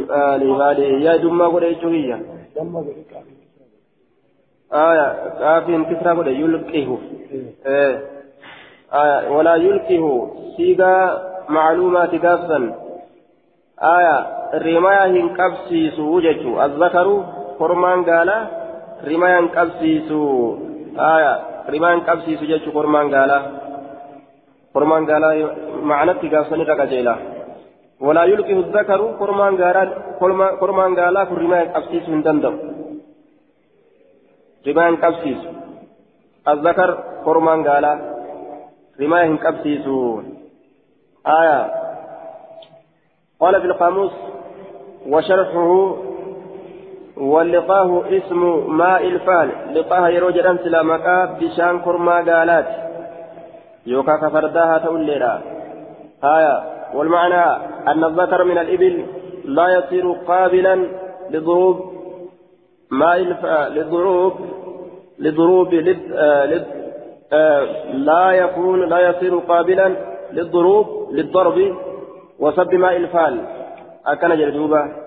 آلي 0.09 0.45
مالي 0.45 1.03
يا 1.05 1.15
دمى 1.17 1.45
وره 1.45 1.71
جوهية 1.81 2.17
آية 4.73 5.07
كافين 5.39 5.85
كسرى 5.85 6.11
وره 6.17 6.29
يلقيه 6.29 6.97
آه. 7.65 8.01
آية 8.93 9.29
ولا 9.37 9.55
يلقيه 9.55 10.31
صيغة 10.57 10.93
معلومات 11.49 12.15
كافا. 12.15 12.84
آية 13.79 14.17
rimaya 14.55 15.11
hin 15.11 15.35
qabsiisu 15.35 16.21
jechu 16.23 16.55
azzakaru 16.55 17.15
kormaan 17.59 18.07
gaala 18.07 18.37
rimaya 19.03 19.41
hin 19.41 19.49
qabsiisu 19.51 20.19
aya 20.95 21.33
rimaa 21.67 21.91
hin 21.95 22.03
qabsiisu 22.07 22.45
jechu 22.47 22.71
kormaan 22.71 23.09
gaala 23.11 23.37
kormaan 24.73 25.03
gaala 25.09 25.29
macnatti 25.91 26.31
gaafsanirra 26.33 26.75
qajeela 26.81 27.13
walaa 27.99 28.25
yulqihu 28.31 28.71
zakaru 28.71 29.07
kormaan 29.19 29.59
gaala 29.59 29.83
kormaan 30.61 30.93
gaalaa 30.99 31.25
kun 31.25 31.37
rimaa 31.43 31.61
hin 31.63 31.73
qabsiisu 31.75 32.07
hin 32.15 32.23
danda'u 32.23 32.55
rimaa 34.67 34.87
hin 34.89 34.97
qabsiisu 35.03 35.49
azzakar 36.53 36.91
kormaan 37.27 37.61
gaalaa 37.67 37.97
rimaa 39.01 39.23
hin 39.27 39.37
qabsiisu 39.45 39.95
aya 41.39 41.59
قال 43.45 43.61
في 43.61 43.67
القاموس 43.67 44.11
وشرحه 45.07 45.95
واللقاه 47.17 48.03
اسم 48.17 48.41
ماء 48.77 49.07
الفال 49.07 49.49
لقاه 49.73 50.09
يروج 50.09 50.33
سلا 50.63 50.83
مكا 50.83 51.25
بشان 51.41 51.79
كرما 51.79 52.15
قالات 52.15 52.65
يوكا 53.85 54.15
كفرداها 54.17 54.77
توليرا 54.77 55.41
آية 56.23 56.63
والمعنى 56.95 57.43
أن 57.87 58.03
الذكر 58.03 58.43
من 58.43 58.57
الإبل 58.57 59.05
لا 59.45 59.67
يصير 59.77 60.11
قابلا 60.11 60.87
لضروب 61.29 61.77
ماء 62.91 63.17
الفال 63.17 63.75
لضروب 63.75 64.33
لضروب 65.19 65.73
لد 65.73 66.11
آه 66.13 66.45
لد 66.45 66.65
آه 67.33 67.63
لا 67.93 68.31
يكون 68.31 68.89
لا 68.89 68.99
يصير 69.09 69.37
قابلا 69.37 69.91
للضروب 70.31 70.87
للضرب. 71.11 71.75
وسب 72.39 72.73
ماء 72.75 72.97
الفال 72.97 73.35
أكن 74.05 74.29
جلدوبا 74.37 75.05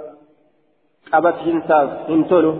qabat 1.12 1.36
hintaaf 1.46 1.88
hin 2.08 2.22
tolu 2.30 2.52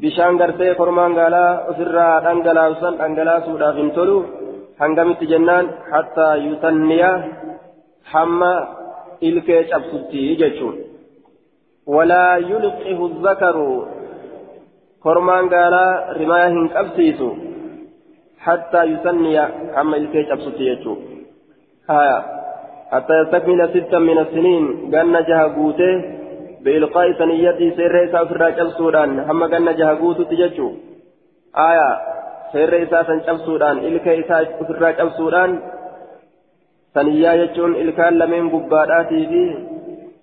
bishaan 0.00 0.38
gartee 0.40 0.72
kormaan 0.80 1.12
gaalaa 1.18 1.50
ofirraa 1.70 2.22
dhangalaasusan 2.24 2.94
dhangalaasuudhaaf 3.00 3.76
hin 3.80 3.90
tolu 3.96 4.16
hangamitti 4.80 5.30
jennaan 5.32 5.66
hattaa 5.92 6.34
yusanniya 6.46 7.10
hamma 8.12 8.52
ilkee 9.28 9.62
cabsutti 9.70 10.22
jechuun 10.40 10.76
walaa 11.94 12.34
yulqihu 12.50 13.04
zakaru 13.26 13.70
kormaan 15.04 15.52
gaalaa 15.54 15.92
rimaya 16.20 16.48
hin 16.56 16.66
qabsiisu 16.76 17.28
hattaa 18.46 18.84
yusanniya 18.92 19.44
hamma 19.76 20.00
ilkee 20.02 20.24
cabsutti 20.30 20.68
jechuun 20.70 20.98
hattaa 22.92 23.20
yastakmila 23.20 23.72
sittan 23.74 24.02
min 24.08 24.18
assiniin 24.24 24.64
ganna 24.94 25.20
jaha 25.28 25.48
guutee 25.58 26.20
بإلقاء 26.64 27.12
ثنيته 27.12 27.76
سير 27.76 28.04
إساء 28.04 28.24
في 28.24 28.32
الراجل 28.32 28.70
سودان. 28.72 29.10
هم 29.20 29.42
قلنا 29.52 29.72
جهقوت 29.72 30.20
تججو. 30.30 30.68
آية 31.56 31.90
سير 32.52 32.82
إساء 32.82 33.02
سنجب 33.02 33.36
سودان. 33.46 33.76
إلقاء 33.78 34.44
في 34.66 34.70
الراجل 34.70 35.10
سودان. 35.10 35.50
ثنيا 36.94 37.32
يجون 37.32 37.72
إلقاء 37.74 38.10
لمن 38.10 38.50
قباداتي 38.50 39.26
في 39.30 39.42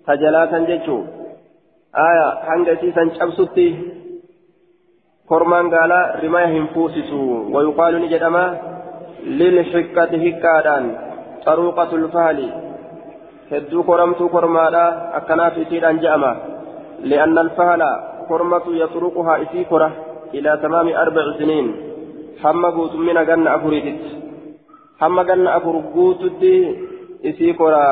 تجلاتا 0.06 0.58
ججو 0.58 0.98
آية 2.08 2.28
سوتي. 3.36 3.68
كرمان 5.28 5.74
قال 5.74 5.92
رماية 6.24 6.46
هنفوسسو 6.46 7.22
ويقال 7.54 7.94
نجدما 8.02 8.44
للحكة 9.26 10.12
هكادان. 10.24 10.84
طروقة 10.90 11.07
الفهل 11.07 11.07
hedduu 11.07 11.07
koramtuu 13.86 14.28
kormaadha 14.28 14.84
akkanaaf 15.18 15.56
isiidhaan 15.64 16.00
je'ama 16.04 16.32
li'anna 17.10 17.40
alfahala 17.40 17.90
kormatu 18.28 18.74
yatruquhaa 18.82 19.36
isii 19.44 19.64
kora 19.64 19.90
ilaa 20.32 20.56
tamaami 20.56 20.94
arbaci 20.94 21.38
siniin 21.38 21.68
hamma 22.42 22.72
guutummina 22.72 23.24
ganna 23.24 23.54
afuriititti 23.56 24.10
hamma 25.00 25.24
ganna 25.24 25.54
afur 25.54 25.76
guututti 25.94 26.52
isii 27.22 27.54
kora 27.54 27.84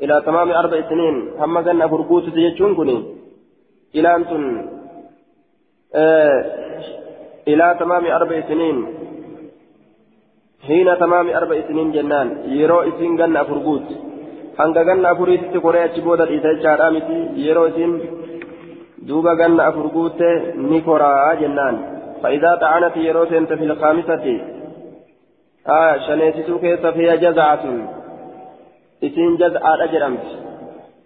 ilaa 0.00 0.20
tamaami 0.20 0.54
arbaci 0.54 0.88
siniin 0.88 1.16
hamma 1.40 1.62
ganna 1.62 1.84
afur 1.84 2.02
guututti 2.10 2.40
jechuun 2.46 2.76
kun 2.76 2.90
ilaan 3.92 4.24
tun 4.24 4.44
ilaa 7.46 7.74
tamaami 7.74 8.10
arbaci 8.10 8.48
siniin 8.48 8.78
hiina 8.86 9.11
arbaci 10.68 11.62
siniin 11.68 11.94
jennaan 11.96 12.28
yeroo 12.58 12.82
isiin 12.90 13.16
ganna 13.20 13.40
afur 13.44 13.60
guutti 13.68 13.96
hanga 14.58 14.84
ganna 14.84 15.14
afuriititti 15.14 15.64
koree 15.64 15.84
achi 15.84 16.04
booda 16.06 16.26
dhiisa 16.26 16.54
jechaadha 16.56 16.90
miti 16.96 17.16
yeroo 17.46 17.66
isin 17.72 17.94
duuba 19.08 19.32
ganna 19.40 19.66
afur 19.70 19.88
guutte 19.96 20.28
ni 20.68 20.78
koraa 20.90 21.34
jennaan 21.42 21.76
فإذا 22.22 22.54
طعنت 22.54 22.96
يروس 22.96 23.32
أنت 23.32 23.52
في 23.52 23.64
الخامسة 23.64 24.40
آه 25.66 25.98
شنيتتو 26.06 26.58
كيس 26.58 26.86
فيها 26.86 27.14
جزعة 27.14 27.64
إسين 29.04 29.36
جزعة 29.36 29.84
أجرمت 29.84 30.26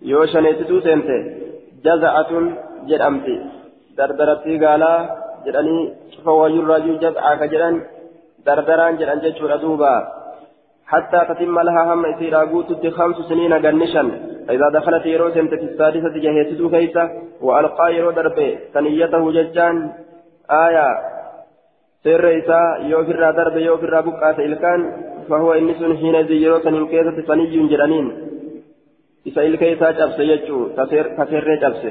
يو 0.03 0.27
شنيتتو 0.27 0.81
سنت 0.81 1.09
جزعة 1.85 2.31
جرمت 2.89 3.27
دردرتي 3.99 4.55
قالا 4.65 4.93
جراني 5.47 5.79
فهو 6.25 6.47
يراجو 6.47 6.97
جزعة 7.05 7.35
كجران 7.41 7.77
دردران 8.47 8.97
جران 8.97 9.19
جتشور 9.21 9.57
دوبا 9.57 9.95
حتى 10.87 11.21
تتم 11.29 11.59
لها 11.59 11.95
هم 11.95 12.07
إسيرا 12.07 12.41
قوتت 12.45 12.87
خمس 12.97 13.17
سنين 13.29 13.53
قنشا 13.65 14.03
فإذا 14.49 14.69
دخلت 14.69 15.07
يرو 15.07 15.31
سنت 15.31 15.55
في 15.55 15.67
السادسة 15.71 16.15
جهيتت 16.25 16.61
كيسة 16.75 17.05
وألقى 17.41 17.95
يرو 17.97 18.11
دربي 18.11 18.59
ثنيته 18.75 19.33
ججان 19.37 19.77
آية 20.51 20.87
سر 22.05 22.25
إسا 22.39 22.61
يوفر 22.91 23.31
درب 23.31 23.57
يوفر 23.57 24.01
بقعة 24.01 24.39
إلكان 24.39 24.81
فهو 25.29 25.53
إنس 25.53 25.81
حين 26.01 26.15
يرو 26.45 26.59
سنين 26.65 26.87
كيسة 26.93 27.17
ثني 27.29 27.69
جرانين 27.71 28.07
إسا 29.29 29.41
إلكيسا 29.49 29.91
جبس 29.99 30.19
يجو 30.19 30.59
تسر 30.77 31.07
جبس 31.63 31.83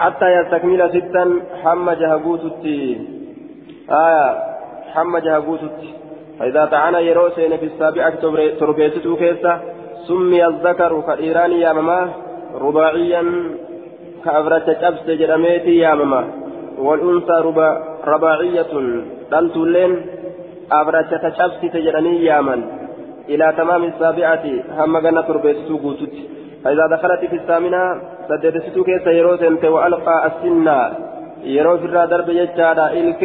حتى 0.00 0.26
يستكمل 0.36 0.82
ستا 0.94 1.24
حم 1.62 1.90
جهقوتت 1.90 2.64
آية 3.89 4.37
حم 4.93 5.17
جهقوتت 5.17 5.79
فإذا 6.39 6.65
طعن 6.65 6.95
يروسين 6.95 7.57
في 7.57 7.65
السابعة 7.65 8.13
تربيتته 8.59 9.15
كيسة 9.15 9.59
سمي 10.07 10.45
الذكر 10.45 11.01
كالإيراني 11.01 11.59
يا 11.61 11.73
ماما 11.73 12.09
رباعيا 12.55 13.23
كأفرة 14.25 14.77
أبس 14.81 15.05
جرميتي 15.07 15.77
يا 15.77 15.95
ماما 15.95 16.27
والأنثى 16.77 17.33
ربا 17.47 17.83
رباعية 18.05 18.71
دلت 19.31 19.57
اللين 19.57 20.05
أفرة 20.71 21.11
أبس 21.45 21.61
تجرني 21.73 22.25
يا 22.25 22.41
من 22.41 22.63
إلى 23.29 23.53
تمام 23.57 23.83
السابعة 23.83 24.43
هم 24.77 24.97
جنة 24.99 25.21
تربيتته 25.21 25.79
قوتت 25.83 26.13
فإذا 26.63 26.87
دخلت 26.91 27.25
في 27.29 27.35
الثامنة 27.35 28.01
سددته 28.29 28.83
كيسة 28.83 29.11
يروسين 29.11 29.65
وألقى 29.65 30.27
السنة 30.27 30.91
يرو 31.43 31.77
في 31.77 31.85
الرادر 31.85 32.21
بيجارة 32.21 32.87
إلك 32.99 33.23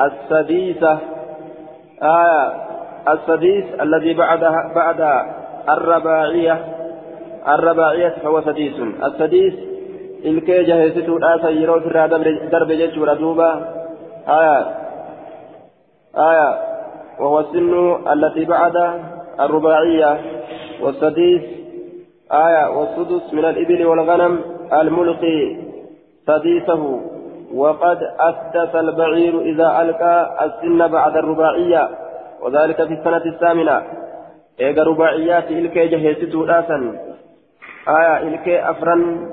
السديسة. 0.00 0.98
آية. 2.02 2.52
السديس 3.08 3.64
الذي 3.80 4.14
بعدها 4.14 4.72
بعد 4.74 5.24
الرباعية. 5.68 6.64
الرباعية 7.48 8.08
فهو 8.08 8.40
سديس. 8.40 8.74
السديس 9.04 9.54
الكي 10.24 10.62
جهزته 10.62 11.16
الآسى 11.16 11.62
يرو 11.62 11.80
في 11.80 11.88
درب 12.52 12.68
جيش 12.68 12.98
دوبا 12.98 13.74
آية. 14.28 14.66
آية. 16.16 16.58
وهو 17.20 17.40
السن 17.40 17.96
التي 18.12 18.44
بعد 18.44 18.76
الرباعية. 19.40 20.20
والسديس. 20.82 21.42
آية. 22.32 22.78
والسدس 22.78 23.34
من 23.34 23.44
الإبل 23.44 23.86
والغنم 23.86 24.40
الملقي. 24.72 25.56
سديسه. 26.26 27.15
وقد 27.54 27.98
أسدس 28.20 28.74
البعير 28.74 29.40
إذا 29.40 29.82
ألقى 29.82 30.44
السن 30.44 30.88
بعد 30.88 31.16
الرباعية 31.16 31.88
وذلك 32.42 32.76
في 32.76 32.94
السنة 32.94 33.24
الثامنة. 33.26 33.82
إيجا 34.60 34.82
رباعيات 34.82 35.50
إلكي 35.50 35.88
جهيستو 35.88 36.44
راسا 36.44 36.98
آية 37.88 38.28
إلكي 38.28 38.70
أفرن 38.70 39.30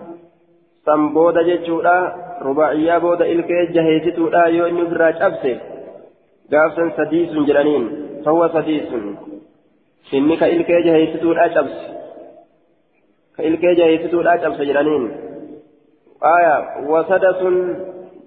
سنبودا 0.86 1.42
جتشودا 1.42 2.16
رباعية 2.42 2.98
بودا 2.98 3.26
إلكي 3.26 3.66
جهيستو 3.66 4.28
را 4.28 4.46
يو 4.48 4.66
إنو 4.66 4.90
فراج 4.90 5.22
أبسي. 5.22 5.60
قافسا 6.52 6.92
سديس 6.98 7.32
جرانين 7.48 7.84
فهو 8.26 8.48
سديس. 8.48 8.90
إنك 10.14 10.44
إلكي 10.44 10.82
جهيستو 10.82 11.32
را 11.32 11.46
أبس 11.60 11.78
كإلكي 13.38 13.74
جهيستو 13.74 14.22
را 14.22 14.34
أبس 14.34 14.62
جرانين. 14.62 15.12
آية 16.24 16.88
وسدس 16.88 17.42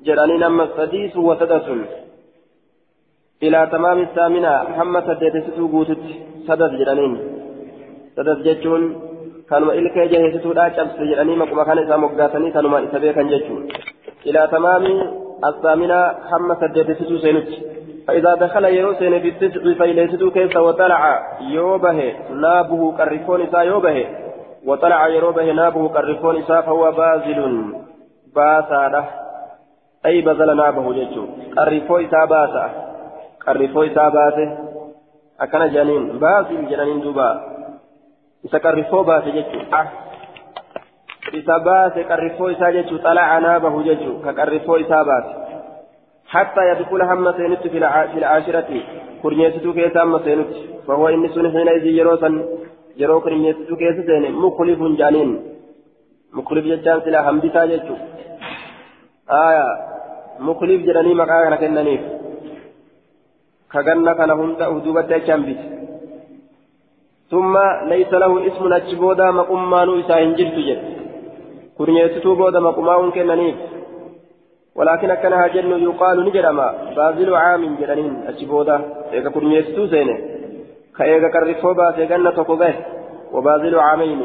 جرانين 0.05 0.43
أما 0.43 0.65
السديس 0.65 1.17
وسدس 1.17 1.67
إلى 3.43 3.69
تمام 3.73 3.99
الثامنة 3.99 4.53
حمى 4.77 5.01
سديتستو 5.07 5.67
قوتت 5.73 6.03
سدس 6.49 6.73
جرانين 6.81 7.13
سدس 8.17 8.39
جتشون 8.47 8.83
كانوا 9.51 9.73
إلك 9.79 9.97
جهيستو 10.13 10.53
لا 10.53 10.65
شمس 10.77 10.97
جرانين 11.11 11.39
مكما 11.39 11.65
كان 11.65 11.79
إذا 11.79 11.97
مقداتني 11.97 12.51
كانوا 12.51 12.71
ما 12.71 12.79
إسابيكا 12.85 13.23
جتشون 13.23 13.63
إلى 14.27 14.49
تمام 14.55 14.85
الثامنة 15.51 15.99
حمى 16.31 16.55
سديتستو 16.61 17.19
سينت 17.25 17.49
فإذا 18.07 18.35
دخل 18.35 18.65
يروسين 18.65 19.21
في 19.23 19.29
التسع 19.29 19.63
فإليستو 19.79 20.31
كيس 20.31 20.57
وطلع 20.57 21.03
يوبه 21.41 21.99
نابه 22.31 22.97
كالرفون 22.97 23.41
إسا 23.43 23.61
يوبه 23.61 24.07
وطلع 24.67 25.09
يروبه 25.09 25.53
نابه 25.53 25.89
كالرفون 25.89 26.37
إسا 26.37 26.61
فهو 26.61 26.93
بازل 26.93 27.41
باسا 28.37 28.89
أي 30.07 30.21
بذل 30.21 30.57
نابه 30.57 30.93
جتشو 30.93 31.25
الرفو 31.59 31.97
إسا 31.99 32.25
باسا 32.25 32.87
qarrifoo 33.47 33.85
isaa 33.87 34.11
baase 34.11 34.45
akkana 35.45 35.67
jedhaniin 35.73 36.07
baasiin 36.23 36.65
jedhaniin 36.71 37.03
duuba 37.03 37.27
isa 38.49 38.61
qarrifoo 38.65 39.03
baase 39.11 39.35
jechuudha 39.37 39.83
isa 41.41 41.59
baase 41.69 42.05
qarrifoo 42.11 42.49
isaa 42.55 42.73
jechuu 42.77 42.99
xalaca 43.05 43.37
naabahu 43.47 43.85
jechuu 43.89 44.17
ka 44.27 44.39
qarrifoo 44.41 44.85
isaa 44.87 45.05
baase 45.11 45.35
حتى 46.27 46.63
يدخل 46.71 47.03
هم 47.03 47.33
سينت 47.33 47.67
في 47.73 47.79
العاشرة 48.19 48.71
كرنيتو 49.23 49.73
كيسا 49.73 50.03
هم 50.03 50.19
سينت 50.19 50.51
فهو 50.87 51.09
إني 51.09 51.29
سن 51.29 51.47
حينئذ 51.53 51.87
يروسا 51.87 52.31
يرو 52.97 53.21
كرنيتو 53.21 53.77
كيسا 53.77 54.03
سين 54.07 54.33
مخلف 54.33 54.81
جانين 55.01 55.31
مخلف 56.33 56.65
جتان 56.67 57.01
سلا 57.01 57.31
هم 57.31 57.39
بتا 57.41 57.63
جتو 60.41 60.45
آية 60.45 60.45
مخلف 60.45 60.87
جراني 60.87 61.15
مقانا 61.15 61.57
كننيف 61.57 62.01
كغنى 63.73 64.15
كان 64.15 64.31
هند 64.31 64.63
أهدوبة 64.63 65.19
جنبت 65.19 65.59
ثم 67.31 67.59
ليس 67.83 68.13
له 68.13 68.47
اسم 68.47 68.73
أجبودا 68.73 69.31
مقمان 69.31 70.01
إسا 70.01 70.23
هنجرت 70.23 70.55
جت 70.55 70.83
كرنيتو 71.79 72.35
بودا 72.35 72.61
مقمان 72.61 73.11
كننيف 73.11 73.57
ولكن 74.75 75.15
كانها 75.15 75.47
جن 75.47 75.71
يقال 75.83 76.25
نجرما. 76.25 76.75
بازل 76.97 77.35
عام 77.35 77.77
جرانين 77.77 78.15
أجبودا 78.29 78.81
إيكا 79.13 79.31
كرنيتو 79.31 79.87
سينه 79.87 80.19
كأيكا 80.99 81.29
كرفو 81.29 81.75
باسي 81.75 82.07
جنة 82.07 82.39
وبازل 83.33 83.79
عامين 83.79 84.21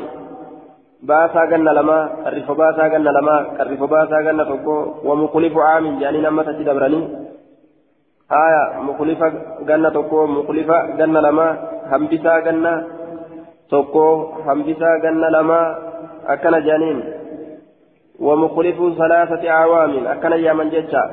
باسا 1.01 1.45
جنة 1.45 1.71
لما 1.71 2.09
كرفو 2.23 2.53
باسا 2.53 2.87
جنة 2.87 3.11
لما 3.11 3.35
كرفو 3.57 3.87
باسا 3.87 4.21
جنة 4.21 4.43
تقو 4.43 4.75
ومخلف 5.07 5.57
عام 5.57 5.85
يعني 6.01 6.17
لما 6.21 6.43
تتدبرني 6.43 7.01
آية 8.43 8.63
مخلفة 8.87 9.27
جنة 9.69 9.89
تقو 9.89 10.25
مخلفة 10.25 10.77
جنة 10.99 11.19
لما 11.19 11.47
همبسا 11.91 12.39
جنة 12.39 12.73
تقو 13.71 14.07
همبسا 14.45 14.89
جنة 15.03 15.29
لما 15.29 15.59
أكن 16.27 16.63
جانين 16.67 16.97
ومخلف 18.19 18.77
ثلاثة 18.97 19.49
أعوام 19.49 20.07
أكن 20.07 20.31
يا 20.31 20.53
من 20.53 20.69
جتا 20.69 21.03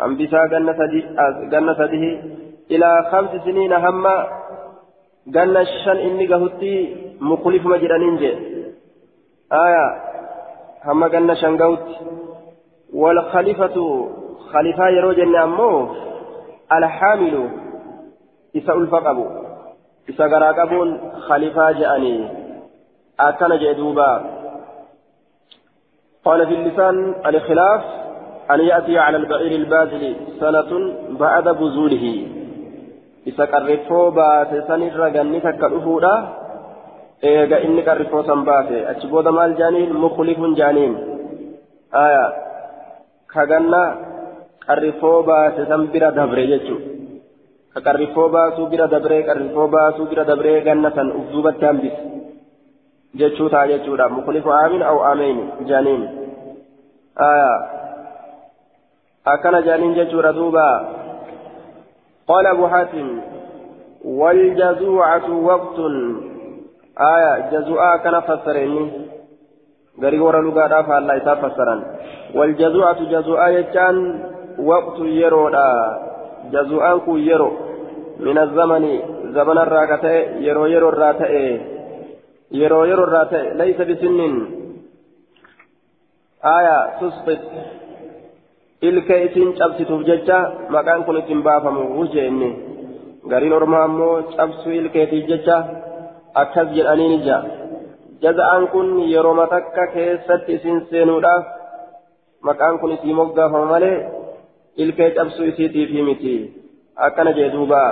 همبسا 0.00 0.46
جنة 0.52 0.72
سدي 0.78 1.00
جنة 1.52 1.72
سده 1.80 2.04
إلى 2.70 2.88
خمس 3.10 3.30
سنين 3.44 3.72
هم 3.72 4.04
جنة 5.26 5.64
شن 5.84 5.96
إني 6.06 6.26
قهتي 6.26 6.74
مخلف 7.20 7.66
مجرانين 7.66 8.16
جي 8.16 8.57
آية 9.52 10.02
هم 10.84 11.06
جنة 11.06 11.34
شن 11.34 11.62
قهت 11.62 11.86
والخليفة 12.94 14.08
خليفة 14.52 14.88
يروجن 14.88 15.36
أمو 15.36 15.88
الحامل 16.72 17.50
إسا 18.56 18.72
ألفقبو 18.72 19.26
إسا 20.10 20.24
قراقبون 20.24 21.12
خليفة 21.28 21.72
جأني 21.72 22.28
أكن 23.20 23.58
جدوبا 23.58 24.38
قال 26.24 26.46
في 26.46 26.54
اللسان 26.54 27.14
الخلاف 27.26 27.84
أن 28.50 28.60
يأتي 28.60 28.98
على 28.98 29.16
البعير 29.16 29.52
البازل 29.52 30.16
سنة 30.40 30.94
بعد 31.10 31.48
بزوله. 31.48 32.26
إسا 33.28 33.44
قرفو 33.44 34.10
باتي 34.10 34.62
سنر 34.68 35.08
غني 37.24 37.42
تكالفودا 37.42 37.58
إيغا 37.58 37.64
إني 37.64 37.82
قرفو 37.82 38.22
سنباتي 38.22 38.90
أجبود 38.90 39.28
مال 39.28 39.56
جانين 39.56 39.92
مخلف 39.92 40.38
جانين 40.58 40.92
آية 41.94 42.26
كغنى 43.34 44.08
qarrifoo 44.68 45.22
baase 45.24 45.62
san 45.68 45.82
bira 45.92 46.10
dabre 46.16 46.42
jechuun 46.50 46.80
ka 47.72 47.80
qarrifoo 47.86 48.28
baasuu 48.34 48.66
bira 48.72 48.86
dabree 48.94 49.22
qarrifoo 49.28 49.68
baasuu 49.74 50.08
bira 50.10 50.24
dabree 50.30 50.60
ganna 50.66 50.90
san 50.96 51.08
uf 51.18 51.26
duubatti 51.32 51.64
hambise 51.68 52.02
jechuu 53.18 53.48
ta'a 53.54 53.70
jechuudha 53.70 54.08
mukulifu 54.16 54.50
aamin 54.56 54.82
au 54.90 54.98
aameen 55.10 55.38
jaaniin 55.70 56.02
akkana 59.34 59.62
jaaniin 59.68 59.98
jechuudha 60.00 60.36
duuba 60.40 60.68
قال 62.28 62.46
أبو 62.46 62.68
حاتم 62.68 63.20
والجزوعة 64.04 65.28
وقت 65.48 65.78
آية 67.00 67.50
جزوعة 67.50 67.96
كان 67.96 68.20
فسرني 68.20 68.90
غريب 70.02 70.22
ورا 70.22 70.42
لغة 70.42 70.82
فالله 70.82 71.14
يتفسرن 71.14 71.82
والجزوعة 72.34 73.04
جزوعة 73.04 73.48
يجان 73.48 73.96
وقت 74.58 74.98
يرودا 74.98 75.70
جزوان 76.52 77.00
كو 77.00 77.16
يرو. 77.16 77.50
من 78.20 78.38
الزمن 78.38 78.84
زمن 79.34 79.58
الراكته 79.58 80.10
يرو 80.46 80.66
يرو 80.66 80.88
الراته 80.88 81.60
يرو 82.52 82.84
يرو 82.84 83.04
الراته 83.04 83.42
ليس 83.52 83.78
بسن 83.80 84.18
آية 86.44 86.78
تسقط. 87.00 87.42
ilka 88.80 89.14
isin 89.26 89.58
cabsituuf 89.58 90.06
jecha 90.06 90.70
maqaan 90.70 91.02
kun 91.04 91.18
ittiin 91.18 91.42
baafamu 91.42 91.98
huje 91.98 92.26
inni 92.26 92.50
gariin 93.30 93.52
ormaa 93.52 93.82
ammoo 93.84 94.22
cabsuu 94.36 94.72
ilkeetiif 94.72 95.26
jecha 95.26 95.56
akkas 96.34 96.68
jedhaniin 96.76 97.12
ija 97.20 97.38
jaza'aan 98.22 98.68
kun 98.72 98.88
yeroo 99.12 99.46
takka 99.54 99.86
keessatti 99.94 100.54
isin 100.54 100.86
seenuudhaaf 100.90 101.44
maqaan 102.46 102.78
kun 102.80 102.92
isii 102.96 103.14
moggaafama 103.20 103.66
malee 103.72 103.96
ilkee 104.76 105.10
cabsuu 105.16 105.46
isiitiif 105.50 105.90
miti 106.08 106.34
akkana 107.06 107.32
jee 107.38 107.52
duuba 107.52 107.82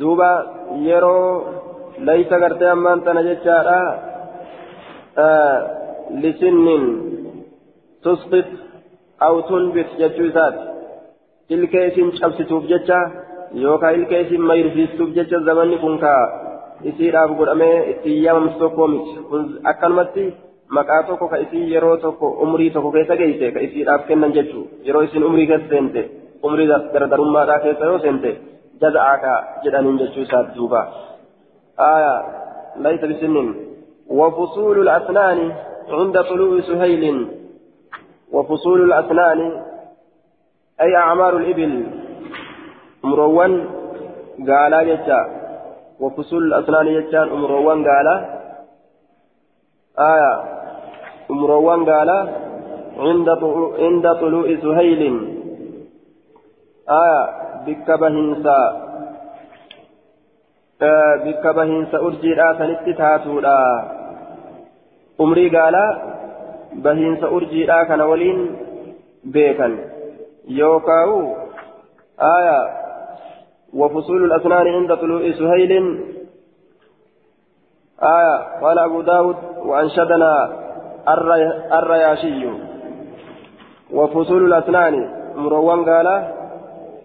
duuba 0.00 0.30
yeroo 0.88 1.28
laysa 2.06 2.38
gartee 2.42 2.70
ammaan 2.70 3.02
tana 3.04 3.22
jechaadha 3.28 3.78
lisinnin 6.22 6.84
tusqit 8.02 8.48
aw 9.26 9.34
tunbit 9.48 9.88
jechuu 10.00 10.26
isaati 10.30 10.64
ilkee 11.54 11.86
isin 11.90 12.08
cabsituuf 12.18 12.64
jecha 12.72 12.98
yookaan 13.62 13.94
ilkee 13.94 14.20
isin 14.20 14.42
mayrisiistuuf 14.50 15.14
jecha 15.16 15.40
zamanni 15.48 15.78
kun 15.78 15.98
kaa 15.98 16.22
isiidhaaf 16.90 17.36
godhamee 17.38 17.90
ittiin 17.90 18.22
yaamamtu 18.24 18.58
tokko 18.58 18.88
miti 18.88 19.20
kun 19.28 19.58
akkanumatti 19.72 20.24
maqaa 20.78 21.02
tokko 21.08 21.28
ka 21.28 21.36
isii 21.44 21.72
yeroo 21.74 21.96
tokko 21.96 22.28
umrii 22.46 22.70
tokko 22.70 22.92
keessa 22.92 23.16
geesse 23.16 23.52
ka 23.52 23.60
isiidhaaf 23.68 24.06
kennan 24.10 24.34
jechuu 24.36 24.66
yeroo 24.86 25.02
isin 25.08 25.24
umrii 25.30 25.46
keessa 25.46 25.68
seente 25.68 26.10
umrii 26.42 26.68
gardarummaadhaa 26.92 27.58
keessa 27.64 27.90
yoo 27.90 27.98
seente 28.06 28.36
jaza'aaka 28.80 29.32
jedhaniin 29.64 29.98
jechuu 30.04 30.22
isaati 30.28 30.56
duuba 30.58 30.82
آية 31.80 32.14
ليس 32.76 33.00
بسن 33.04 33.54
وفصول 34.08 34.76
الأسنان 34.80 35.52
عند 35.88 36.20
طلوع 36.20 36.60
سهيل 36.60 37.28
وفصول 38.32 38.80
الأسنان 38.82 39.62
أي 40.80 40.96
أعمار 40.96 41.36
الإبل 41.36 41.86
قال 44.48 44.72
يجا 44.88 45.20
وفصول 46.00 46.42
الأسنان 46.44 46.86
يجا 46.86 47.24
مروان 47.24 47.84
قال 47.88 48.08
آية 49.98 50.32
مروان 51.30 51.90
قال 51.90 52.10
عند 52.98 53.28
عند 53.78 54.12
طلوع 54.20 54.46
سهيل 54.62 55.02
آية 56.88 57.44
بك 57.66 57.90
بهنسا 57.90 58.60
آه 60.82 61.16
بك 61.24 61.44
بهنسا 61.46 61.98
أرجي 61.98 62.32
راسا 62.32 62.92
تاتولا 62.98 63.58
أمري 65.20 65.56
قال 65.56 65.76
بهنسا 66.72 67.26
أرجي 67.26 67.66
كان 67.66 68.00
ولين 68.00 68.56
بيكا 69.24 69.68
يوكاو 70.48 71.36
آية 72.20 72.83
وفصول 73.74 74.24
الأسنان 74.24 74.66
عند 74.66 74.94
طلوع 74.94 75.22
سهيل. 75.40 75.72
آية 78.02 78.36
قال 78.62 78.78
أبو 78.78 79.00
داود 79.00 79.36
وأنشدنا 79.68 80.32
الرياشي. 81.78 82.42
وفصول 83.92 84.42
الأسنان 84.46 84.94
مروان 85.36 85.80
قال 85.84 86.08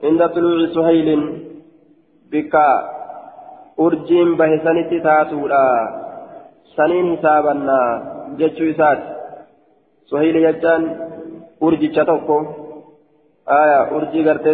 عند 0.03 0.29
طلوع 0.29 0.67
سهيل. 0.75 1.09
بك 2.31 2.55
أرجين 3.79 4.29
بهسنت 4.39 4.91
تاتولا 5.03 5.65
سنين 6.75 7.17
حسابنا 7.17 7.79
جتشو 8.39 8.63
إسات. 8.69 8.99
سهيل 10.09 10.35
يجان 10.35 10.83
أرجي 11.63 11.87
تشتوكو 11.87 12.37
آية 13.61 13.81
أرجي 13.95 14.29
قرتي 14.29 14.53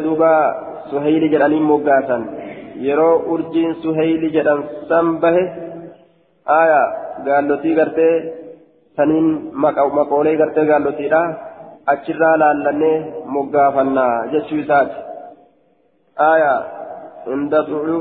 سهيل 0.91 1.23
جرانين 1.31 1.63
مقاسا 1.71 2.17
يرو 2.87 3.11
أرجين 3.33 3.71
سهيل 3.83 4.21
جران 4.35 4.59
سنبه 4.89 5.37
آية 6.61 6.83
قالوتي 7.25 7.71
قرتي 7.77 8.09
سنين 8.97 9.27
مقولي 9.63 10.33
قرتي 10.41 10.61
قالوتي 10.71 11.07
لا 11.13 11.23
achirraa 11.93 12.37
laallannee 12.41 12.95
moggaafannaa 13.33 14.27
jechuu 14.31 14.57
isaati. 14.61 14.95
Aya 16.31 16.53
inda 17.35 17.59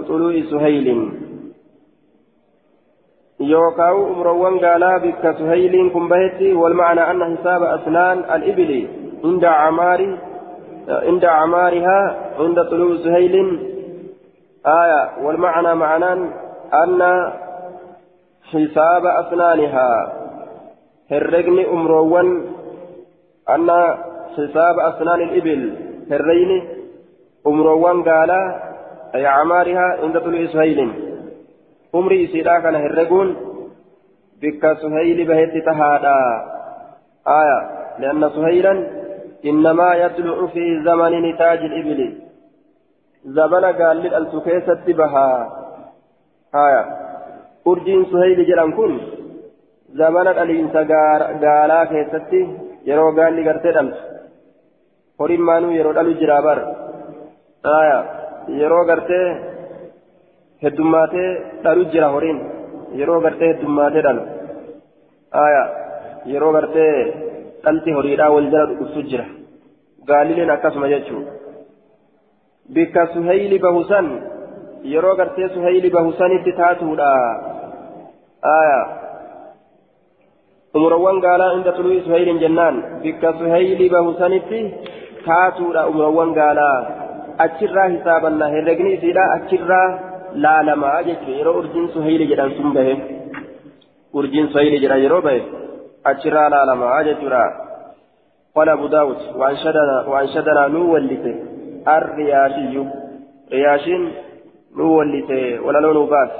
xuluu'i 0.09 0.43
suhaylin. 0.53 1.05
يوكاو 3.41 4.13
أمروان 4.13 4.59
قالا 4.59 4.99
بك 4.99 5.25
سهيل 5.39 5.91
كنبهتي 5.91 6.53
والمعنى 6.53 7.11
أن 7.11 7.37
حساب 7.37 7.63
أسنان 7.63 8.19
الإبل 8.19 8.89
عند 9.25 9.45
عمار 9.45 10.19
عند 10.89 11.25
عمارها 11.25 12.17
عند 12.39 12.63
طلوع 12.71 12.97
سهيل. 12.97 13.35
آية 14.67 15.25
والمعنى 15.25 15.75
معنى 15.75 16.13
أن 16.83 17.01
حساب 18.53 19.07
أسنانها. 19.07 20.13
هرقن 21.11 21.59
أمروان 21.65 22.47
أن 23.51 23.71
حساب 24.37 24.77
أسنان 24.79 25.21
الإبل. 25.21 25.63
هرين 26.11 26.51
أمروان 27.47 28.03
قالا 28.03 28.43
أي 29.15 29.27
عمارها 29.27 29.87
عند 30.03 30.21
طلوع 30.21 30.47
سهيل. 30.47 31.05
umrii 31.95 32.23
isiidhaa 32.27 32.61
kana 32.61 32.79
herreguun 32.79 33.29
bikka 34.43 34.77
suhayli 34.83 35.25
bahetti 35.31 35.61
tahaadha 35.63 36.15
aya 37.35 37.59
lianna 38.03 38.31
suhaylan 38.37 38.79
innamaa 39.51 39.95
yatlucu 40.03 40.47
fi 40.55 40.65
zamani 40.87 41.19
nitaaji 41.27 41.69
libili 41.75 42.07
zabana 43.37 43.71
gaalli 43.81 44.09
dhaltu 44.15 44.41
keessatti 44.47 44.93
bahaa 45.01 45.39
aya 46.65 46.83
urjiin 47.73 48.05
suhayli 48.11 48.45
jedhan 48.51 48.73
kun 48.79 48.93
zamana 50.01 50.33
dhaliinsa 50.39 50.81
gaalaa 51.45 51.85
keessatti 51.93 52.41
yeroo 52.89 53.13
gaalli 53.19 53.47
gartee 53.49 53.75
dhaltu 53.79 54.01
horiin 55.21 55.45
maanuu 55.49 55.73
yeroo 55.79 55.95
dhalu 55.99 56.13
jiraa 56.21 56.43
bar 56.49 56.59
aya 57.79 57.99
yeroo 58.61 58.85
gartee 58.91 59.27
heddummaatee 60.65 61.31
dhalu 61.65 61.85
jira 61.93 62.09
horiin 62.15 62.39
yeroo 63.01 63.21
gartee 63.27 63.49
heddummaatee 63.53 64.03
dhalu 64.07 64.23
aya 65.45 65.63
dhalti 67.65 67.97
horiidhaa 67.99 68.31
wal 68.37 68.51
jala 68.53 68.67
dhudhuftu 68.71 69.03
jira 69.11 69.27
gaalileen 70.11 70.55
akkasuma 70.57 70.89
jechuu 70.95 71.23
bikka 72.77 73.07
suhayli 73.15 73.59
bahusan 73.67 74.07
yeroo 74.93 75.15
gartee 75.21 75.49
suhayli 75.55 75.91
bahusanitti 75.97 76.53
taatuudha 76.61 77.11
aya 78.57 78.81
umurawwan 80.75 81.21
gaalaa 81.27 81.53
inda 81.57 81.73
tuluu 81.79 82.01
suhaylin 82.07 82.43
jennaan 82.45 82.77
bikka 83.03 83.33
suhayli 83.41 83.89
bahusanitti 83.97 84.61
taatuudha 85.27 85.87
umurawwan 85.91 86.33
gaalaa 86.41 86.79
achirraa 87.45 87.89
hisaabanna 87.95 88.53
herregni 88.55 88.95
isiidha 88.97 89.25
achirraa 89.37 89.89
laalamaa 90.47 91.03
jechuudha 91.09 91.39
yeroo 91.41 91.59
urjiin 91.61 91.89
suhayli 91.97 92.31
jedhan 92.33 92.57
sun 92.57 92.75
bahe 92.79 92.95
urjiin 94.21 94.51
suhayli 94.53 94.83
jedhan 94.85 95.05
yeroo 95.05 95.23
bahe 95.29 95.41
achirraa 96.05 96.49
laalamaa 96.49 97.05
jechuudha 97.05 97.45
قال 98.57 98.69
أبو 98.69 98.87
داود 98.87 99.17
وأنشدنا 99.37 100.07
وأنشدنا 100.09 100.69
نولته 100.69 101.35
الرياشي 101.89 102.85
رياشين 103.53 104.13
نولته 104.77 105.61
ولا 105.61 105.79
لون 105.79 106.07
باس 106.07 106.31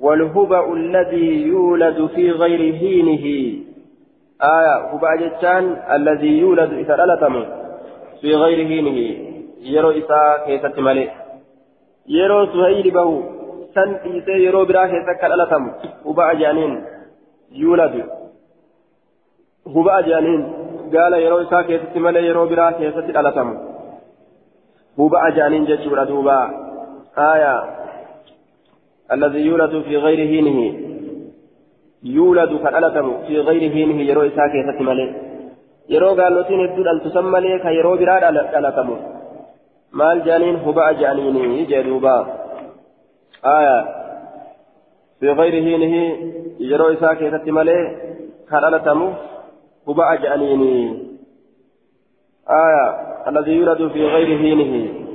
والهبأ 0.00 0.72
الذي 0.72 1.46
يولد 1.46 2.06
في 2.14 2.30
غير 2.30 2.74
هينه 2.74 3.24
آية 4.42 4.76
هبأ 4.92 5.16
جتان 5.16 5.76
الذي 5.96 6.38
يولد 6.38 6.72
إذا 6.72 6.96
في 8.20 8.34
غير 8.34 8.66
هينه 8.66 8.98
يرو 9.60 9.90
إساء 9.90 10.46
كيسة 10.46 10.82
ملئ 10.82 11.10
yeroo 12.14 12.46
suhayli 12.46 12.90
bahu 12.90 13.14
san 13.74 13.94
dhiisee 14.02 14.38
yeroo 14.42 14.66
biraa 14.66 14.88
keessa 14.88 15.10
akka 15.10 15.28
dhalatamu 15.28 15.70
huba'a 16.04 16.34
jaaniin 19.74 19.74
yuuladu 19.74 19.74
huba'a 19.74 20.02
jaaniin 20.02 20.46
gaala 20.90 21.16
yeroo 21.16 21.40
isaa 21.40 21.62
keessatti 21.64 21.98
malee 21.98 22.26
yeroo 22.26 22.46
biraa 22.46 22.72
keessatti 22.72 23.12
dhalatamu 23.12 23.54
huba'a 24.98 25.30
jaaniin 25.30 25.66
jechuudha 25.66 26.06
duuba 26.06 26.36
aayaa 27.16 27.62
الذي 29.06 29.40
يولد 29.46 29.82
في 29.82 29.96
غير 29.96 30.18
هينه 30.18 30.58
يولد 32.02 32.62
كالألتم 32.62 33.22
في 33.26 33.40
غير 33.40 33.62
هينه 33.72 34.02
يرو 34.02 34.22
إساء 34.22 34.48
كيسة 34.48 34.82
ملي 34.82 35.14
يرو 35.88 36.08
قال 36.14 36.40
لتين 36.40 36.60
الدول 36.60 36.88
أن 36.88 37.00
تسمى 37.00 37.40
لي 37.40 37.58
كيرو 37.58 37.96
براد 37.96 38.24
ألتم 38.24 38.88
maal 39.92 40.20
jaaniin 40.26 40.58
huba'a 40.64 40.94
jaaniini 41.00 41.66
jee 41.66 41.82
duuba 41.84 42.14
aya 43.42 43.76
fi 45.20 45.34
gayri 45.40 45.60
hiinihi 45.66 46.02
yeroo 46.70 46.90
isaa 46.96 47.14
keessatti 47.14 47.56
huba'a 49.86 50.16
jaaniini 50.16 50.72
aya 52.46 52.84
alladhi 53.26 53.56
yuladu 53.56 53.90
fi 53.90 53.98
gayri 53.98 54.38
hiinihi 54.38 55.06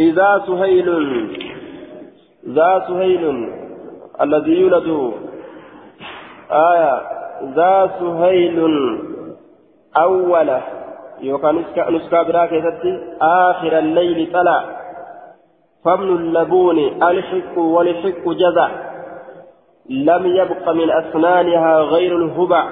إذا 0.00 0.44
سهيل 0.46 0.88
ذا 2.48 2.84
سهيل 2.88 3.24
الذي 4.20 4.52
يولد. 4.60 5.12
آية 6.50 7.00
ذا 7.56 7.90
سهيل 8.00 8.58
أول 9.96 10.60
يوكان 11.20 11.64
نسكا 11.90 12.22
برا 12.22 12.46
كيستي 12.46 12.92
آخر 13.20 13.78
الليل 13.78 14.32
طلع. 14.32 14.64
فمن 15.84 16.08
اللبون 16.16 16.78
ألحق 17.02 17.58
والحق 17.58 18.24
جزع. 18.28 18.85
لم 19.88 20.26
يبق 20.26 20.70
من 20.70 20.90
أسنانها 20.90 21.80
غير 21.80 22.16
الهبع 22.16 22.64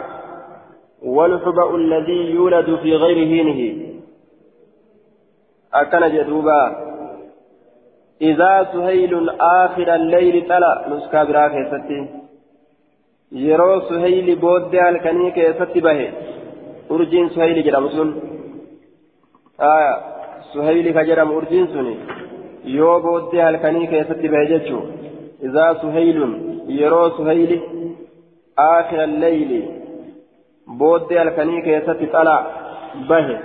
والهبع 1.02 1.74
الذي 1.74 2.30
يولد 2.30 2.78
في 2.82 2.96
غير 2.96 3.16
هينه. 3.16 3.60
أكن 5.74 6.08
جدوبا 6.14 6.76
إذا 8.22 8.68
سهيل 8.72 9.30
آخر 9.40 9.94
الليل 9.94 10.48
طلع 10.48 10.88
نسكا 10.88 11.24
برا 11.24 11.48
كيستي. 11.48 12.06
يرو 13.32 13.80
سهيل 13.80 14.36
بود 14.36 14.74
الكني 14.74 15.30
كيستي 15.30 15.80
به. 15.80 16.12
urjiin 16.90 17.28
suhayli 17.34 17.62
jedhamu 17.66 17.88
sun 17.90 18.08
aya 19.58 19.92
suhayli 20.52 20.92
ka 20.92 21.04
jedhamu 21.08 21.36
urjiin 21.36 21.66
suni 21.74 21.94
yoo 22.76 22.96
booddee 23.04 23.42
halkanii 23.42 23.86
keessatti 23.86 24.32
bahe 24.34 24.58
jechuu 25.44 25.50
izaa 25.50 25.74
suhaylun 25.74 26.32
yeroo 26.68 27.10
suhayli 27.10 27.62
aakhira 28.56 29.02
alleyli 29.02 29.60
booddee 30.78 31.18
halkanii 31.18 31.62
keessatti 31.62 32.06
xala 32.06 32.36
bahe 33.08 33.38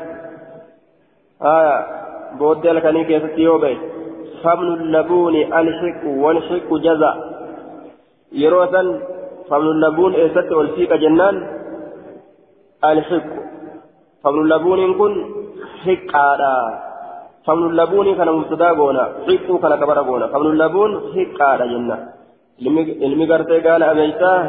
aya 1.40 1.76
booddee 2.40 2.72
halkanii 2.72 3.06
keessatti 3.06 3.44
yoo 3.44 3.60
bahe 3.60 3.78
famnu 4.44 4.92
labuuni 4.92 5.44
alxiqu 5.44 6.22
walxiqu 6.24 6.80
jaza 6.80 7.16
yeroo 8.32 8.68
san 8.72 9.02
famnu 9.50 9.74
labuun 9.74 10.16
eessatti 10.16 10.54
ol 10.54 10.76
siiqa 10.76 10.98
jennaan 10.98 11.60
الحق 12.86 13.30
فمن 14.24 14.40
اللبون 14.42 14.94
كن 14.94 15.26
حقادا 15.84 16.89
فمن 17.50 17.66
اللبون 17.72 18.08
كان 18.18 18.30
مبتدا 18.38 18.70
غونا 18.80 19.04
حق 19.28 19.48
كان 19.62 19.74
كبر 19.82 19.98
غونا 20.08 20.26
فمن 20.34 20.48
اللبون 20.54 20.92
حقادا 21.14 21.66
جنة 21.74 21.98
ilmi 23.06 23.26
gartee 23.32 23.62
gaala 23.68 23.92
ameysaa 23.92 24.40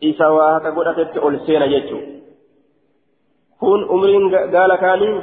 isa 0.00 0.26
waa 0.36 0.52
haka 0.54 0.70
godhatetti 0.76 1.18
ol 1.26 1.34
seena 1.46 1.66
jechu 1.72 1.96
kun 3.60 3.80
umriin 3.94 4.26
gaala 4.54 4.76
kaanii 4.84 5.14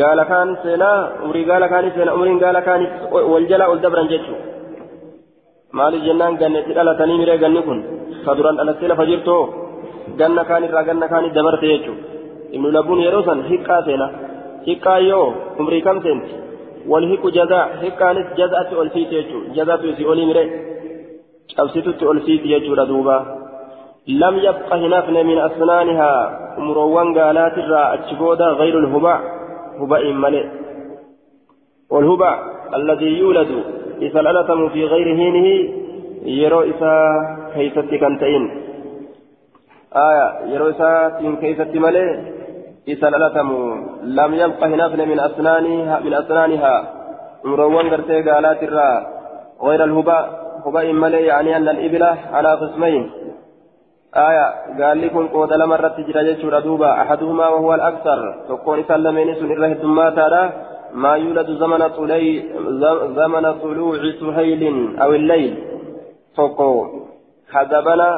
gaala 0.00 0.24
kaan 0.30 0.58
seenaa 0.62 0.98
umrii 1.24 1.44
gaala 1.50 1.68
kaanii 1.72 1.94
seena 1.96 2.14
umriin 2.16 2.42
gaala 2.44 2.62
kaanii 2.68 2.90
wal 3.32 3.46
jala 3.50 3.70
ol 3.72 3.80
dabran 3.84 4.10
jechu 4.12 4.34
maaliif 5.78 6.04
jennaan 6.08 6.38
gannetti 6.42 6.76
dhalatanii 6.78 7.18
miree 7.20 7.38
ganni 7.44 7.62
kun 7.68 7.80
ka 8.24 8.34
duran 8.38 8.58
dhalattee 8.58 8.90
lafa 8.92 9.10
jirtoo 9.10 9.42
ganna 10.20 10.42
kaan 10.50 10.66
irraa 10.68 10.88
ganna 10.90 11.12
kaanii 11.12 11.36
dabarte 11.38 11.66
jechuudha 11.72 12.02
ibnu 12.56 12.68
labuun 12.76 13.04
yeroo 13.06 13.24
san 13.28 13.46
hiqqaa 13.50 13.82
seena 13.88 14.06
hiqqaa 14.66 14.98
yoo 15.10 15.26
umrii 15.60 15.82
kam 15.86 16.02
seenti 16.02 16.32
wal 16.90 17.06
hiqqu 17.10 17.30
jazaa 17.38 17.64
hiqqaanis 17.82 18.28
jazaatti 18.40 18.74
ol 18.82 18.90
siiti 18.94 19.14
jechuudha 19.14 19.54
jazaatu 19.56 19.90
isii 19.92 20.10
olii 20.12 20.28
mire 20.30 20.44
cabsitutti 21.56 22.04
ol 22.10 22.20
siiti 22.26 22.52
jechuudha 22.54 22.86
duuba 22.92 23.16
lam 24.22 24.34
yabqa 24.46 24.76
hinafne 24.82 25.24
min 25.30 25.38
asnaanihaa 25.48 26.20
umroowwan 26.60 27.12
gaalaatirraa 27.18 27.90
achi 27.96 28.14
booda 28.22 28.54
gayru 28.60 28.86
lhuba 28.86 29.14
huba'in 29.80 30.16
male 30.24 30.42
والهبع 31.90 32.32
الذي 32.74 33.18
يولد 33.18 33.50
إذا 34.02 34.20
الألتم 34.20 34.68
في 34.68 34.84
غير 34.84 35.08
هينه 35.20 35.46
يرو 36.24 36.60
إذا 36.62 36.94
كيست 37.54 37.90
كنتين 38.02 38.44
آية 39.96 40.28
يرو 40.52 40.68
إساتين 40.68 41.36
كيست 41.36 41.72
ملي 41.84 42.06
إسا 42.92 43.06
للتم 43.06 43.48
لم 44.02 44.34
يبق 44.34 44.64
هنفن 44.64 45.08
من 45.08 45.20
أسنانها 45.20 46.00
من 46.00 46.14
أسنانها. 46.14 46.74
مروان 47.44 47.90
قرتي 47.90 48.22
قالات 48.22 48.62
الرا. 48.62 48.90
غير 49.62 49.84
الهباء. 49.84 50.24
هباء 50.66 50.92
ملي 50.92 51.22
يعني 51.26 51.56
أن 51.56 51.68
الإبل 51.68 52.02
على 52.32 52.50
قسمين. 52.62 53.10
آية. 54.16 54.46
قال 54.80 54.96
لكم 55.02 55.26
قود 55.28 55.52
لما 55.52 55.76
رت 55.76 56.00
جرى 56.00 56.60
دوبا 56.60 56.90
أحدهما 57.02 57.48
وهو 57.48 57.74
الأكثر. 57.74 58.18
تكون 58.48 58.78
سلمين 58.88 59.34
سن 59.34 59.50
إره 59.52 59.66
الدمات 59.66 60.18
ما 60.94 61.12
يولد 61.16 61.48
زمن 61.62 61.88
طلي 61.88 62.26
زمن 63.18 63.44
طلوع 63.62 63.98
سهيل 64.20 64.62
أو 65.02 65.10
الليل. 65.12 65.52
تكو 66.36 66.86
حذبنا 67.52 68.08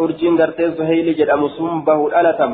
أرجين 0.00 0.40
قرتي 0.40 0.70
سهيل 0.78 1.06
جد 1.18 1.28
أمسوم 1.28 1.84
به 1.84 2.06
الألتم. 2.06 2.52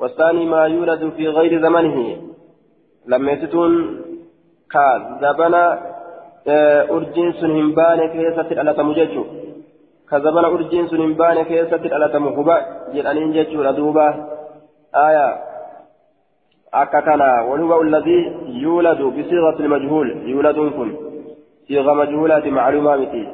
والثاني 0.00 0.46
ما 0.46 0.66
يولد 0.66 1.12
في 1.16 1.28
غير 1.28 1.62
زمنه 1.62 2.16
لما 3.06 3.32
يتتون 3.32 3.72
كذبنا 4.70 5.96
urjiin 6.96 7.32
sun 7.40 7.50
hin 7.50 7.74
baane 7.74 8.08
keessatti 8.08 8.54
dhalatamu 8.54 8.94
jechuudha 8.94 9.32
kazabana 10.06 10.48
urjiin 10.48 10.88
sun 10.88 11.00
hin 11.02 11.14
baane 11.16 11.44
keessatti 11.44 11.88
dhalatamu 11.88 12.30
huba 12.36 12.56
jedhaniin 12.92 13.32
jechuudha 13.36 13.72
duuba 13.78 14.04
aayaa 15.04 15.32
akka 16.82 17.02
kana 17.02 17.28
walhuba 17.48 17.74
alladii 17.74 18.32
yuuladu 18.62 19.10
bisiiqati 19.10 19.62
ilmajhuul 19.62 20.08
yuuladuun 20.32 20.70
kun 20.78 20.90
siiqa 21.66 21.94
majhuulaati 22.00 22.50
macluumaa 22.50 22.96
miti 22.96 23.28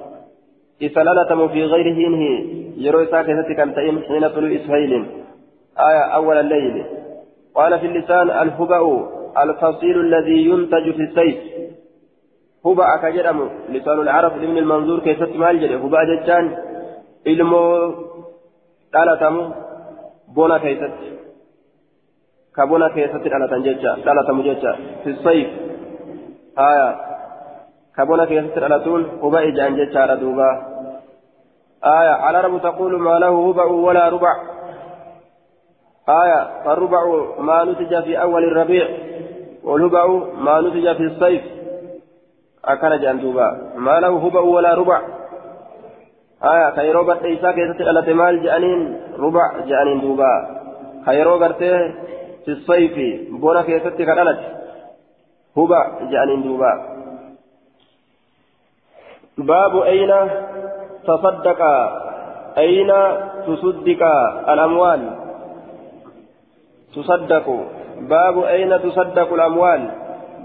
isa 0.81 1.05
dhalatamu 1.05 1.49
fi 1.49 1.69
gayri 1.75 1.95
hiinhi 1.95 2.31
yeroo 2.87 3.03
isaa 3.03 3.25
aayaa 5.77 6.13
awwala 6.19 6.41
alleyli 6.41 6.85
قال 7.55 7.81
في 7.81 7.87
اللسان 7.87 8.31
الهبأ 8.31 8.83
الفصيل 9.43 9.97
الذي 10.01 10.39
ينتج 10.51 10.85
في 10.97 11.03
السيف 11.03 11.39
هبا 12.67 12.85
أكجرم 12.95 13.51
لسان 13.69 13.99
العرب 14.01 14.33
ابن 14.33 14.59
المنظور 14.59 15.01
كيست 15.01 15.37
مال 15.37 15.61
جري 15.61 15.77
هبا 15.77 16.01
جتان 16.05 16.45
dhalatamu 18.93 19.43
bona 20.37 20.59
keessatti 20.61 21.09
ka 22.53 22.67
bona 22.67 22.91
keessatti 22.95 23.33
dhalatan 23.33 23.65
jecha 23.67 23.93
dhalatamu 24.05 24.45
jecha 24.49 24.73
fisayif 25.05 25.49
haya 26.61 26.89
ka 27.97 28.07
bona 28.07 28.27
keessatti 28.27 28.61
dhalatuun 28.65 29.03
huba 29.25 29.45
ijaan 29.49 29.81
jechaadha 29.81 30.21
duuba 30.25 30.51
آية 31.83 32.31
العرب 32.31 32.63
تقول 32.63 32.93
ما 33.03 33.19
له 33.19 33.51
هبع 33.51 33.65
ولا 33.65 34.09
ربع 34.09 34.35
آية 36.09 36.63
فالربع 36.65 37.05
ما 37.39 37.65
نتج 37.65 38.03
في 38.03 38.23
أول 38.23 38.45
الربيع 38.45 38.89
والهبع 39.65 40.07
ما 40.39 40.61
نتج 40.61 40.97
في 40.97 41.03
الصيف. 41.03 41.43
أكل 42.65 43.01
جندوبا 43.01 43.73
ما 43.77 44.01
له 44.01 44.27
هبع 44.27 44.41
ولا 44.41 44.75
ربع. 44.75 45.01
آية 46.45 46.71
خيرو 46.77 47.11
قد 47.11 47.25
إيسا 47.25 47.53
كيست 47.53 48.09
مال 48.09 48.43
جانين 48.43 49.01
ربع 49.19 49.59
جانين 49.67 50.01
دوبا. 50.01 50.63
خيرو 51.07 51.39
في 52.45 52.49
الصيف 52.49 52.95
بونا 53.31 53.63
كيست 53.63 53.97
كالألت 54.03 54.41
هبع 55.57 55.91
جانين 56.11 56.43
دوبا. 56.43 56.73
باب 59.39 59.77
أين 59.83 60.13
تصدق؟ 61.07 61.63
أين 62.59 62.93
تصدق 63.47 64.03
الأموال؟ 64.49 65.22
تصدق 66.95 67.47
باب 68.01 68.43
أين 68.43 68.83
تصدق 68.83 69.33
الأموال؟ 69.33 69.91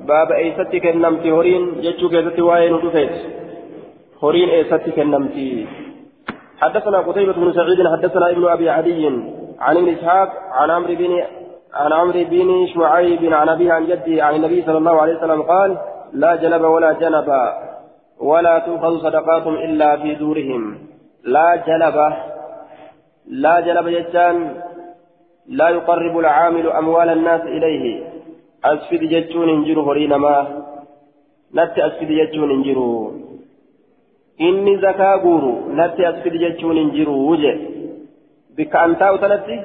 باب 0.07 0.31
أيستك 0.31 0.85
النمت 0.85 1.25
هورين 1.27 1.81
جتشو 1.81 2.09
كيست 2.09 2.39
وين 2.39 2.73
ودفت 2.73 3.13
هورين 4.23 4.49
أيستك 4.49 4.99
النمتي 4.99 5.67
حدثنا 6.61 6.97
قتيبة 6.97 7.33
بن 7.33 7.53
سعيد 7.53 7.87
حدثنا 7.87 8.29
ابن 8.29 8.47
أبي 8.47 8.69
عدي 8.69 9.07
عن 9.59 9.77
ابن 9.77 9.89
إسحاق 9.89 10.29
عن 10.51 10.69
عمرو 10.69 10.95
بن 10.95 11.23
عن 11.73 11.93
عمرو 11.93 12.23
بن 12.31 12.67
شعيب 12.73 13.33
عن 13.33 13.49
أبيه 13.49 13.73
عن 13.73 13.85
جده 13.85 14.23
عن 14.25 14.35
النبي 14.35 14.61
صلى 14.61 14.77
الله 14.77 15.01
عليه 15.01 15.17
وسلم 15.17 15.41
قال 15.41 15.77
لا 16.13 16.35
جلب 16.35 16.61
ولا 16.61 16.91
جنب 16.91 17.29
ولا 18.19 18.59
تؤخذ 18.59 18.97
صدقات 18.97 19.47
إلا 19.47 19.97
في 19.97 20.15
دورهم. 20.15 20.77
لا 21.23 21.55
جلب 21.67 21.97
لا 23.27 23.59
جلب 23.59 23.87
جتان 23.89 24.35
لا 25.47 25.69
يقرب 25.69 26.19
العامل 26.19 26.69
أموال 26.69 27.09
الناس 27.09 27.41
إليه 27.41 28.03
أسفد 28.65 28.99
جتون 28.99 29.49
انجر 29.49 29.81
هرينما 29.81 30.63
نت 31.55 31.79
أسفد 31.79 32.07
جتون 32.07 32.51
انجروا 32.51 33.11
wuje 37.29 37.51
bikka 38.57 38.81
an 38.81 38.95
taa'u 38.95 39.17
sanatti 39.21 39.55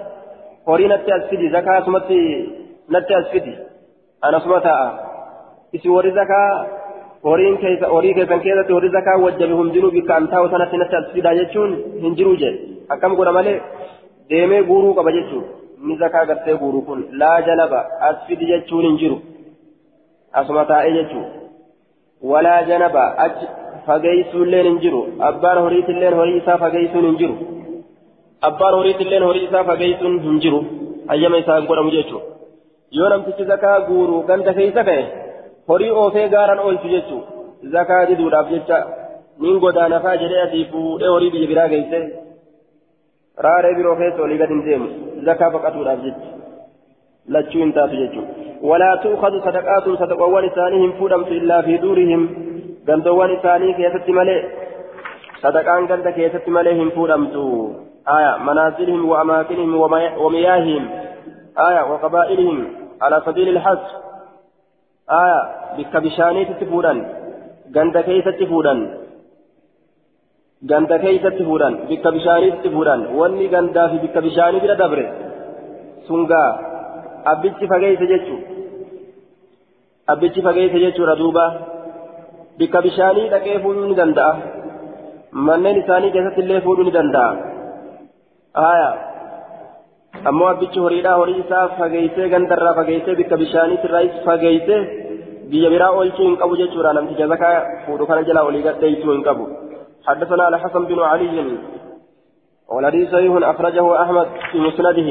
horii 0.66 0.88
natti 0.92 1.12
as 1.12 1.24
fidi 1.30 1.50
zakaa 1.56 1.76
asumatti 1.80 2.18
natti 2.88 3.14
as 3.14 3.26
fidi 3.32 3.54
an 4.22 4.34
asuma 4.34 4.60
taa'a 4.66 4.88
isi 5.72 5.88
warri 5.88 6.12
zakaa 6.20 6.48
horiin 7.24 7.58
keessa 7.62 7.92
horii 7.94 8.14
keessan 8.14 8.40
keessatti 8.40 8.72
horii 8.72 8.94
zakaa 8.96 9.16
wajjabe 9.24 9.54
hundinuu 9.60 9.90
bikka 9.90 10.16
an 10.16 10.28
taa'u 10.32 10.50
sanatti 10.54 10.82
natti 10.82 10.96
as 10.96 11.12
fidaa 11.14 11.34
jechuun 11.40 11.72
hin 12.02 12.16
jiru 12.18 12.36
je 12.42 12.50
akkam 12.96 13.16
godha 13.20 13.32
malee 13.38 13.58
deemee 14.30 14.62
guuruu 14.70 14.94
qaba 14.94 15.14
laa 17.22 17.38
jalaba 17.48 17.80
as 18.08 18.16
fidi 18.26 18.46
jechuun 18.52 18.84
hin 18.88 18.98
jiru 19.04 19.16
asuma 20.40 20.64
taa'ee 20.72 20.92
jechuun 20.98 21.24
walaa 22.32 22.62
janaba 22.70 23.04
achi 23.24 23.46
fageessuulleen 23.86 24.66
hin 24.70 24.78
jiru 24.84 25.00
abbaan 25.30 25.58
horiitilleen 25.64 26.14
horii 26.20 26.36
isaa 26.42 26.58
fageessuun 26.64 27.06
hin 27.08 27.18
jiru 27.22 27.34
abbaan 28.50 28.74
horiitilleen 28.78 29.26
horii 29.28 29.44
isaa 29.48 29.64
fageessuun 29.70 30.20
hin 30.28 30.40
jiru 30.46 30.60
hayyama 31.12 31.42
isaa 31.44 31.60
godhamu 31.60 31.90
jechuudha 31.96 32.26
yoo 32.98 33.08
namtichi 33.14 33.44
zakaa 33.52 33.76
guuru 33.90 34.22
ganda 34.32 34.54
keessa 34.58 34.84
ta'e 34.90 35.04
horii 35.72 35.92
oofee 36.02 36.26
gaaraan 36.34 36.64
oolchu 36.66 36.88
jechuudha 36.96 37.70
zakaa 37.76 38.02
diduudhaaf 38.10 38.50
jecha 38.56 38.78
nin 39.44 39.58
godaanafaa 39.64 40.16
jedhee 40.22 40.42
asii 40.46 40.64
fuudhee 40.72 41.08
horii 41.14 41.30
biyya 41.34 41.48
biraa 41.52 41.68
geesse 41.74 42.00
raaree 43.38 43.74
biroo 43.74 43.96
keessa 43.96 44.22
olii 44.22 44.38
gadi 44.38 44.54
hin 44.54 44.64
deemu 44.64 44.88
zakaa 45.28 45.50
baqatuudhaaf 45.50 46.02
jecha 46.06 46.32
lachuu 47.36 47.62
hin 47.62 47.72
taatu 47.78 48.00
jechuudha 48.02 48.68
walaa 48.72 48.96
tuukhadu 49.04 49.44
sadaqaatuun 49.46 50.00
sadaqawwan 50.02 50.50
isaanii 50.50 50.82
hin 50.86 50.98
fuudhamtu 50.98 51.38
illaa 51.40 51.62
fi 51.68 51.78
duurihim 51.86 52.26
gandowwan 52.90 53.38
isaanii 53.38 53.78
keessatti 53.80 54.18
malee 54.20 54.42
sadaqaan 55.42 55.88
ganda 55.94 56.12
keessatti 56.18 56.50
malee 56.58 56.74
hin 56.82 56.92
fuudhamtu 56.98 57.46
آية 58.08 58.36
منازلهم 58.36 59.08
وأماكنهم 59.08 59.74
ومياههم 60.18 60.90
آية 61.68 61.92
وقبائلهم 61.92 62.72
على 63.02 63.22
سبيل 63.26 63.48
الحج 63.48 63.78
آية 65.10 65.40
بك 65.78 65.96
بشاني 65.96 66.44
تتفودا 66.44 66.92
غند 67.76 67.98
كيف 67.98 68.28
تتفودا 68.28 69.01
غند 70.70 70.92
كيف 71.04 71.26
تتفودا 71.26 71.68
بك 71.90 72.04
بشاني 72.14 72.48
تتفودا 72.50 72.96
واني 73.18 73.46
غندا 73.52 73.82
في 73.90 73.96
بك 74.04 74.16
بشاني 74.24 74.58
بلا 74.62 74.74
دبر 74.80 75.00
سنغا 76.06 76.44
أبتش 77.32 77.60
فقيت 77.70 78.02
جيتشو 78.10 78.36
أبتش 80.12 80.36
فقيت 80.46 80.72
جيتشو 80.82 81.04
ردوبا 81.10 81.46
bikka 82.58 82.82
bishaanii 82.84 83.30
dhaqee 83.32 83.60
fuudhuu 83.64 83.86
ni 83.90 83.94
danda'a 84.00 84.32
manneen 85.46 85.78
isaanii 85.82 86.10
keessatti 86.16 86.42
illee 86.44 86.60
fuudhuu 86.66 86.84
ni 86.88 86.92
danda'a 86.96 87.30
aya 88.70 88.90
ammoo 90.30 90.48
abbichi 90.50 90.84
horiidhaa 90.84 91.16
horii 91.20 91.38
isaa 91.44 91.62
fageeysee 91.78 92.28
gandarraa 92.34 92.74
fageeysee 92.80 93.16
bikka 93.20 93.40
bishaaniitirraas 93.42 94.18
fageeysee 94.26 94.80
biyya 95.54 95.72
biraa 95.74 95.90
oolchuu 96.00 96.26
hin 96.28 96.36
qabu 96.42 96.60
jechuudha 96.62 96.92
namticha 96.98 97.30
zakaa 97.32 97.56
fuudhu 97.86 98.10
kana 98.10 98.28
jalaa 98.28 98.44
olii 98.50 98.64
gadheeysuu 98.68 99.14
hin 99.14 99.24
qabu 99.30 99.48
حدثنا 100.06 100.42
على 100.44 100.58
حسن 100.58 100.84
بن 100.84 101.00
علي 101.00 101.58
والحديث 102.68 103.10
صحيح 103.10 103.48
أخرجه 103.48 104.02
أحمد 104.02 104.26
في 104.52 104.58
مسنده. 104.60 105.10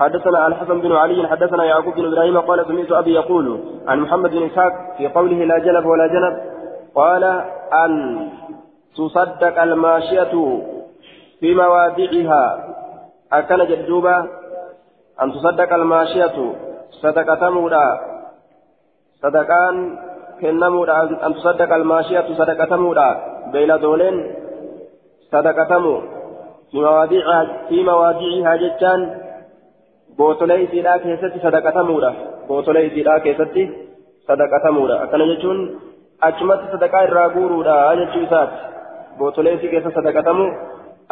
حدثنا 0.00 0.46
الحسن 0.46 0.80
بن 0.80 0.92
علي 0.92 1.28
حدثنا 1.28 1.64
يعقوب 1.64 1.94
بن 1.94 2.06
إبراهيم 2.06 2.40
قال 2.40 2.66
سمعت 2.66 2.92
أبي 2.92 3.12
يقول 3.14 3.60
عن 3.86 4.00
محمد 4.00 4.30
بن 4.30 4.42
إسحاق 4.42 4.72
في 4.98 5.08
قوله 5.08 5.44
لا 5.44 5.58
جلب 5.58 5.86
ولا 5.86 6.06
جنب 6.06 6.34
قال 6.94 7.24
أن 7.84 7.92
تصدق 8.96 9.62
الماشية 9.62 10.34
في 11.40 11.54
مواضعها 11.54 12.74
أكن 13.32 13.66
جدوبا 13.66 14.28
أن 15.22 15.32
تصدق 15.32 15.72
الماشية. 15.74 16.52
صدقة 16.90 17.50
مودا 17.50 18.00
صدقان 19.22 19.98
بين 23.52 23.76
دولين 23.76 24.16
صدقة 25.32 25.78
مو 25.78 26.00
في 26.70 26.78
مواضعها 26.80 27.46
في 27.68 27.82
مواضعها 27.82 28.56
جتان 28.56 29.00
بوتولي 30.18 30.66
سيدا 30.66 30.96
كيستي 30.96 31.38
صدقة 31.38 31.82
مودا 31.82 32.12
بوتولي 32.48 32.90
سيدا 32.90 33.18
كيستي 33.18 33.86
sadaqatamuudha 34.26 34.94
akkana 35.04 35.26
jechuun 35.30 35.58
achumatti 36.28 36.70
sadaqaa 36.72 37.02
irraa 37.08 37.28
guuruudha 37.34 37.74
jechuu 37.98 38.22
isaati 38.26 38.56
bootolee 39.18 39.58
si 39.60 39.68
keessa 39.72 39.92
sadaqatamu 39.98 40.46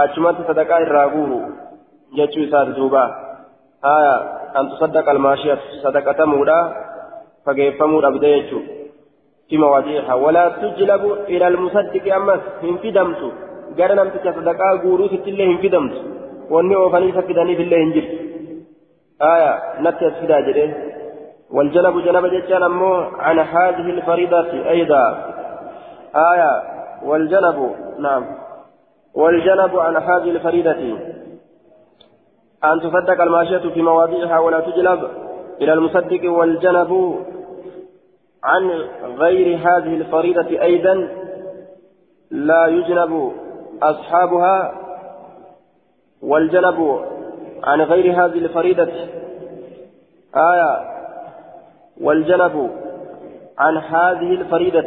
achumatti 0.05 0.47
sadaqaa 0.49 0.81
irraa 0.87 1.09
guuru 1.15 1.39
jechuu 2.19 2.47
isaati 2.47 2.75
duuba 2.79 3.03
haya 3.89 4.15
an 4.61 4.71
tusaddaqa 4.73 5.15
almaashiyat 5.15 5.69
sadaqatamuudha 5.85 6.59
fageeffamuudha 7.47 8.15
bide 8.17 8.33
jechuu 8.37 8.65
في 9.49 9.57
مواضيعها. 9.57 10.15
ولا 10.15 10.49
تجلب 10.49 11.13
إلى 11.29 11.49
المصدق 11.49 12.15
أمس 12.15 12.41
هم 12.63 12.77
في 12.77 12.91
دمت 12.91 13.33
قال 13.79 13.97
نمتك 13.97 14.35
صدقاء 14.37 14.77
قولوا 14.85 15.09
في 15.09 15.31
الله 15.31 15.47
هم 15.47 15.59
في 15.59 15.69
دمت 15.69 15.93
واني 16.51 16.75
أوفني 16.75 17.13
فكدني 17.13 17.57
في 17.57 17.63
الله 17.63 17.77
انجل. 17.77 18.05
آية 19.23 19.81
نتي 19.81 20.09
أسفدا 20.09 20.41
جده. 20.41 20.75
والجنب 21.51 22.05
جنب 22.05 22.27
جتان 22.27 22.63
أمو 22.63 22.95
عن 22.95 23.39
هذه 23.39 23.91
الفريضة 23.97 24.69
أيضا. 24.71 25.35
آية 26.17 26.63
والجنب 27.05 27.71
نعم. 27.99 28.25
والجنب 29.15 29.79
عن 29.79 29.97
هذه 29.97 30.31
الفريضة. 30.31 30.99
أن 32.65 32.81
تصدق 32.81 33.23
الماشية 33.23 33.69
في 33.75 33.83
مواضيعها 33.83 34.39
ولا 34.39 34.61
تجلب 34.61 35.01
إلى 35.61 35.73
المصدق 35.73 36.33
والجنب 36.33 37.19
عن 38.45 38.71
غير 39.05 39.57
هذه 39.57 39.95
الفريضة 39.95 40.63
أيضا 40.63 41.09
لا 42.31 42.67
يجنب 42.67 43.33
أصحابها 43.83 44.75
والجنب 46.23 47.05
عن 47.65 47.81
غير 47.81 48.13
هذه 48.13 48.39
الفريضة. 48.39 48.93
آية 50.37 50.95
والجنب 52.01 52.71
عن 53.59 53.77
هذه 53.77 54.35
الفريضة. 54.35 54.87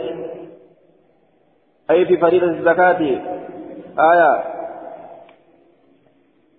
أي 1.90 2.06
في 2.06 2.18
فريضة 2.18 2.46
الزكاة. 2.46 3.00
آية 4.00 4.44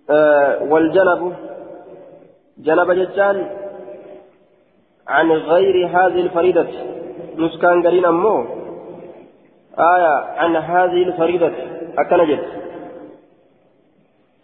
آه 0.09 0.63
والجنب 0.63 1.35
جنب 2.57 2.91
عن 5.09 5.31
غير 5.31 5.87
هذه 5.87 6.21
الفريضة. 6.21 6.67
نسكان 7.37 7.87
قرين 7.87 8.05
أمو. 8.05 8.45
آية 9.79 10.13
عن 10.39 10.55
هذه 10.55 11.03
الفريضة. 11.03 11.51
أكنجت 11.97 12.45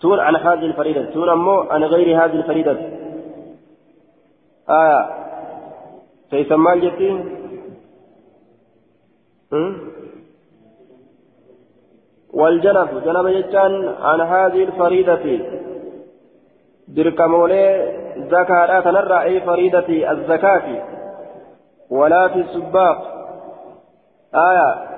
تون 0.02 0.20
عن 0.20 0.36
هذه 0.36 0.66
الفريضة. 0.66 1.06
تون 1.06 1.30
أمو 1.30 1.60
عن 1.60 1.84
غير 1.84 2.26
هذه 2.26 2.34
الفريضة. 2.34 2.78
آية. 4.70 5.10
سيسمى 6.32 6.74
الجتين 6.74 7.18
والجنب. 12.34 12.90
جنب 13.06 13.28
جتان 13.28 13.96
عن 14.02 14.22
هذه 14.22 14.64
الفريضة. 14.64 15.40
دركمولي 16.88 18.05
زكاة 18.18 18.80
تنرى 18.80 19.22
أي 19.22 19.42
فريضة 19.42 20.12
الزكاة. 20.12 20.84
ولا 21.90 22.28
في 22.28 22.40
السباق. 22.40 23.16
آية. 24.36 24.96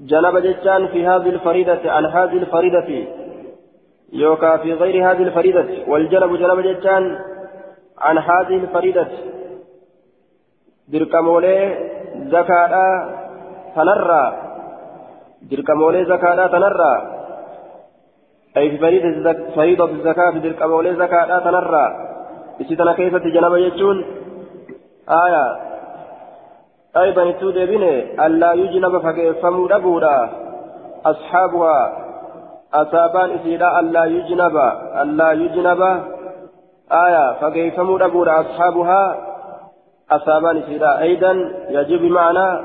جنب 0.00 0.36
جتان 0.36 0.86
في 0.88 1.06
هذه 1.06 1.28
الفريضة 1.28 1.90
عن 1.90 2.06
هذه 2.06 2.36
الفريضة 2.36 3.08
يوكا 4.12 4.56
في 4.56 4.72
غير 4.72 5.10
هذه 5.10 5.22
الفريضة 5.22 5.90
والجنب 5.90 6.36
جنب 6.36 6.60
جتان 6.60 7.18
عن 7.98 8.18
هذه 8.18 8.56
الفريضة 8.56 9.06
دركمولي 10.88 11.90
زكاة 12.16 12.74
تنرى. 13.76 14.36
دركمولي 15.42 16.04
زكاة 16.04 16.46
تنرى. 16.46 17.19
أي 18.56 18.70
في 18.70 18.78
فريضة 18.78 19.50
فريضة 19.54 19.84
الزكاة 19.84 20.30
في 20.30 20.38
دركمولي 20.38 20.94
زكاة 20.94 21.38
تنرى. 21.38 21.86
إسيتنا 22.60 22.92
كيف 22.92 23.14
جنب 23.16 23.54
يجون؟ 23.54 24.04
آية. 25.08 25.56
أيضا 26.96 27.30
تود 27.30 27.54
بني 27.54 28.26
ألا 28.26 28.52
يجنب 28.52 28.98
فكيفم 28.98 29.66
دبودا 29.66 30.30
أصحابها. 31.06 31.96
أصابان 32.74 33.30
إسيدا 33.30 33.80
ألا 33.80 34.04
يجنب 34.04 34.56
ألا 35.02 35.32
يجنب 35.32 35.82
آية. 36.92 37.32
فكيفم 37.40 37.98
دبودا 37.98 38.40
أصحابها؟ 38.40 39.16
أصابان 40.10 40.56
إسيدا. 40.56 40.98
أيضا 40.98 41.32
يجب 41.68 42.00
بمعنى 42.00 42.60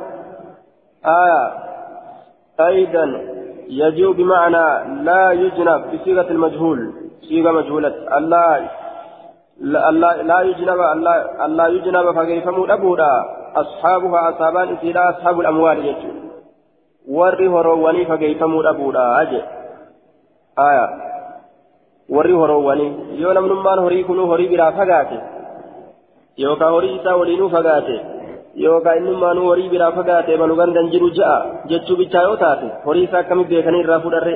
آية. 1.06 1.54
أيضا 2.60 3.35
يجب 3.70 4.16
بمعنى 4.16 4.66
لا 5.04 5.32
يجنب 5.32 5.82
بصيغة 5.94 6.30
المجهول 6.32 6.94
صيغة 7.22 7.52
مجهولة 7.52 8.18
ألا 8.18 8.70
لا 10.24 10.42
يجنب 10.42 10.80
ألا 10.94 11.46
ألا 11.46 11.68
يجنب 11.68 12.12
فكيفم 12.12 12.66
دبودا 12.66 13.26
أصحابها 13.56 14.30
أصابان 14.30 14.76
إسيدا 14.78 15.10
أصحاب 15.10 15.40
الأموال 15.40 15.86
يجو 15.86 16.26
warri 17.08 17.48
horoowwanii 17.48 18.06
fageeffamuu 18.06 18.64
dhabuudha 18.64 19.16
aje 19.18 19.44
aya 20.56 20.86
warri 22.10 22.34
horoowwanii 22.34 22.94
yoo 23.18 23.34
namnummaan 23.34 23.80
horii 23.80 24.04
kunuu 24.04 24.26
horii 24.28 24.48
biraa 24.48 24.72
fagaate 24.72 25.20
yookaan 26.38 26.72
horii 26.72 26.96
isaa 26.96 27.16
waliinuu 27.16 27.50
fagaate 27.50 28.02
yookaan 28.64 28.98
innummaanuu 28.98 29.48
horii 29.50 29.70
biraa 29.74 29.92
fagaate 29.98 30.38
balu 30.38 30.56
gandan 30.56 30.92
jiru 30.94 31.10
ja'a 31.20 31.66
jechuu 31.72 31.98
bichaa 32.02 32.24
yoo 32.28 32.38
taate 32.44 32.72
horii 32.86 33.04
isaa 33.08 33.22
akkamitti 33.26 33.56
beekanii 33.56 33.84
irraa 33.86 34.00
fudharre 34.08 34.36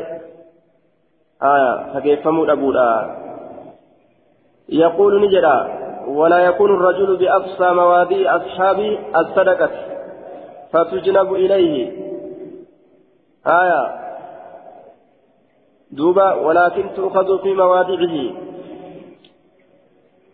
aya 1.54 1.72
fageeffamuu 1.94 2.46
dhabuudha 2.52 2.90
يقول 4.72 5.22
نجدا 5.22 5.58
ولا 6.08 6.40
يكون 6.40 6.76
الرجل 6.76 7.18
بأقصى 7.18 7.74
مواضيع 7.74 8.36
أصحاب 8.36 8.80
الصدقة 9.16 9.70
فتجنب 10.72 11.34
إليه 11.34 11.92
آية 13.48 13.82
دوبا 15.92 16.34
ولكن 16.34 16.90
تؤخذ 16.96 17.42
في 17.44 17.54
مواضعه 17.54 18.16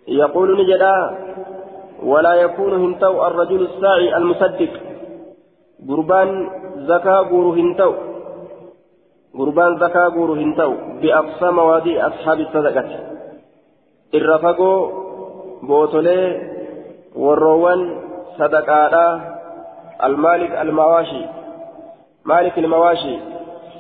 يقول 0.08 0.62
نجدا 0.62 1.25
ولا 2.04 2.34
يكون 2.34 2.74
هنتو 2.74 3.28
الرجل 3.28 3.62
الساعي 3.62 4.18
المصدق. 4.18 4.70
قربان 5.90 6.50
زكاة 6.78 7.30
قور 7.30 7.60
هنتو. 7.60 7.94
قربان 9.38 9.80
زكاة 9.80 10.10
قور 10.10 10.32
هنتو. 10.34 10.74
بأقصى 11.02 11.52
مواضيع 11.52 12.08
أصحاب 12.08 12.40
الصدقة. 12.40 13.00
الرفقو 14.14 14.90
بوتولي 15.64 16.52
والروان 17.16 18.02
صدقاء 18.38 18.96
المالك 20.04 20.52
المواشي. 20.52 21.26
مالك 22.26 22.60
المواشي. 22.60 23.18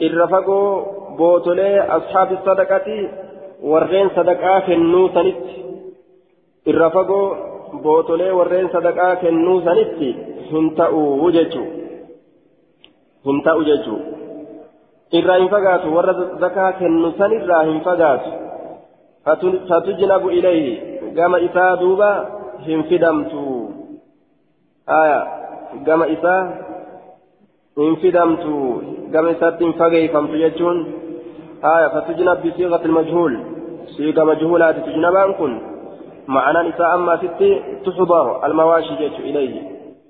الرفقو 0.01 0.81
بوتولي 1.17 1.81
أصحاب 1.81 2.31
الصدقة. 2.31 3.09
ورين 3.63 4.09
صدقاء 4.09 4.59
كنو 4.59 5.09
سنت 7.71 7.73
الرفقو 7.73 7.83
بوتولي 7.83 8.31
ورين 8.31 8.67
صدقاء 8.67 9.15
كنو 9.15 9.61
سنت 9.61 10.15
هنتأو 10.51 11.25
وججو 11.25 11.65
هنتأو 13.25 13.63
ججو 13.63 13.97
irraa 15.11 15.37
hin 15.37 15.49
fagaatu 15.49 15.95
warra 15.95 16.13
zakaa 16.39 16.71
kennu 16.71 17.13
san 17.17 17.31
irraa 17.31 17.63
hin 17.63 17.81
fagaatu 17.81 18.29
fatujnabu 19.69 20.29
ilayhi 20.29 20.81
gama 21.13 21.39
isaa 21.39 21.75
duuba 21.75 22.09
hin 22.65 22.83
fidamtu 22.83 23.43
aya 24.87 25.27
gama 25.83 26.07
isaa 26.07 26.41
hin 27.77 27.95
fidamtu 27.95 28.83
gama 29.11 29.31
isaatti 29.31 29.63
hin 29.63 29.73
fageeyfamtu 29.73 30.37
jechuun 30.37 30.85
aya 31.61 31.89
fatujnab 31.89 32.41
bisiiqati 32.41 32.87
ilmajhuul 32.87 33.37
siiqa 33.95 34.25
majhuulaati 34.25 34.81
tujnabaan 34.81 35.33
kun 35.33 35.74
معنى 36.27 36.69
نساء 36.69 36.95
أما 36.95 37.17
ستي 37.17 37.63
تحضر 37.85 38.45
المواشي 38.45 38.95
جيت 38.95 39.19
إليه 39.19 39.61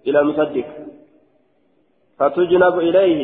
إلى 0.08 0.20
المصدق 0.20 0.66
فتجنب 2.20 2.80
إليه. 2.80 3.22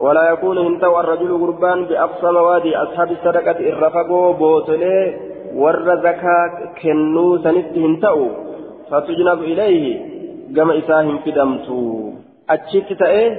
ولا 0.00 0.30
يكون 0.30 0.58
هنتو 0.58 1.00
الرجل 1.00 1.30
قربان 1.40 1.84
بأقصى 1.84 2.30
موادي 2.32 2.76
أصحاب 2.76 3.10
الصدقة 3.10 3.58
الرفقو 3.72 4.32
بوتلي 4.32 5.16
ور 5.54 5.96
زكاة 6.06 6.74
كنو 6.82 7.38
سنت 7.38 7.78
هنتو. 7.78 8.28
فتجنب 8.90 9.40
إليه. 9.42 10.10
كما 10.56 10.78
إساهم 10.78 11.18
فدمتو 11.18 12.12
أتشيت 12.50 12.92
تأيه 12.92 13.30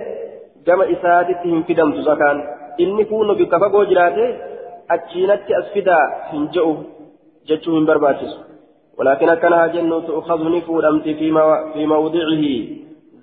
كما 0.66 0.84
إساتهم 0.92 1.64
فدمتو 1.64 2.02
زكان 2.02 2.38
إني 2.80 3.04
كونوا 3.04 3.36
بكفقو 3.36 3.84
جراته 3.84 4.28
أتشينت 4.92 5.42
أسفدا 5.60 6.00
هنجؤ 6.32 6.68
جتشو 7.48 7.72
من 7.72 7.86
برباتس 7.86 8.34
ولكن 8.98 9.34
كان 9.34 9.72
جنة 9.74 10.00
تؤخذ 10.00 10.50
نفود 10.56 10.86
أمتي 10.86 11.14
في, 11.14 11.32
مو... 11.32 11.74
في 11.74 11.86
موضعه 11.86 12.44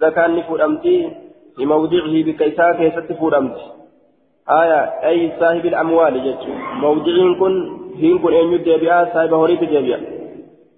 زكاة 0.00 0.26
نفود 0.26 0.60
أمتي 0.60 1.10
في 1.56 1.66
موضعه 1.66 2.22
بكيساك 2.26 2.80
يستفود 2.80 3.34
أمتي 3.34 3.66
آية 4.50 4.80
أي 5.08 5.32
صاحب 5.40 5.66
الأموال 5.66 6.14
جتشو 6.24 6.52
موضعين 6.80 7.34
كن 7.40 7.54
هين 8.00 8.18
كن 8.18 8.32
أن 8.34 8.52
يدبيا 8.52 9.14
صاحب 9.14 9.32
هوريت 9.32 9.62
جبيا 9.64 10.00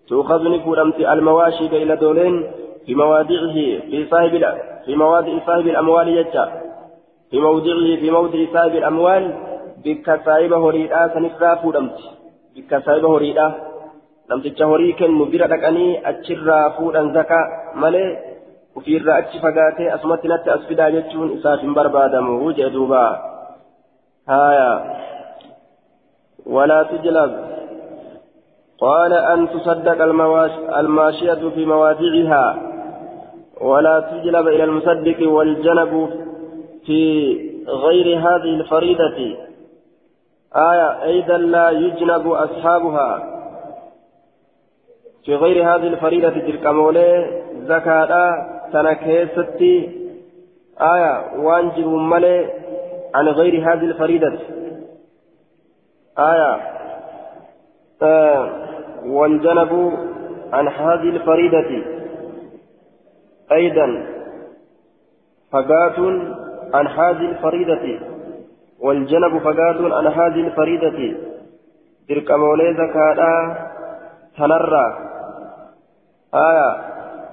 تؤخذ 0.08 0.50
نفود 0.54 0.78
أمتي 0.78 1.12
المواشي 1.12 1.66
إلى 1.66 1.96
دولين 1.96 2.50
في 2.86 2.94
مواضعه 2.94 3.52
في 3.90 4.06
صاحب 4.10 4.44
في 4.84 4.94
مواضع 4.96 5.46
صاحب 5.46 5.66
الأموال 5.66 6.06
جتشا 6.16 6.44
في 7.30 7.40
موضعه 7.40 7.96
في 8.00 8.10
موضع 8.10 8.38
صاحب 8.52 8.74
الأموال 8.76 9.34
بك 9.84 10.06
صاحب 10.26 10.52
هوريتا 10.52 11.14
سنفرا 11.14 11.54
فودمتي 11.54 12.19
بك 12.56 12.70
صاحب 12.86 13.04
هوريتا 13.04 13.70
namticha 14.30 14.66
horii 14.70 14.92
kennu 14.98 15.24
bira 15.30 15.46
dhaqanii 15.52 16.00
achirraa 16.10 16.64
fuudhan 16.76 17.08
zakaa 17.14 17.46
malee 17.82 18.10
ofiirraa 18.80 19.16
achi 19.22 19.40
fagaatee 19.44 19.88
asumatti 19.94 20.30
natti 20.32 20.52
as 20.54 20.68
fidaa 20.68 20.90
jechuun 20.96 21.32
isaaf 21.36 21.64
hin 21.64 21.74
barbaadamu 21.78 22.52
jee 22.58 22.70
duuba 22.76 23.04
haya 24.32 24.72
ولا 26.56 26.82
تجلب 26.82 27.32
قال 28.80 29.12
أن 29.12 29.48
تصدق 29.50 29.98
الماشية 30.78 31.42
في 31.54 31.66
مواضعها 31.66 32.44
ولا 33.60 34.00
تجلب 34.00 34.48
إلى 34.48 34.64
المصدق 34.64 35.32
والجنب 35.32 35.92
في 36.86 37.00
غير 37.84 38.18
هذه 38.18 38.52
الفريدة 38.60 39.18
آية 40.56 41.02
أيضا 41.02 41.36
لا 41.36 41.70
يجنب 41.70 42.32
أصحابها. 42.32 43.26
في 45.24 45.34
غير 45.34 45.74
هذه 45.74 45.86
الفريضة 45.86 46.30
تلك 46.30 46.66
مولى 46.66 47.42
زكاة 47.56 48.46
تنكيستي 48.72 50.00
آية 50.80 51.38
وانجب 51.38 51.86
ملي 51.86 52.50
عن 53.14 53.28
غير 53.28 53.72
هذه 53.72 53.84
الفريضة. 53.84 54.38
آية 56.18 56.60
آه 58.02 58.50
وانجنبوا 59.06 59.90
عن 60.52 60.68
هذه 60.68 61.08
الفريضة. 61.16 61.84
أيضا 63.52 64.06
فقات 65.52 65.98
عن 66.74 66.86
هذه 66.86 67.30
الفريضة. 67.30 68.00
والجنب 68.80 69.38
فقات 69.38 69.92
عن 69.92 70.06
هذه 70.06 70.46
الفريضة 70.46 71.16
تلك 72.08 72.30
مولى 72.30 72.74
زكاة 72.74 73.56
تنرى. 74.36 74.86
آية. 76.34 76.70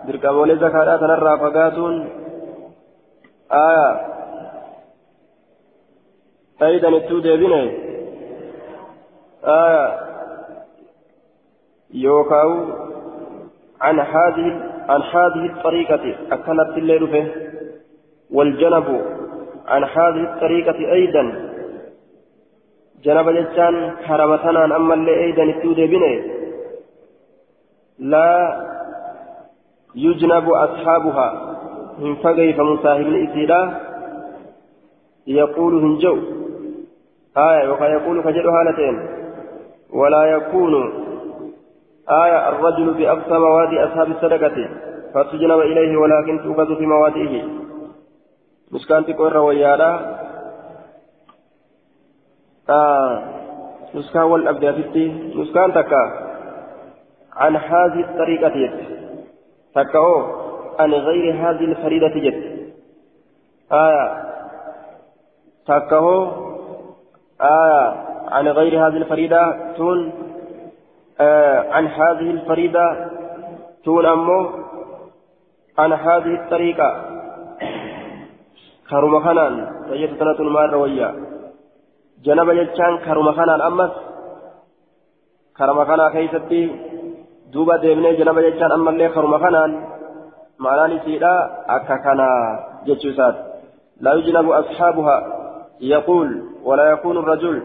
dirqamoolee 0.07 0.59
zakaadhaa 0.59 0.97
kanarraa 0.97 1.37
fagaatuun 1.37 1.95
آية. 3.51 3.89
أيضا 6.61 6.89
التو 6.89 7.19
ديبينه 7.19 7.71
آية. 9.45 9.99
يوكاو 11.93 12.51
عن 13.81 13.99
هذه 13.99 14.47
عن 14.89 15.01
هذه 15.01 15.45
الطريقة. 15.45 16.15
أكلت 16.31 16.77
الليل 16.77 17.07
فيه. 17.07 17.51
والجنب. 18.31 19.16
عن 19.67 19.83
هذه 19.83 20.33
الطريقة 20.33 20.91
أيضا. 20.91 21.23
جنب 23.03 23.29
جتان 23.29 23.91
كرمتنا 24.07 24.75
أما 24.75 24.93
اللي 24.93 25.23
أيضا 25.23 25.43
التو 25.43 25.73
ديبينه 25.73 26.23
لا 27.99 28.29
يجنب 29.95 30.49
أصحابها. 30.49 31.57
من 31.99 32.15
فقه 32.15 32.53
فمصاحب 32.57 33.07
الإسيرة 33.07 33.81
يقول 35.27 35.73
هنجو 35.83 36.17
آية 37.37 37.69
ويقول 37.69 38.23
فجر 38.23 38.49
هالتين. 38.49 38.99
ولا 39.93 40.23
يكون 40.25 40.73
آية 42.09 42.49
الرجل 42.49 42.93
بأقصى 42.93 43.37
مواد 43.37 43.73
أصحاب 43.73 44.11
الصدقة. 44.11 44.69
فتجنب 45.13 45.59
إليه 45.59 45.97
ولكن 45.97 46.43
تؤخذ 46.43 46.77
في 46.77 46.85
مواده 48.71 48.77
مسكان 48.77 49.05
تقول 49.05 49.33
رويالا 49.33 50.17
آه 52.69 53.23
مسكان 53.93 54.21
والأبدافتي 54.21 55.31
مسكان 55.35 55.73
تكا 55.73 56.27
عن 57.33 57.55
هذه 57.55 57.99
الطريقة 57.99 58.71
تكأو 59.75 60.25
عن 60.79 60.93
غير 60.93 61.33
هذه 61.33 61.63
الفريدة 61.63 62.07
جد 62.07 62.71
آية 63.71 64.23
تكأو 65.67 66.31
آية 67.41 68.07
عن 68.31 68.47
غير 68.47 68.87
هذه 68.87 68.97
الفريدة 68.97 69.73
تون 69.77 70.13
آه 71.19 71.71
عن 71.71 71.87
هذه 71.87 72.31
الفريدة 72.31 73.11
تون 73.83 74.05
أمو 74.05 74.49
عن 75.77 75.93
هذه 75.93 76.33
الطريقة 76.43 77.16
كرم 78.89 79.13
خنان 79.25 79.53
سيد 79.89 80.11
سنة 80.19 80.39
المار 80.45 80.75
ويا 80.75 81.09
جنب 82.25 82.49
جتشان 82.57 82.93
كرم 83.05 83.27
خنان 83.37 83.61
أمس 83.61 83.93
كرم 85.57 85.79
خنا 85.85 86.05
كيستي 86.13 86.61
duuba 87.53 87.77
deemnee 87.81 88.17
janaba 88.19 88.41
jechaan 88.45 88.71
ammallee 88.75 89.09
karuma 89.15 89.39
kanaan 89.39 89.71
ma'anaan 90.63 90.95
isiidha 90.97 91.33
akka 91.75 91.95
kanaa 92.05 92.39
jechuu 92.87 93.11
isaati 93.13 93.41
laa 94.03 94.15
yujnabu 94.19 94.51
ashaabuha 94.59 95.15
yaquul 95.91 96.29
walaa 96.67 96.89
yakuunu 96.93 97.21
rajul 97.31 97.57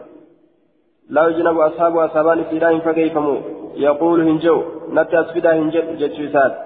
laa 1.16 1.26
yujnabu 1.30 1.62
ashaabuha 1.68 2.06
sabaan 2.16 2.42
isiidha 2.44 2.70
hin 2.74 2.84
fageeyfamu 2.86 3.34
yaquulu 3.86 4.28
hin 4.28 4.38
jehu 4.44 4.60
natti 4.98 5.18
as 5.22 5.32
fidaa 5.34 5.56
hin 5.60 5.74
jedhu 5.76 5.98
jechuu 6.04 6.28
isaati 6.30 6.56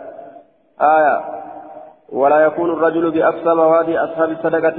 aya 0.92 1.14
ولا 2.12 2.40
يكون 2.40 2.70
الرجل 2.70 3.10
بأقصى 3.10 3.54
مواد 3.54 3.90
أصحاب 3.90 4.30
الصدقة 4.30 4.74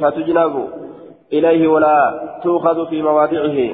فتجنب 0.00 0.68
إليه 1.32 1.68
ولا 1.68 2.20
تؤخذ 2.42 2.86
في 2.86 3.02
مواضعه. 3.02 3.70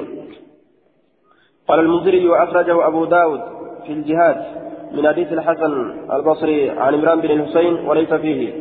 قال 1.67 1.79
المنذري 1.79 2.27
وأخرجه 2.27 2.87
أبو 2.87 3.05
داود 3.05 3.41
في 3.85 3.93
الجهاد 3.93 4.45
من 4.91 5.07
حديث 5.07 5.33
الحسن 5.33 5.93
البصري 6.13 6.69
عن 6.69 6.93
عمران 6.93 7.21
بن 7.21 7.31
الحسين 7.31 7.89
وليس 7.89 8.13
فيه. 8.13 8.53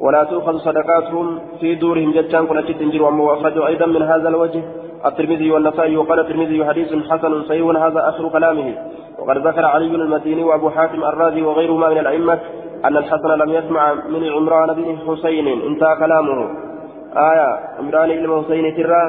ولا 0.00 0.24
تؤخذ 0.24 0.58
صدقاتهم 0.58 1.40
في 1.60 1.74
دورهم 1.74 2.12
جتان 2.12 2.46
كل 2.46 2.74
تنجر 2.74 3.02
وأخرجه 3.02 3.66
أيضا 3.66 3.86
من 3.86 4.02
هذا 4.02 4.28
الوجه 4.28 4.62
الترمذي 5.06 5.50
والنسائي. 5.50 5.96
وقال 5.96 6.20
الترمذي 6.20 6.64
حديث 6.64 6.88
حسن 7.10 7.42
صحيح 7.42 7.66
هذا 7.66 8.08
آخر 8.08 8.28
كلامه. 8.28 8.74
وقد 9.18 9.46
ذكر 9.46 9.64
علي 9.64 9.86
المديني 9.86 10.44
وأبو 10.44 10.70
حاتم 10.70 11.04
الرازي 11.04 11.42
وغيرهما 11.42 11.88
من 11.88 11.98
الأئمة 11.98 12.38
أن 12.84 12.96
الحسن 12.96 13.28
لم 13.28 13.50
يسمع 13.50 13.94
من 13.94 14.28
عمران 14.28 14.72
بن 14.74 14.98
حسين. 15.06 15.48
انتهى 15.48 15.96
كلامه. 15.96 16.38
آية. 17.16 17.50
عمران 17.78 18.08
بن 18.08 18.44
حسين 18.44 18.76
ترى 18.76 19.02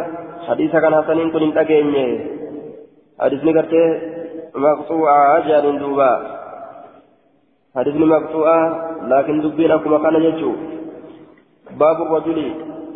حديث 0.48 0.72
كان 0.72 0.96
حسن 0.96 1.32
كن 1.32 1.42
انتقى 1.48 1.84
حديثني 3.22 3.52
قرتي 3.58 3.84
مقطوعة 4.56 5.48
جان 5.48 5.80
دوبا. 5.80 6.12
حديثني 7.76 8.06
مقطوعة 8.06 8.62
لكن 9.12 9.42
دبين 9.42 9.72
أكما 9.72 9.98
كان 9.98 10.16
يجو. 10.16 10.52
باب 11.80 11.98
الرجل 12.02 12.40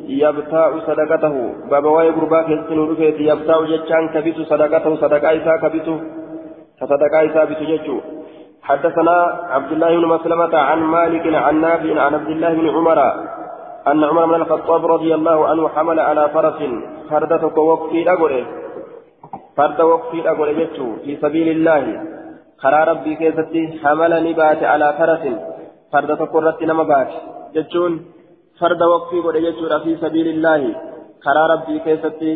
يبتاع 0.07 0.79
صدقته. 0.87 1.35
باب 1.71 1.85
واي 1.85 2.09
غربا 2.09 2.41
كيسن 2.41 2.79
رفيت 2.91 3.19
يبتاع 3.19 3.57
جتشان 3.71 4.03
كبيت 4.13 4.37
صدقته. 4.51 4.95
صدقا 4.95 5.29
إسا 5.37 5.53
كبيت 5.63 5.87
فصدقا 6.79 7.19
إسا 7.25 7.43
بيت 7.49 7.61
جتشو. 7.71 7.97
حدثنا 8.63 9.17
عبد 9.49 9.71
الله 9.71 9.89
بن 9.99 10.05
مسلمة 10.07 10.57
عن 10.57 10.79
مالك 10.79 11.25
عن 11.35 11.61
نافع 11.61 12.01
عن 12.01 12.13
عبد 12.13 12.29
الله 12.29 12.53
بن 12.53 12.67
عمر 12.69 12.99
أن 13.87 14.03
عمر 14.03 14.25
بن 14.25 14.35
الخطاب 14.35 14.85
رضي 14.85 15.15
الله 15.15 15.47
عنه 15.47 15.63
حمل 15.69 15.99
على 15.99 16.29
فرس 16.29 16.59
فردتك 17.09 17.57
وقفي 17.57 18.11
أقره 18.13 18.45
waqfiidha 19.57 20.35
godhe 20.35 20.53
jechuu 20.59 20.93
fi 21.05 21.17
sabiilillaahi 21.21 21.93
karaa 22.61 22.85
rabbii 22.85 23.15
keessatti 23.15 23.61
hamala 23.83 24.19
ni 24.19 24.33
baate 24.33 24.65
alaa 24.65 24.93
farasin 24.99 25.35
farda 25.91 26.17
tokko 26.17 26.41
irratti 26.41 26.65
nama 26.65 26.85
baate 26.91 27.19
jechuun 27.55 27.99
farda 28.59 28.89
waqfii 28.93 29.21
godhe 29.21 29.45
jechuudha 29.45 29.79
fi 29.85 29.97
sabiilillaahi 30.03 30.75
karaa 31.25 31.47
rabbii 31.53 31.79
keessatti 31.87 32.33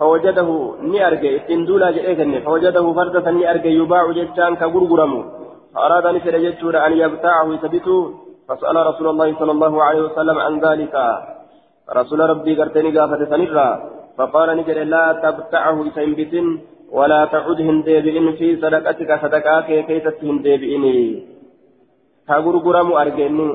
فوجده 0.00 0.50
ني 0.90 0.98
أرجع 1.06 1.30
إتندولا 1.36 1.90
جئتني 1.90 2.40
فوجده 2.46 2.86
فردا 2.98 3.30
ني 3.30 3.50
أرجع 3.50 3.70
يباع 3.80 4.04
جتان 4.18 4.52
كغرغرم 4.60 5.12
فأراد 5.74 6.06
أن 6.06 6.16
يسرجته 6.16 6.86
أن 6.86 6.92
يبتاعه 6.92 7.46
يثبته 7.54 8.14
فسأل 8.48 8.76
رسول 8.90 9.06
الله 9.08 9.38
صلى 9.38 9.52
الله 9.52 9.82
عليه 9.82 10.00
وسلم 10.00 10.38
عن 10.38 10.60
ذلك. 10.60 10.94
رسول 11.96 12.20
ربي 12.20 12.52
قرتني 12.60 12.98
قافة 12.98 13.24
سنرا 13.24 13.68
فقال 14.18 14.48
نجد 14.56 14.78
لا 14.94 15.04
تبتعه 15.24 15.78
سينبت 15.94 16.34
ولا 16.92 17.24
تعد 17.24 17.60
هندبئن 17.60 18.32
في 18.32 18.56
صدقتك 18.62 19.10
صدقاك 19.22 19.68
كيست 19.88 20.18
هندبئني 20.24 20.98
كغرغرم 22.28 22.92
أرجني 22.92 23.48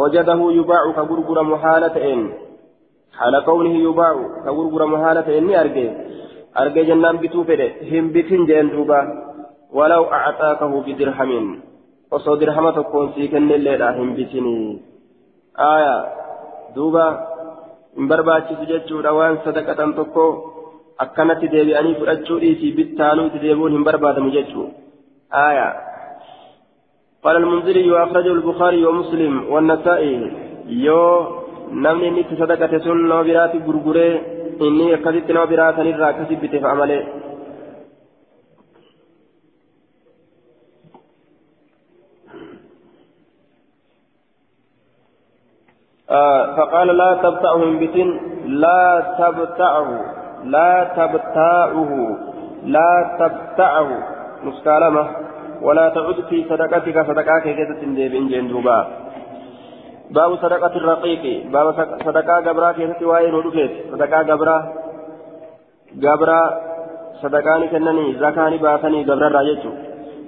وجده 0.00 0.40
يباع 0.58 0.82
كغرغرم 0.96 1.56
حالة 1.56 1.96
إن 2.12 2.20
حال 3.18 3.34
كونه 3.44 3.74
يباع 3.88 4.14
كغرغرم 4.44 4.92
حالة 5.04 5.38
إني 5.38 5.60
أرجي 5.60 5.86
أرجي 6.60 6.82
جنان 6.88 7.16
بتو 7.22 7.44
فده 7.48 7.68
هم 7.90 8.04
بتن 8.14 8.42
جن 8.46 8.68
دوبا 8.72 9.00
ولو 9.76 10.02
أعطاكه 10.18 10.72
بدرهم 10.86 11.46
osoo 12.16 12.36
dirhama 12.40 12.70
tokkoon 12.72 13.08
sii 13.14 13.28
kennilleedha 13.28 13.86
hin 13.94 14.10
bitinii 14.16 14.78
aya 15.68 15.94
duuba 16.74 17.06
hin 17.96 18.08
barbaachisu 18.12 18.68
jechuudha 18.68 19.14
waan 19.16 19.38
sadaqatan 19.46 19.94
tokko 19.96 20.26
akkanatti 21.04 21.50
deebi'anii 21.54 21.96
fudhachuu 22.02 22.38
dhiisii 22.44 22.72
bittaanuu 22.78 23.26
itti 23.30 23.42
deebi'uun 23.46 23.76
hin 23.78 23.88
barbaadamu 23.90 24.30
jechuu 24.38 24.68
aya 25.48 25.68
قال 27.24 27.36
المنذري 27.36 27.90
وأخرجه 27.90 28.32
البخاري 28.32 28.86
ومسلم 28.86 29.34
والنسائي 29.52 30.32
يو 30.86 31.02
نمني 31.84 32.10
نت 32.10 32.30
صدقة 32.40 32.72
سنة 32.84 33.14
وبرات 33.18 33.54
غرغرة 33.66 34.08
إني 34.66 34.96
كذبت 35.04 35.30
وبرات 35.42 35.78
نرى 35.86 36.08
كسبت 36.18 36.52
فعمله 36.62 37.00
آه 46.10 46.56
فقال 46.56 46.88
لا 46.96 47.14
تبتعه 47.14 47.56
من 47.56 47.78
بتن 47.78 48.20
لا 48.46 49.14
تبتعه 49.18 49.90
لا 50.44 50.90
تبتعه 50.96 52.16
لا 52.64 53.16
تبتعه 53.20 53.88
مسكالمة. 54.44 55.06
ولا 55.62 55.88
تعد 55.88 56.20
في 56.28 56.44
صدقتك 56.50 57.06
صدقاك 57.06 57.42
كيسة 57.42 57.80
ديبين 57.80 58.28
جندوبا 58.28 58.86
باب 60.10 60.36
صدقة 60.36 60.76
الرقيق. 60.76 61.24
باب 61.52 61.66
صدقاء 62.04 62.48
قبرا 62.48 62.72
كيسة 62.72 63.06
وائل 63.06 63.34
ودفت 63.34 63.70
صدقاء 63.92 64.22
قبرا 64.30 64.56
قبرا 66.02 66.40
صدقاني 67.22 67.66
كنني 67.68 68.06
زكاني 68.20 68.56
باسني 68.58 69.04
قبرا 69.04 69.28
راجتو 69.28 69.70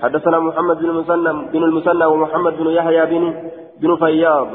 حدثنا 0.02 0.38
محمد 0.38 0.76
بن 0.78 0.88
المثنى 0.90 1.32
بن 1.52 1.62
المثنى 1.64 2.04
ومحمد 2.04 2.52
بن 2.58 2.66
يحيى 2.66 3.06
بن 3.06 3.34
بن 3.80 3.96
فياض. 3.96 4.52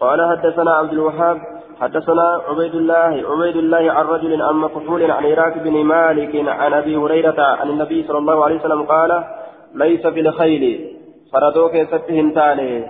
قال 0.00 0.28
حدثنا 0.30 0.70
عبد 0.70 0.92
الوهاب 0.92 1.40
حدثنا 1.80 2.40
عبيد 2.48 2.74
الله 2.74 3.12
عبيد 3.30 3.56
الله 3.56 3.92
عن 3.92 4.06
رجل 4.06 4.42
عن 4.42 4.54
مكحول 4.54 5.10
عن 5.10 5.26
عراك 5.26 5.58
بن 5.58 5.84
مالك 5.84 6.48
عن 6.48 6.72
أبي 6.72 6.96
هريرة 6.96 7.42
عن 7.42 7.70
النبي 7.70 8.04
صلى 8.08 8.18
الله 8.18 8.44
عليه 8.44 8.60
وسلم 8.60 8.82
قال 8.82 9.24
ليس 9.74 10.06
في 10.06 10.20
الخيل 10.20 10.96
فردوك 11.32 11.74
يست 11.74 12.10
هنتاني 12.10 12.84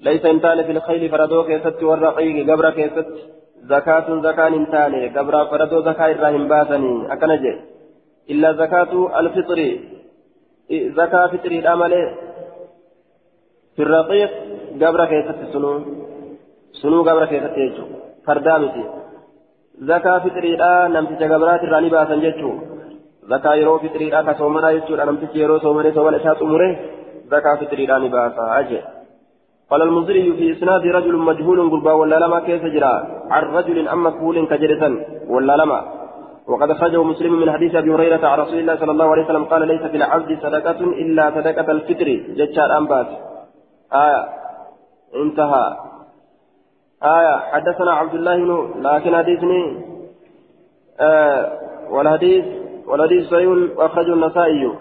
ليس 0.00 0.26
هنتاني 0.26 0.64
في 0.64 0.72
الخيل 0.72 1.10
فردوك 1.10 1.48
يست 1.48 1.82
والرقيق 1.82 2.50
قبرك 2.50 2.78
يست 2.78 3.06
زكاة 3.62 4.20
زكاة 4.20 4.48
هنتاني 4.48 5.08
قبر 5.08 5.46
فردو 5.46 5.80
زكاة 5.80 6.12
الراهن 6.12 6.48
باسني. 6.48 7.12
أكنجي 7.12 7.54
إلا 8.30 8.52
زكاة 8.52 9.20
الفطر. 9.20 9.78
زكاة 10.70 11.26
فطر 11.26 11.50
الأمل 11.50 12.14
في 13.76 13.82
الرقيق 13.82 14.30
قبرك 14.82 15.10
يست 15.12 15.52
سنون. 15.52 16.09
Sunuu 16.80 17.02
gabra 17.08 17.26
keessatti 17.26 17.66
jechuudha 17.66 17.98
fardaa 18.26 18.58
miti 18.64 18.84
zakaa 19.90 20.20
fixiriidhaa 20.20 20.88
namticha 20.88 21.32
gabraati 21.32 21.66
irraa 21.66 21.80
ni 21.80 21.90
baasan 21.96 22.24
jechuudha 22.26 22.62
zakaa 23.32 23.54
yeroo 23.60 23.78
fixiriidhaa 23.84 24.24
ka 24.28 24.38
soomanaa 24.40 24.72
jechuudha 24.78 25.10
namtichi 25.10 25.42
yeroo 25.42 25.60
soomanee 25.66 25.92
soomana 25.98 26.22
isaa 26.22 26.38
xumure 26.40 26.70
zakaa 27.34 27.56
fixiriidhaa 27.60 27.98
ni 27.98 28.16
baasa 28.16 28.48
ajee 28.62 28.82
قال 29.70 29.82
المنذري 29.82 30.32
في 30.32 30.52
إسناد 30.52 30.86
رجل 30.86 31.16
مجهول 31.16 31.70
قربا 31.70 31.92
ولا 31.92 32.16
لما 32.18 32.40
كيف 32.40 32.62
جرى 32.74 32.94
عن 33.30 33.42
رجل 33.42 33.88
أم 33.88 34.06
مكهول 34.06 34.46
كجرسا 34.46 34.88
ولا 35.28 35.56
لما 35.56 35.80
وقد 36.46 36.70
أخرجه 36.70 37.02
مسلم 37.02 37.40
من 37.40 37.52
حديث 37.52 37.74
أبي 37.74 37.94
هريرة 37.94 38.26
عن 38.26 38.38
رسول 38.38 38.58
الله 38.58 38.76
صلى 38.76 38.90
الله 38.90 39.08
عليه 39.12 39.24
وسلم 39.24 39.44
قال 39.44 39.68
ليس 39.68 39.82
في 39.82 39.96
العبد 39.96 40.38
صدقة 40.42 40.80
إلا 41.02 41.30
صدقة 41.30 41.72
الفطر 41.72 42.08
جتشار 42.38 42.78
أنبات 42.78 43.06
آية 43.92 44.22
انتهى 45.22 45.89
آية 47.04 47.36
حدثنا 47.52 47.92
عبد 47.92 48.14
الله 48.14 48.36
بن 48.36 48.82
لكن 48.82 49.16
حديثني 49.16 49.84
آه 51.00 51.52
والحديث 51.90 52.44
والحديث 52.86 53.28
صحيح 53.28 53.48
وأخرجه 53.76 54.12
النسائي. 54.12 54.72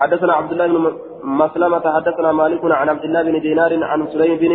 حدثنا 0.00 0.32
عبد 0.32 0.52
الله 0.52 0.66
بن 0.66 0.92
مسلمة 1.24 1.84
حدثنا 1.96 2.32
مالك 2.32 2.64
عن 2.64 2.88
عبد 2.88 3.04
الله 3.04 3.22
بن 3.22 3.40
دينار 3.40 3.84
عن 3.84 4.06
سليم 4.06 4.36
بن 4.36 4.52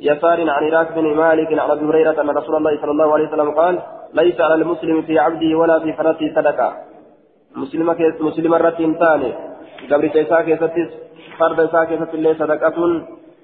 يسار 0.00 0.40
عن 0.40 0.64
عراك 0.64 0.92
بن 0.92 1.14
مالك 1.14 1.58
عن 1.58 1.70
أبي 1.70 1.84
هريرة 1.86 2.20
أن 2.20 2.30
رسول 2.30 2.56
الله 2.56 2.80
صلى 2.80 2.90
الله 2.90 3.12
عليه 3.14 3.28
وسلم 3.28 3.50
قال 3.50 3.78
ليس 4.14 4.40
على 4.40 4.54
المسلم 4.54 5.02
في 5.02 5.18
عبده 5.18 5.58
ولا 5.58 5.78
في 5.78 5.92
فرسه 5.92 6.34
صدقة. 6.36 6.72
مسلم 7.56 7.92
كيس 7.92 8.20
مسلم 8.20 8.54
الرتين 8.54 8.94
ثاني 8.94 9.32
قبل 9.90 10.10
تيسا 10.10 10.40
كيستس 10.40 10.90
فرد 11.38 11.70
سا 11.72 11.84
كيست 11.84 12.14
الله 12.14 12.34
صدقة 12.34 13.02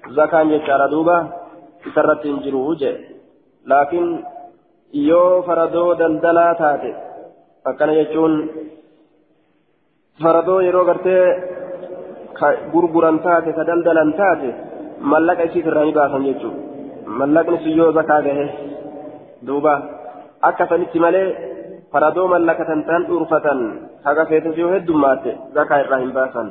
زكاة 0.09 0.41
يجار 0.41 0.89
دوبا 0.91 1.42
isarratti 1.89 2.27
hin 2.31 2.43
jiru 2.45 2.61
je 2.81 2.91
laakiin 3.71 4.09
yoo 5.07 5.41
faradoo 5.47 5.89
daldalaa 6.01 6.53
taate 6.61 6.91
akkana 7.71 7.93
jechuun 7.99 8.35
faradoo 10.23 10.59
yeroo 10.67 10.85
gartee 10.89 11.23
gurguran 12.73 13.19
taate 13.25 13.53
ka 13.57 13.67
daldalan 13.69 14.13
taate 14.19 14.49
mallaqa 15.13 15.49
isiit 15.49 15.69
irraa 15.71 15.85
ni 15.87 15.97
baasan 15.99 16.27
jechuudha 16.29 16.61
mallaqni 17.21 17.57
sun 17.63 17.79
yoo 17.81 17.91
zakaa 17.99 18.21
gahe 18.27 18.45
duuba 19.47 19.73
akka 20.49 20.69
sanitti 20.71 21.03
malee 21.05 21.27
faradoo 21.93 22.27
mallakatan 22.33 22.83
tan 22.89 23.07
dhuurfatan 23.07 23.63
haga 24.05 24.25
feetes 24.29 24.57
yoo 24.63 24.73
heddummaate 24.75 25.31
zakaa 25.59 25.81
irraa 25.85 26.03
hin 26.05 26.13
baasan 26.19 26.49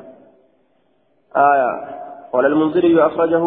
آية 1.37 1.71
قال 2.33 2.47
المنذري 2.47 3.03
أخرجه 3.07 3.45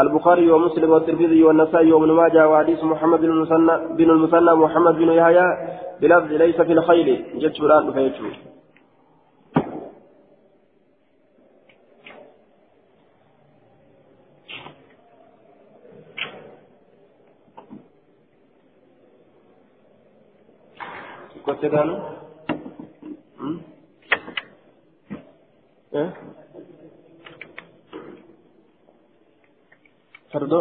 البخاري 0.00 0.50
ومسلم 0.50 0.90
والترمذي 0.90 1.42
والنسائي 1.42 1.92
وابن 1.92 2.12
ماجه 2.12 2.48
وحديث 2.48 2.84
محمد 2.84 3.20
بن 3.20 3.30
المثنى 3.30 3.96
بن 3.96 4.10
المثنى 4.10 4.54
محمد 4.54 4.94
بن 4.94 5.08
يحيى 5.08 5.44
بلفظ 6.00 6.32
ليس 6.32 6.60
في 6.60 6.72
الخيل. 6.72 7.24
جد 7.38 7.54
شران 7.54 7.92
فيجو 7.92 8.28
كنت 21.46 21.64
فرد 30.32 30.52